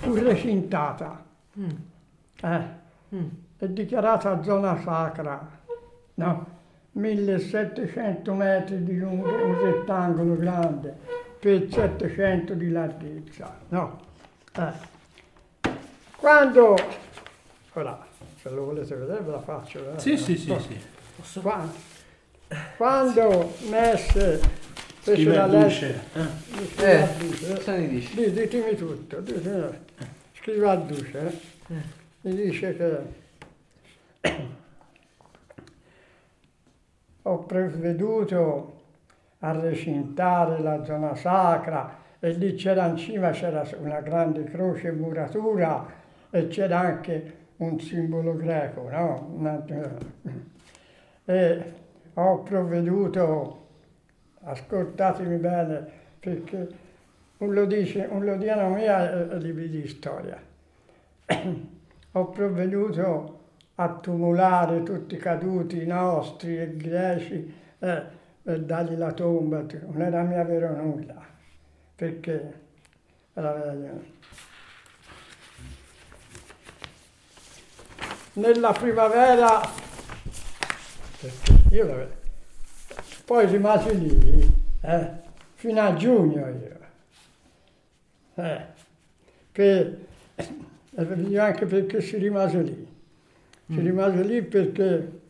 [0.00, 1.24] fu recintata.
[2.42, 2.62] Eh,
[3.56, 5.48] è dichiarata zona sacra,
[6.14, 6.46] no?
[6.90, 10.92] 1700 metri di lungo, un rettangolo grande,
[11.38, 14.06] per 700 di larghezza, no?
[14.58, 14.72] Eh.
[16.16, 16.74] Quando,
[17.74, 18.06] ora,
[18.40, 19.94] se lo volete vedere ve la faccio.
[19.94, 19.98] eh.
[20.00, 21.40] Sì, sì, sì, sì.
[21.40, 21.70] Qua-
[22.76, 24.40] Quando Messe
[25.00, 26.76] fece Scrive la legge, luce.
[26.76, 27.00] eh.
[27.02, 28.14] Eh, Duce, cosa ne dici?
[28.14, 29.22] Dì, ditemi tutto,
[30.34, 31.74] scrive a Duce, eh.
[32.22, 33.26] mi dice che
[37.22, 38.76] ho provveduto
[39.40, 45.86] a recintare la zona sacra e lì c'era in cima c'era una grande croce muratura
[46.30, 49.66] e c'era anche un simbolo greco, no?
[51.24, 51.72] E
[52.14, 53.66] ho provveduto,
[54.42, 55.86] ascoltatemi bene,
[56.18, 56.68] perché
[57.38, 60.40] un lo dice, un lo diano mia e libri di storia.
[62.12, 63.38] ho provveduto
[63.76, 68.02] a tumulare tutti i caduti nostri e greci eh,
[68.42, 71.24] e dargli la tomba, non era mia vero nulla,
[71.98, 72.60] perché
[73.32, 73.74] era
[78.34, 79.60] nella primavera,
[81.72, 82.16] io
[83.24, 84.48] poi rimasi lì,
[84.82, 85.10] eh,
[85.54, 86.76] fino a giugno io.
[88.34, 88.64] Eh,
[89.50, 89.98] per,
[90.36, 92.96] eh, anche perché si rimase lì.
[93.66, 95.20] Si rimase lì perché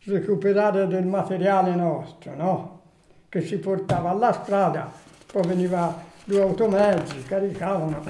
[0.00, 2.82] recuperare del materiale nostro, no?
[3.28, 5.01] Che si portava alla strada,
[5.32, 8.04] poi veniva due automezzi, caricavano.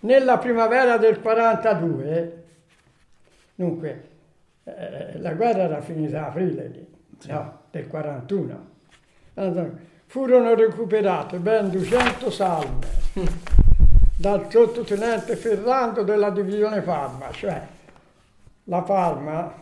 [0.00, 2.44] Nella primavera del 42,
[3.54, 4.08] dunque,
[4.64, 6.86] eh, la guerra era finita a aprile lì,
[7.28, 8.68] no, del 41.
[9.34, 9.70] Allora,
[10.04, 12.86] furono recuperate ben 200 salme
[14.14, 17.66] dal sottotenente Ferrando della divisione Parma, cioè
[18.64, 19.54] la Parma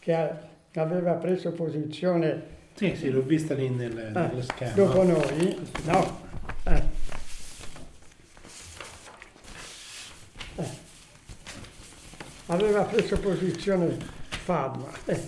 [0.00, 0.48] che
[0.78, 4.72] aveva preso posizione Sì, sì, l'ho vista lì nel, eh, nello schema.
[4.72, 6.20] dopo noi, no?
[6.64, 6.82] Eh.
[10.56, 10.68] Eh.
[12.46, 13.96] Aveva preso posizione
[14.44, 14.86] Parma.
[15.04, 15.20] Eh.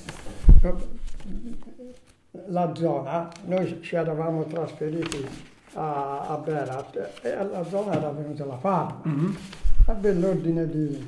[2.46, 5.26] La zona, noi ci eravamo trasferiti
[5.74, 9.00] a, a Berat e alla zona era venuta la Parma.
[9.04, 9.36] Mhm.
[9.86, 11.06] Ebbe l'ordine di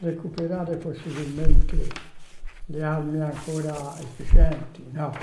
[0.00, 2.10] recuperare possibilmente
[2.66, 5.14] le armi ancora efficienti, no?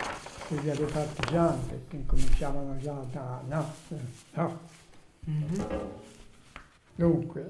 [0.48, 3.42] Quindi alle partigiani che incominciavano già da...
[3.48, 3.74] no,
[4.34, 4.60] no.
[6.96, 7.50] Dunque,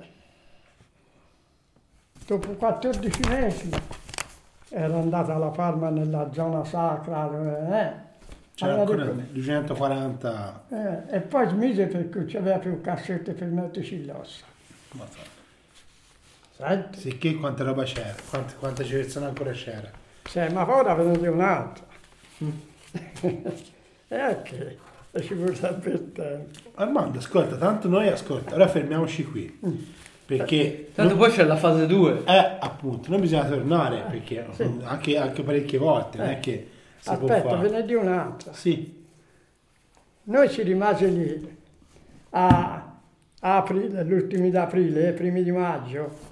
[2.26, 3.70] dopo 14 mesi
[4.70, 7.94] era andata la Parma nella zona sacra, dove, eh,
[8.54, 10.64] C'era ancora detto- 240.
[10.70, 14.46] eh, e poi smise perché non c'aveva più cassette per metterci l'ossa.
[16.62, 17.00] Senti?
[17.00, 19.90] Sicché quanta roba c'era, quanta, quanta persone ancora c'era.
[20.26, 21.86] Sì, ma ora ve ne dico un'altra.
[24.10, 24.78] è che
[25.22, 26.60] ci vorrebbe il tempo.
[26.76, 29.60] Armando, ascolta, tanto noi ascolta, ora fermiamoci qui.
[30.26, 32.24] Perché Tanto poi c'è la fase 2.
[32.26, 34.80] eh, appunto, noi bisogna tornare perché Sì.
[34.84, 36.40] anche, anche parecchie volte, non è Eh.
[36.40, 36.70] che
[37.00, 37.80] si Aspetta, può ve fare.
[37.82, 38.52] ne dico un'altra.
[38.54, 38.98] Sì,
[40.24, 41.58] Noi ci rimase lì
[42.32, 42.94] a
[43.40, 46.28] aprile, gli ultimi d'aprile, i primi di maggio,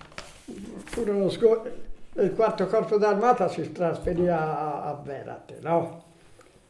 [0.88, 6.04] furono sco- il quarto corpo d'armata si trasferì a, a Verate, no?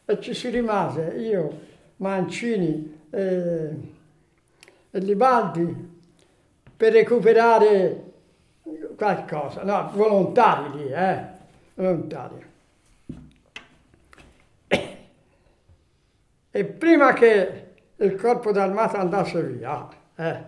[0.04, 1.60] E ci si rimase io,
[1.96, 3.70] Mancini e,
[4.90, 5.96] e Libaldi
[6.76, 8.04] per recuperare
[8.96, 11.24] qualcosa, no, volontari lì, eh,
[11.74, 12.46] volontari.
[16.50, 17.66] E prima che
[17.96, 20.42] il corpo d'armata andasse via, eh,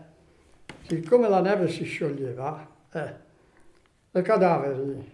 [0.87, 3.29] siccome la neve si scioglieva, eh,
[4.13, 5.13] i cadaveri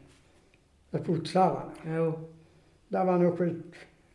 [0.90, 2.28] e puzzavano, Eh, oh.
[2.86, 3.62] davano quel...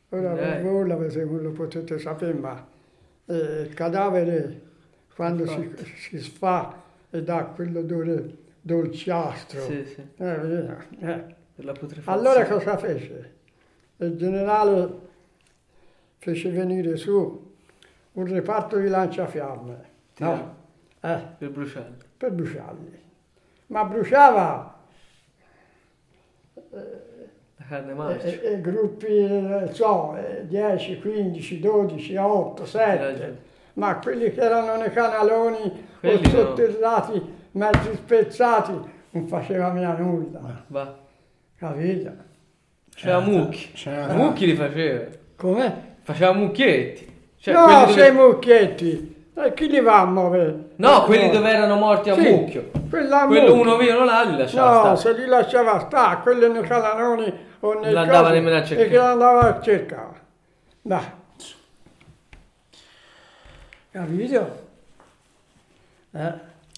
[0.10, 0.62] Ora Eh.
[0.62, 2.68] voi lo potete sapere, ma
[3.26, 4.62] eh, il cadavere
[5.16, 9.62] quando si, si sfa e dà quell'odore dolciastro.
[9.62, 10.06] Sì, sì.
[10.18, 10.68] Eh,
[11.00, 11.36] eh.
[12.06, 13.34] Allora cosa fece?
[13.98, 14.90] Il generale
[16.18, 17.54] fece venire su
[18.14, 20.56] un reparto di lanciafiamme no?
[21.02, 21.96] Eh, Per bruciare.
[22.18, 23.00] per bruciarli.
[23.72, 24.80] Ma bruciava
[26.72, 28.28] La carne eh, marcia.
[28.28, 33.42] eh, eh, gruppi, eh, so, eh, 10, 15, 12, 8, 7,
[33.74, 36.30] ma quelli che erano nei canaloni Quelli o no.
[36.30, 38.74] sotterrati, mezzi spezzati,
[39.12, 40.98] non faceva mia nulla, Va.
[41.56, 42.12] capito?
[42.94, 43.72] C'era mucchi.
[43.72, 45.06] C'era- Mucchi li faceva.
[45.38, 45.96] Come?
[46.02, 47.10] Faceva mucchietti.
[47.38, 50.71] Cioè, no, quelli dove- sei mucchietti, e chi li va a muovere?
[50.82, 52.72] No, quelli dove erano morti a Sì, mucchio.
[52.90, 53.54] Quello mucchio.
[53.54, 55.16] uno via uno là li lasciava No, stare.
[55.16, 58.88] se li lasciava stare, quelli nei canaloni o nei Non andava nemmeno a cercare.
[58.88, 60.20] E che andava a cercare.
[60.82, 61.06] Dai.
[63.92, 64.60] Capito?
[66.14, 66.34] Eh?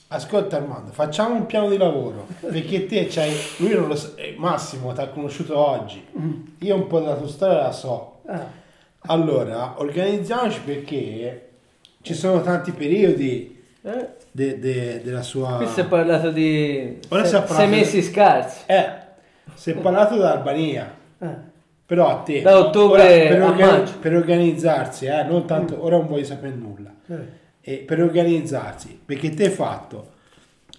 [0.10, 4.36] Ascolta Armando, facciamo un piano di lavoro, perché te c'hai, lui non lo sa, eh,
[4.38, 6.06] Massimo ti ha conosciuto oggi,
[6.60, 8.20] io un po' della tua storia la so.
[8.30, 8.62] Eh.
[9.08, 11.50] Allora, organizziamoci perché
[12.04, 13.63] ci sono tanti periodi?
[14.32, 15.58] De- de- della sua...
[15.58, 18.64] Qui si è parlato di Ora se- si è parlato sei di- mesi scarsi.
[18.68, 18.90] Eh,
[19.54, 21.36] si è parlato dell'Albania, Eh.
[21.86, 22.42] però a te...
[22.42, 24.00] Da ottobre per, a maggio.
[24.00, 26.92] per organizzarsi, eh, non tanto, ora non voglio sapere nulla.
[27.08, 27.42] Eh.
[27.62, 30.12] E per organizzarsi, perché te hai fatto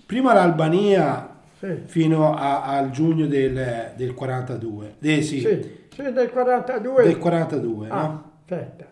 [0.07, 1.29] prima l'Albania
[1.59, 1.83] Sì.
[1.87, 7.05] fino a- al giugno del, del 42, eh, sì, Sì, sì, del 42.
[7.05, 8.31] del 42, Ah, no?
[8.41, 8.85] aspetta.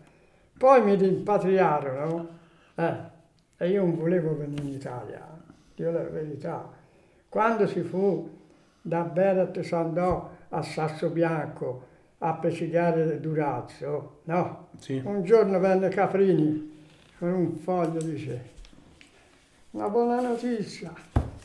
[0.56, 2.28] Poi mi rimpatriarono
[2.76, 3.10] eh,
[3.62, 5.24] e io non volevo venire in Italia,
[5.76, 6.68] dio la verità.
[7.28, 8.28] Quando si fu
[8.82, 11.86] da Berat si andò a Sasso Bianco
[12.18, 14.66] a pescare Durazzo, no?
[14.78, 15.00] Sì.
[15.04, 16.86] Un giorno venne Caprini
[17.16, 18.50] con un foglio, dice,
[19.70, 20.92] una buona notizia,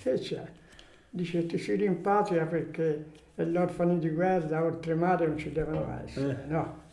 [0.01, 0.43] che c'è?
[1.11, 6.85] Dice, ti si rimpatria perché gli orfani di guerra oltremare non ci devono essere, no?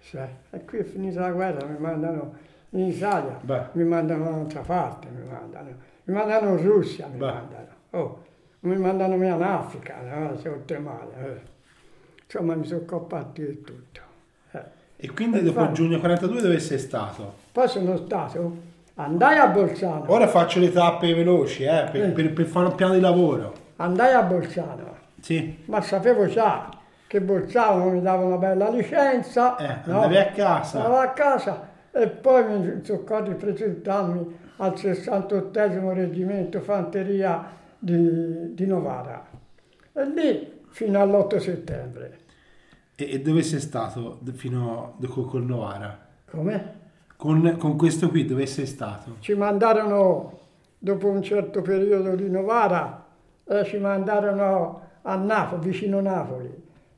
[0.00, 3.62] Sai, E qui è finita la guerra, mi mandano in Italia, Beh.
[3.72, 5.68] mi mandano da un'altra parte, mi mandano,
[6.04, 7.26] mi mandano in Russia, mi Beh.
[7.26, 8.22] mandano, oh,
[8.60, 10.36] mi mandano via in Africa, no?
[10.38, 11.48] Se oltremare, eh.
[12.24, 14.00] Insomma, mi sono coppati e tutto.
[14.52, 14.62] eh.
[14.96, 15.74] E quindi dopo Infatti.
[15.74, 17.34] giugno 42 dove sei stato?
[17.50, 18.56] Poi sono stato,
[18.94, 22.10] andai a Bolzano, Ora faccio le tappe veloci, eh, per, Sì.
[22.12, 23.52] per- per fare un piano di lavoro.
[23.76, 26.68] andai a Bolzano, Sì, ma sapevo già
[27.08, 29.94] che Bolzano mi dava una bella licenza, Eh, no?
[29.94, 30.76] andavi a casa.
[30.84, 38.66] Andavo a casa e poi mi toccò di presentarmi al 68 Reggimento Fanteria di, di
[38.66, 39.26] Novara.
[39.92, 42.18] E lì fino all'8 settembre.
[42.94, 46.08] e, e dove sei stato fino a, con, con Novara?
[46.30, 46.78] Come?
[47.16, 49.16] Con, con questo qui dove sei stato?
[49.18, 50.38] Ci mandarono,
[50.78, 53.04] dopo un certo periodo di Novara,
[53.44, 56.50] eh, ci mandarono a Napoli, vicino Napoli,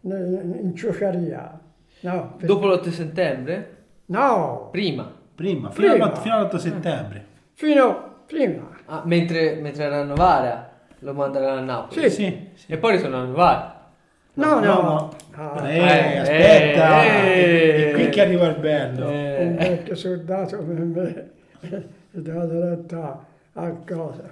[0.03, 1.59] in Ciociaria.
[2.01, 3.82] No, per- Dopo l'8 settembre?
[4.07, 5.21] No, Prima.
[5.35, 6.05] Prima, fino, Prima.
[6.07, 7.27] all'8 fino all'8 settembre.
[7.55, 8.69] fino prima.
[8.87, 10.71] Ah, mentre, mentre era a Novara
[11.01, 12.01] lo mandarono a Napoli.
[12.03, 12.11] Sì.
[12.11, 12.73] Sì, sì.
[12.73, 13.91] E poi ritornò a Novara.
[14.35, 15.17] No, no, No, no.
[15.35, 19.07] Ah, Eh, Eh, aspetta, eh, è qui che arriva il bello.
[19.09, 21.31] un Eh, vecchio soldato per me
[21.61, 23.25] e dava retta
[23.55, 24.25] a cosa.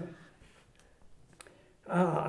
[1.87, 2.29] Ah,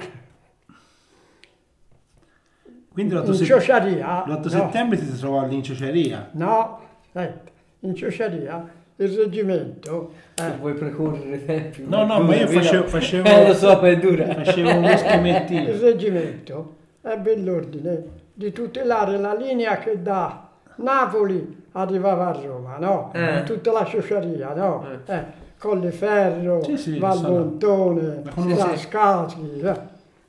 [2.92, 4.24] Quindi l'8, in set- Ciociaria.
[4.26, 6.30] l'8 no, settembre ti trovavi all'incioceria.
[6.34, 6.80] No,
[7.12, 7.52] aspetta,
[7.82, 8.68] in Ciociaria
[8.98, 11.84] il reggimento eh, vuoi precorrere tempi?
[11.88, 14.28] No, no, ma io facevo- facevo- Eh, lo so, è dura.
[14.28, 15.80] Facevo uno Il schemettino.
[15.80, 23.12] reggimento ebbe l'ordine di tutelare la linea che da Napoli arrivava a Roma, no?
[23.14, 23.44] Eh.
[23.44, 24.86] Tutta la ciociaria, no?
[25.06, 28.66] Eh, Colleferro, Sì, sì, Valmontone, La conosco.
[28.66, 29.70] Frascati, eh.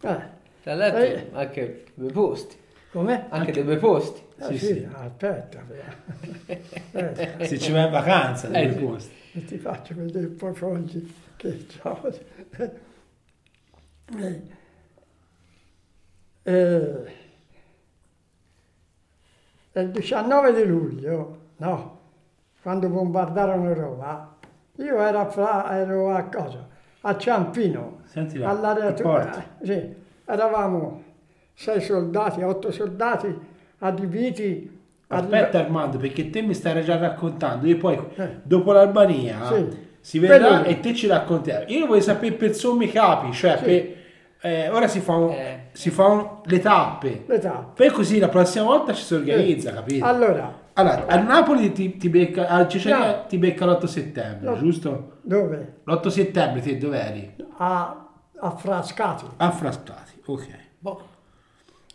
[0.08, 0.16] Eh,
[0.62, 1.26] Tra l'altro Eh.
[1.32, 2.56] anche due posti.
[2.92, 3.24] Com'è?
[3.30, 4.20] Anche dei bei posti.
[4.42, 4.88] Ah, Sì, sì, sì.
[4.92, 5.62] aspetta,
[6.92, 9.10] eh, Se ci vai in vacanza, Eh, sì.
[9.34, 12.00] e ti faccio vedere un po' i fogli che ho.
[14.14, 14.42] Eh,
[19.72, 21.98] eh, il 19 di luglio, no,
[22.60, 24.36] quando bombardarono Roma,
[24.76, 26.68] io ero a, Fra- ero a cosa?
[27.02, 28.02] A Ciampino,
[28.42, 29.42] all'area porti?
[29.62, 29.94] sì,
[30.26, 31.02] eravamo
[31.54, 33.50] sei soldati, otto soldati
[33.86, 34.80] adibiti
[35.14, 38.36] Aspetta Armando, perché te mi stai già raccontando, io poi Eh.
[38.44, 39.66] dopo l'Albania Sì.
[40.00, 41.70] si vedrà e te ci racconterai.
[41.76, 43.64] Io voglio sapere per sommi capi, cioè Sì.
[43.64, 43.94] per-
[44.40, 45.64] eh, ora si fanno Eh.
[45.72, 47.72] si fanno le tappe, le tappe.
[47.84, 50.02] poi così la prossima volta ci si organizza, capito?
[50.06, 53.24] Allora, Allora, a Napoli ti, ti becca, a Cecilia No.
[53.28, 54.56] ti becca l'8 settembre, No.
[54.56, 55.18] giusto?
[55.20, 55.80] dove?
[55.84, 57.34] L'8 settembre te dove eri?
[57.58, 58.08] A,
[58.40, 59.26] a Frascati.
[59.36, 60.46] A Frascati, ok.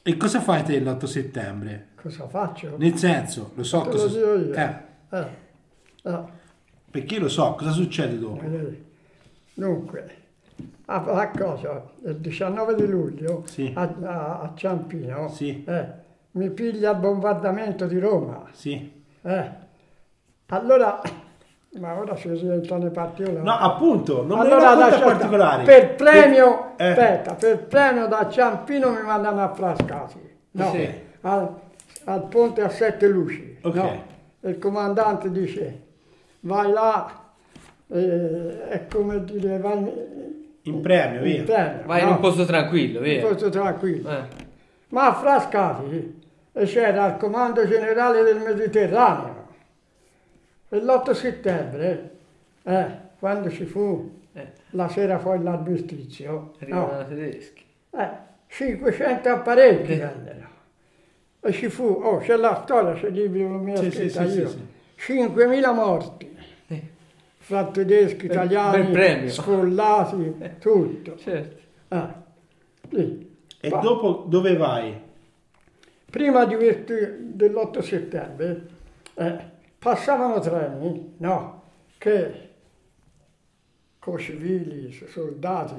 [0.07, 1.88] E cosa fai te l'8 settembre?
[2.01, 2.75] Cosa faccio?
[2.77, 4.53] Nel senso, lo so Te cosa lo dico io.
[4.53, 4.75] Eh,
[5.09, 5.27] Eh,
[6.03, 6.29] no.
[6.89, 8.41] perché io lo so, cosa succede dopo?
[8.41, 8.84] Eh,
[9.53, 10.15] Dunque,
[10.85, 11.91] a, a cosa?
[12.05, 13.69] Il 19 di luglio Sì.
[13.75, 15.63] a, a- a Ciampino Sì.
[15.65, 15.85] eh,
[16.31, 18.47] mi piglia il bombardamento di Roma.
[18.53, 19.03] Sì.
[19.23, 19.49] eh.
[20.45, 21.01] Allora,
[21.80, 23.44] ma ora si rientra nei particolari.
[23.45, 25.12] No, appunto, non me ne allora racconta lascia stare.
[25.14, 25.64] particolari.
[25.66, 26.88] Per premio, Eh.
[26.90, 30.20] aspetta, per premio da Ciampino mi mandano a Frascati.
[30.52, 30.90] No, Sì.
[31.22, 31.49] al,
[32.06, 33.58] al ponte a sette luci.
[33.64, 33.76] Ok.
[33.76, 34.04] no.
[34.41, 35.82] Il comandante dice,
[36.41, 37.12] vai là,
[37.90, 39.91] eh, è come dire, vai
[40.64, 41.44] In premio, in via.
[41.44, 42.12] premio, vai in no?
[42.14, 43.28] un posto tranquillo, Un via.
[43.28, 44.10] posto tranquillo.
[44.10, 44.22] Eh.
[44.90, 46.22] Ma a Frascati
[46.54, 49.36] eh, c'era il comando generale del Mediterraneo.
[50.69, 52.11] E l'8 settembre,
[52.64, 52.85] eh,
[53.19, 54.48] quando ci fu Eh.
[54.72, 57.64] la sera poi l'armistizio, no, i tedeschi.
[57.91, 58.10] eh,
[58.48, 59.98] 500 apparecchi Eh.
[59.98, 60.45] vennero.
[61.39, 64.27] E ci fu, oh c'è la storia, c'è il libro lo mia Sì, sì, scritta
[64.27, 64.65] sì, io, sì,
[64.98, 66.35] 5.000 morti,
[66.68, 66.81] Eh,
[67.38, 69.30] fra tedeschi, italiani, premio.
[69.30, 71.15] sfollati, tutto.
[71.18, 71.56] certo.
[71.88, 72.07] Eh,
[72.91, 73.35] sì.
[73.61, 75.06] E Ma- dopo dove vai?
[76.10, 78.68] prima di questo- dell'8 settembre
[79.15, 79.38] eh,
[79.80, 81.62] passavano treni, no,
[81.98, 82.49] che
[83.99, 85.76] con civili, soldati,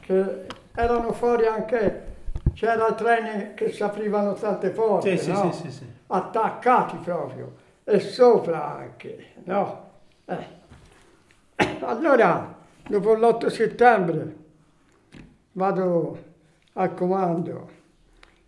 [0.00, 2.14] che erano fuori anche,
[2.52, 5.50] c'erano treni che si aprivano tante porte, Sì, no?
[5.52, 5.86] sì, sì.
[6.08, 7.54] attaccati proprio,
[7.84, 9.90] e sopra anche, no?
[10.26, 10.56] Eh.
[11.80, 12.54] Allora,
[12.86, 14.36] dopo l'8 settembre,
[15.52, 16.24] vado
[16.74, 17.70] al comando,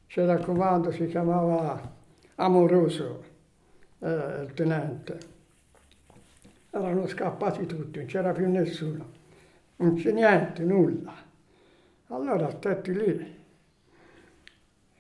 [0.07, 1.81] c'era il comando, si chiamava
[2.37, 3.25] Amoroso,
[4.01, 5.19] eh, il tenente.
[6.71, 9.11] Erano scappati tutti, non c'era più nessuno,
[9.77, 11.15] non c'è niente, nulla.
[12.09, 13.39] Allora stetti lì,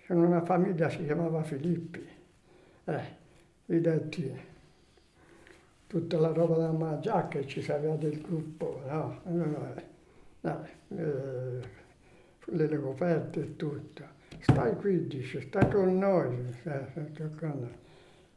[0.04, 2.06] c'era una famiglia, si chiamava Filippi,
[2.84, 3.02] eh,
[3.66, 4.48] gli detti
[5.86, 9.20] tutta la roba da mangiare che ci sapeva del gruppo, no?
[9.26, 9.84] Eh,
[10.40, 11.60] no, eh,
[12.44, 14.04] le coperte e tutto.
[14.38, 16.54] Stai qui, dice, stai con noi.
[16.62, 17.79] eh, stai con noi.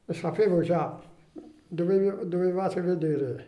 [0.10, 1.00] Sapevo già,
[1.68, 3.48] dovevo- dovevate vedere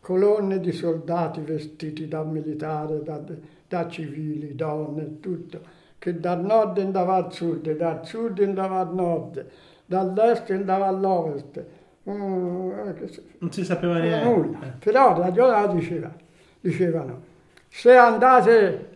[0.00, 3.20] colonne di soldati vestiti da militare, da,
[3.68, 5.60] da civili, donne e tutto,
[5.98, 9.46] che dal nord andava al sud, dal sud andava al nord,
[9.86, 11.64] dall'est andava all'ovest.
[12.10, 14.24] Mm, eh, Non si sapeva non niente.
[14.28, 14.58] nulla.
[14.78, 16.12] Però la giornata diceva,
[16.60, 17.22] dicevano,
[17.68, 18.88] se andate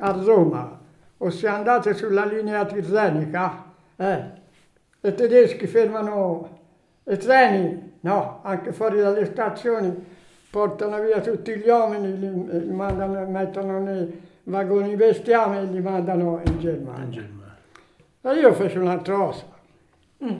[0.00, 0.78] a Roma
[1.18, 3.64] o se andate sulla linea tirrenica,
[3.96, 4.36] eh,
[5.08, 6.58] i tedeschi fermano
[7.04, 9.94] i treni, no, anche fuori dalle stazioni,
[10.50, 16.40] portano via tutti gli uomini, li, li mandano, mettono nei vagoni bestiame e li mandano
[16.44, 17.22] in In Germania.
[17.22, 17.56] Germania.
[18.22, 19.44] E io feci un'altra cosa.
[20.24, 20.38] Mm.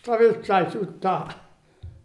[0.00, 1.26] Attraversai tutta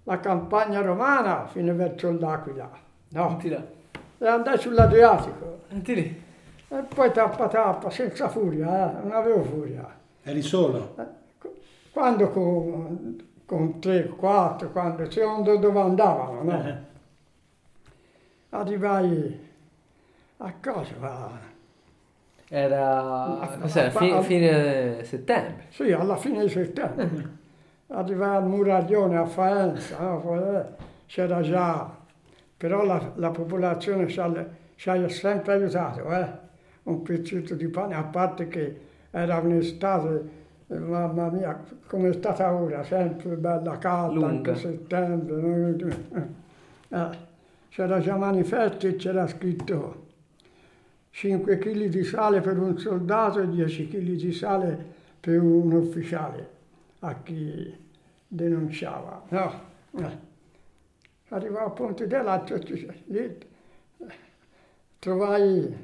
[0.04, 2.70] la campagna romana fino verso l'Aquila.
[3.10, 5.62] No, e andai sull'Adriatico.
[6.70, 9.88] E poi tappa tappa, senza furia, eh, non avevo furia.
[10.24, 10.96] Eri solo?
[11.94, 16.68] Quando con, con 3, 4, quando secondo dove andavano, no?
[16.68, 16.76] Eh.
[18.50, 19.40] Arrivai
[20.38, 21.42] a cosa?
[22.50, 23.88] Era A- cos'era?
[24.00, 25.66] a- a- fine settembre.
[25.70, 27.42] Sì, alla fine di settembre.
[27.88, 30.58] Arrivai al Muraglione a Faenza, no?
[30.60, 30.66] Eh,
[31.06, 31.96] c'era già,
[32.58, 36.42] però la, la popolazione ci ha, sempre aiutato, eh?
[36.84, 38.80] un pezzetto di pane, a parte che
[39.12, 44.52] era un'estate, eh, mamma mia, come è stata ora, sempre bella calda, Lunga.
[44.52, 45.42] anche settembre.
[45.42, 46.42] no?
[46.90, 47.18] Eh,
[47.70, 50.06] c'era già manifesto e c'era scritto
[51.10, 54.86] 5 kg di sale per un soldato e 10 kg di sale
[55.20, 56.50] per un ufficiale
[57.00, 57.76] a chi
[58.28, 59.24] denunciava.
[59.30, 59.62] No.
[59.98, 60.18] eh.
[61.30, 62.86] Arrivavo a Ponte dell'Alto, lì
[63.18, 63.38] eh,
[65.00, 65.76] trovai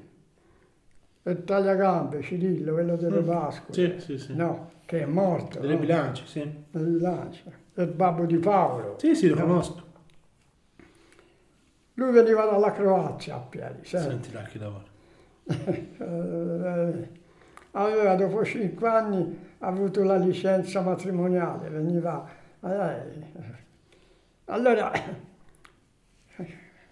[1.24, 3.74] il tagliagambe, Cirillo, quello delle Pascoli.
[3.74, 4.36] Sì, sì, sì.
[4.36, 5.60] No, che è morto.
[5.60, 5.80] Delle no?
[5.80, 6.64] bilance, sì.
[6.72, 7.44] Delle bilance.
[7.76, 8.96] Il babbo di Paolo.
[9.00, 9.42] Sì, sì, lo No.
[9.46, 9.84] conosco.
[11.96, 14.02] Lui veniva dalla Croazia a piedi, sai.
[14.02, 14.88] Senti là che lavoro.
[15.46, 17.10] Eh,
[17.72, 22.28] aveva dopo cinque anni avuto la licenza matrimoniale, veniva...
[22.62, 23.48] eh,
[24.46, 24.92] allora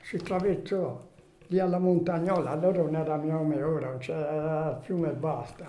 [0.02, 1.07] si traversò
[1.48, 5.65] lì alla Montagnola, allora non era mio nome ora, non c'era il fiume e basta.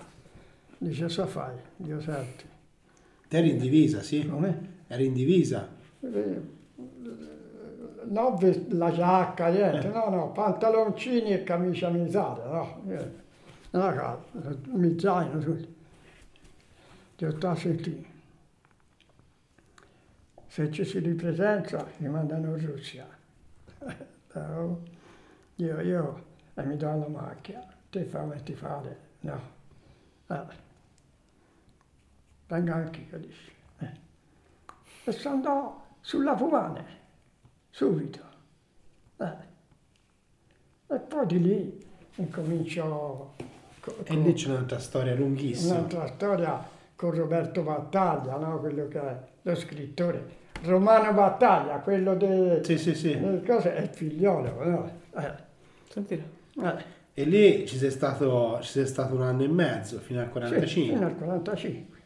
[0.77, 1.55] Dice, so fai?
[1.75, 2.45] Dio senti.
[3.27, 4.25] Te eri in divisa, sì?
[4.27, 4.77] Come?
[4.87, 5.67] Eri in divisa?
[6.01, 6.57] Eh,
[8.11, 8.39] No,
[8.69, 9.91] la giacca, niente, Eh.
[9.91, 13.23] no, no, pantaloncini e camicia militare, no, niente.
[13.71, 14.23] Una casa,
[14.71, 15.67] mi zaino, tutto.
[17.17, 18.05] Ti ho detto, senti,
[20.47, 23.05] se ci si ripresenta mi mandano in Russia.
[25.59, 26.23] Io, io,
[26.53, 29.41] e mi do la macchina, te fammi fare, no.
[30.27, 30.67] Eh.
[32.47, 33.51] Venga anche io, dice.
[33.79, 33.91] Eh.
[35.03, 36.85] E sono andato sulla Pumane,
[37.69, 38.19] subito.
[39.17, 39.47] Eh.
[40.87, 43.33] E poi di lì incomincio
[43.81, 45.75] co- E lì c'è un'altra storia lunghissima.
[45.75, 46.63] un'altra storia
[46.95, 48.59] con Roberto Battaglia, no?
[48.59, 50.37] quello che è lo scrittore.
[50.63, 53.41] Romano Battaglia, quello de- Sì, sì, sì.
[53.45, 54.63] cose, è il figliolo.
[54.65, 54.91] No?
[55.15, 55.47] Eh,
[57.13, 60.31] E lì ci sei stato, ci sei stato un anno e mezzo, fino al sì,
[60.31, 60.93] 45.
[60.93, 61.97] fino al 45.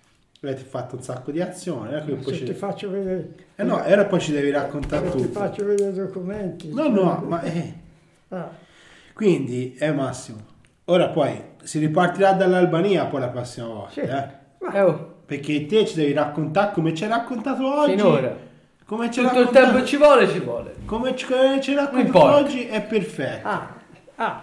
[0.42, 1.94] Avete fatto un sacco di azioni.
[1.94, 5.10] ecco poi Se ci- ti faccio vedere, Eh no, e ora poi ci devi raccontare
[5.12, 5.40] se ti tutto.
[5.40, 6.74] faccio vedere i documenti.
[6.74, 7.74] No, no, ma eh.
[8.30, 8.50] Ah,
[9.14, 10.40] Quindi è Massimo.
[10.86, 13.92] Ora poi si ripartirà dall'Albania poi la prossima volta.
[13.92, 14.00] Sì.
[14.02, 14.42] eh.
[14.74, 17.92] Eh, oh, Perché te ci devi raccontare come ci hai raccontato oggi.
[17.92, 18.36] finora.
[18.86, 20.74] Come ci hai Tutto il tempo ci vuole, ci vuole.
[20.86, 21.26] Come ci,
[21.62, 22.36] ci hai raccontato importa.
[22.38, 23.48] oggi è perfetto.
[23.48, 23.68] ah,
[24.16, 24.42] ah.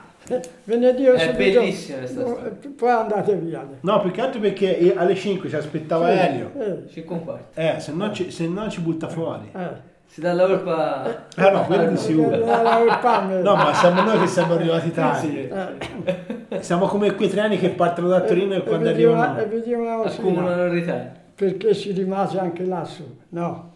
[0.65, 2.57] Venerdì È subito- bellissima questa storia.
[2.77, 3.67] Poi andate via.
[3.81, 6.53] No, più che altro perché alle 5 ci aspettava Elio.
[6.59, 7.61] Eh, 5 un quarto.
[7.61, 9.51] Eh, se no ci, se no ci butta fuori.
[9.55, 9.89] eh.
[10.07, 11.27] Si dà la colpa...
[11.37, 12.37] Ah no, quello di sicuro.
[12.37, 15.29] No, ma siamo noi che siamo arrivati tardi.
[15.29, 15.49] Sì.
[15.49, 16.62] Eh.
[16.62, 19.39] Siamo come quei treni che partono da Torino e quando arrivano.
[19.39, 19.45] e
[19.75, 21.11] una cosina, Accumulano il ritardo.
[21.37, 23.70] perché si rimase anche lassù, no?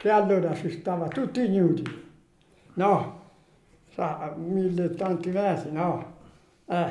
[0.00, 1.84] Che allora si stava tutti nudi,
[2.72, 3.20] no?
[3.92, 6.12] Sa, mille e tanti metri, no?
[6.64, 6.90] Eh,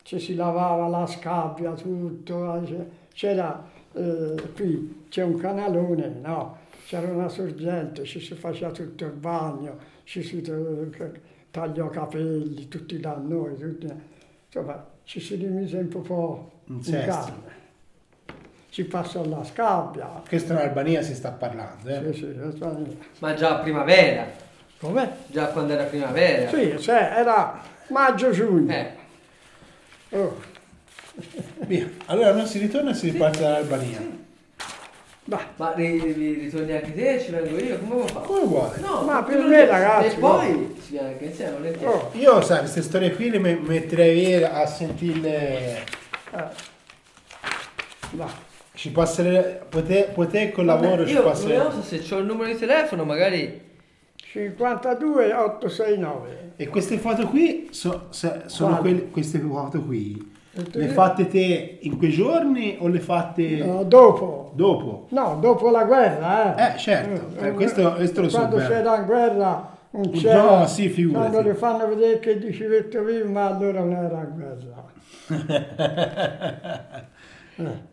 [0.00, 3.62] ci si lavava la scabbia, tutto, eh, c'era
[3.92, 6.56] eh, qui, c'è un canalone, no?
[6.86, 11.20] C'era una sorgente, ci si faceva tutto il bagno, ci si eh,
[11.50, 13.92] tagliò i capelli, tutti da noi, tutti,
[14.46, 17.63] insomma, ci si rimise un po' In in sesto.
[18.74, 18.82] Carne.
[18.82, 22.12] Si passò la scabbia, Questo in Albania si sta parlando, eh.
[22.12, 24.26] sì, sì, Ma già a primavera.
[24.80, 25.10] come?
[25.28, 26.48] Già quando era primavera.
[26.50, 28.72] Sì, cioè, era maggio-giugno.
[28.72, 29.02] Eh,
[30.10, 30.36] Oh,
[31.66, 31.88] Via.
[32.06, 34.00] Allora non si ritorna e si riparte dall'Albania.
[35.24, 38.26] bah, ma ri- ri- ritorni anche te, ci vengo io, come vuoi fare?
[38.26, 38.78] Come vuole.
[38.78, 41.86] No, Ma per me, ragazzi, E poi ci viene anche insieme, volentieri.
[41.92, 45.78] oh, Io, sai, queste storie qui le me- metterei via a sentirle.
[46.32, 46.72] eh.
[48.10, 48.30] Bah,
[48.74, 49.56] Ci passerei.
[49.68, 51.56] Pote, pote col lavoro Vabbè, ci io passerei.
[51.58, 53.60] non so se ho il numero di telefono, magari
[54.16, 56.52] 52 869.
[56.56, 60.32] E queste foto qui so- se- sono quelle, queste foto qui.
[60.72, 64.52] Le fatte te in quei giorni o le fatte No, dopo.
[64.54, 65.06] dopo?
[65.10, 66.74] No, dopo la guerra, eh.
[66.74, 67.42] Eh, certo.
[67.44, 68.68] Eh, questo- questo lo so Quando bene.
[68.68, 70.66] c'era la guerra, non No, c'era.
[70.68, 71.30] sì, figurati.
[71.30, 74.92] Quando le fanno vedere che di civetto vivo, ma allora non era guerra.
[77.56, 77.92] Eh,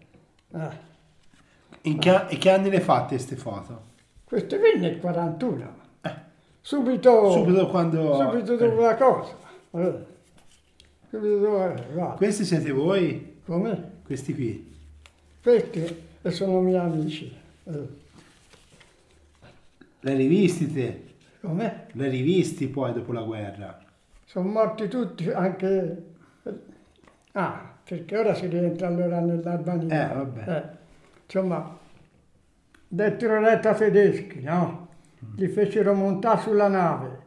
[0.54, 0.90] eh.
[1.84, 3.90] In che, e che anni le fatte queste foto?
[4.24, 5.80] Questo qui nel 41.
[6.62, 8.16] Subito, Subito quando.
[8.16, 9.36] subito dopo la cosa.
[9.72, 10.06] Eh.
[11.10, 12.16] Subito dopo, eh.
[12.18, 13.40] Questi siete voi?
[13.46, 13.92] Come?
[14.06, 14.78] Questi qui.
[15.42, 17.36] Questi sono miei amici.
[17.64, 18.00] Eh.
[20.02, 21.04] Le rivisti te?
[21.42, 21.88] Come?
[21.92, 23.80] Le rivisti poi dopo la guerra?
[24.26, 26.10] Sono morti tutti, anche...
[27.34, 30.10] Ah, perché ora si rientra allora nell'Albania.
[30.10, 30.50] Eh, vabbè.
[30.50, 30.64] Eh,
[31.26, 31.78] insomma,
[32.88, 34.88] dettero retta tedeschi, no?
[35.36, 37.20] Li fecero montare sulla nave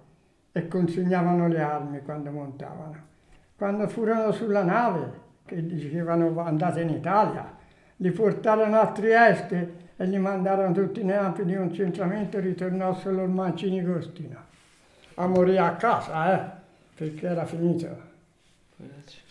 [0.53, 2.97] e consegnavano le armi quando montavano.
[3.55, 7.47] Quando furono sulla nave, che dicevano andate in Italia,
[7.97, 13.23] li portarono a Trieste e li mandarono tutti nei campi di concentramento e ritornò solo
[13.23, 14.43] il Mancini Costino.
[15.17, 16.51] A morire a casa, eh,
[16.95, 17.87] perché era finito.
[18.77, 19.24] Poveraccio.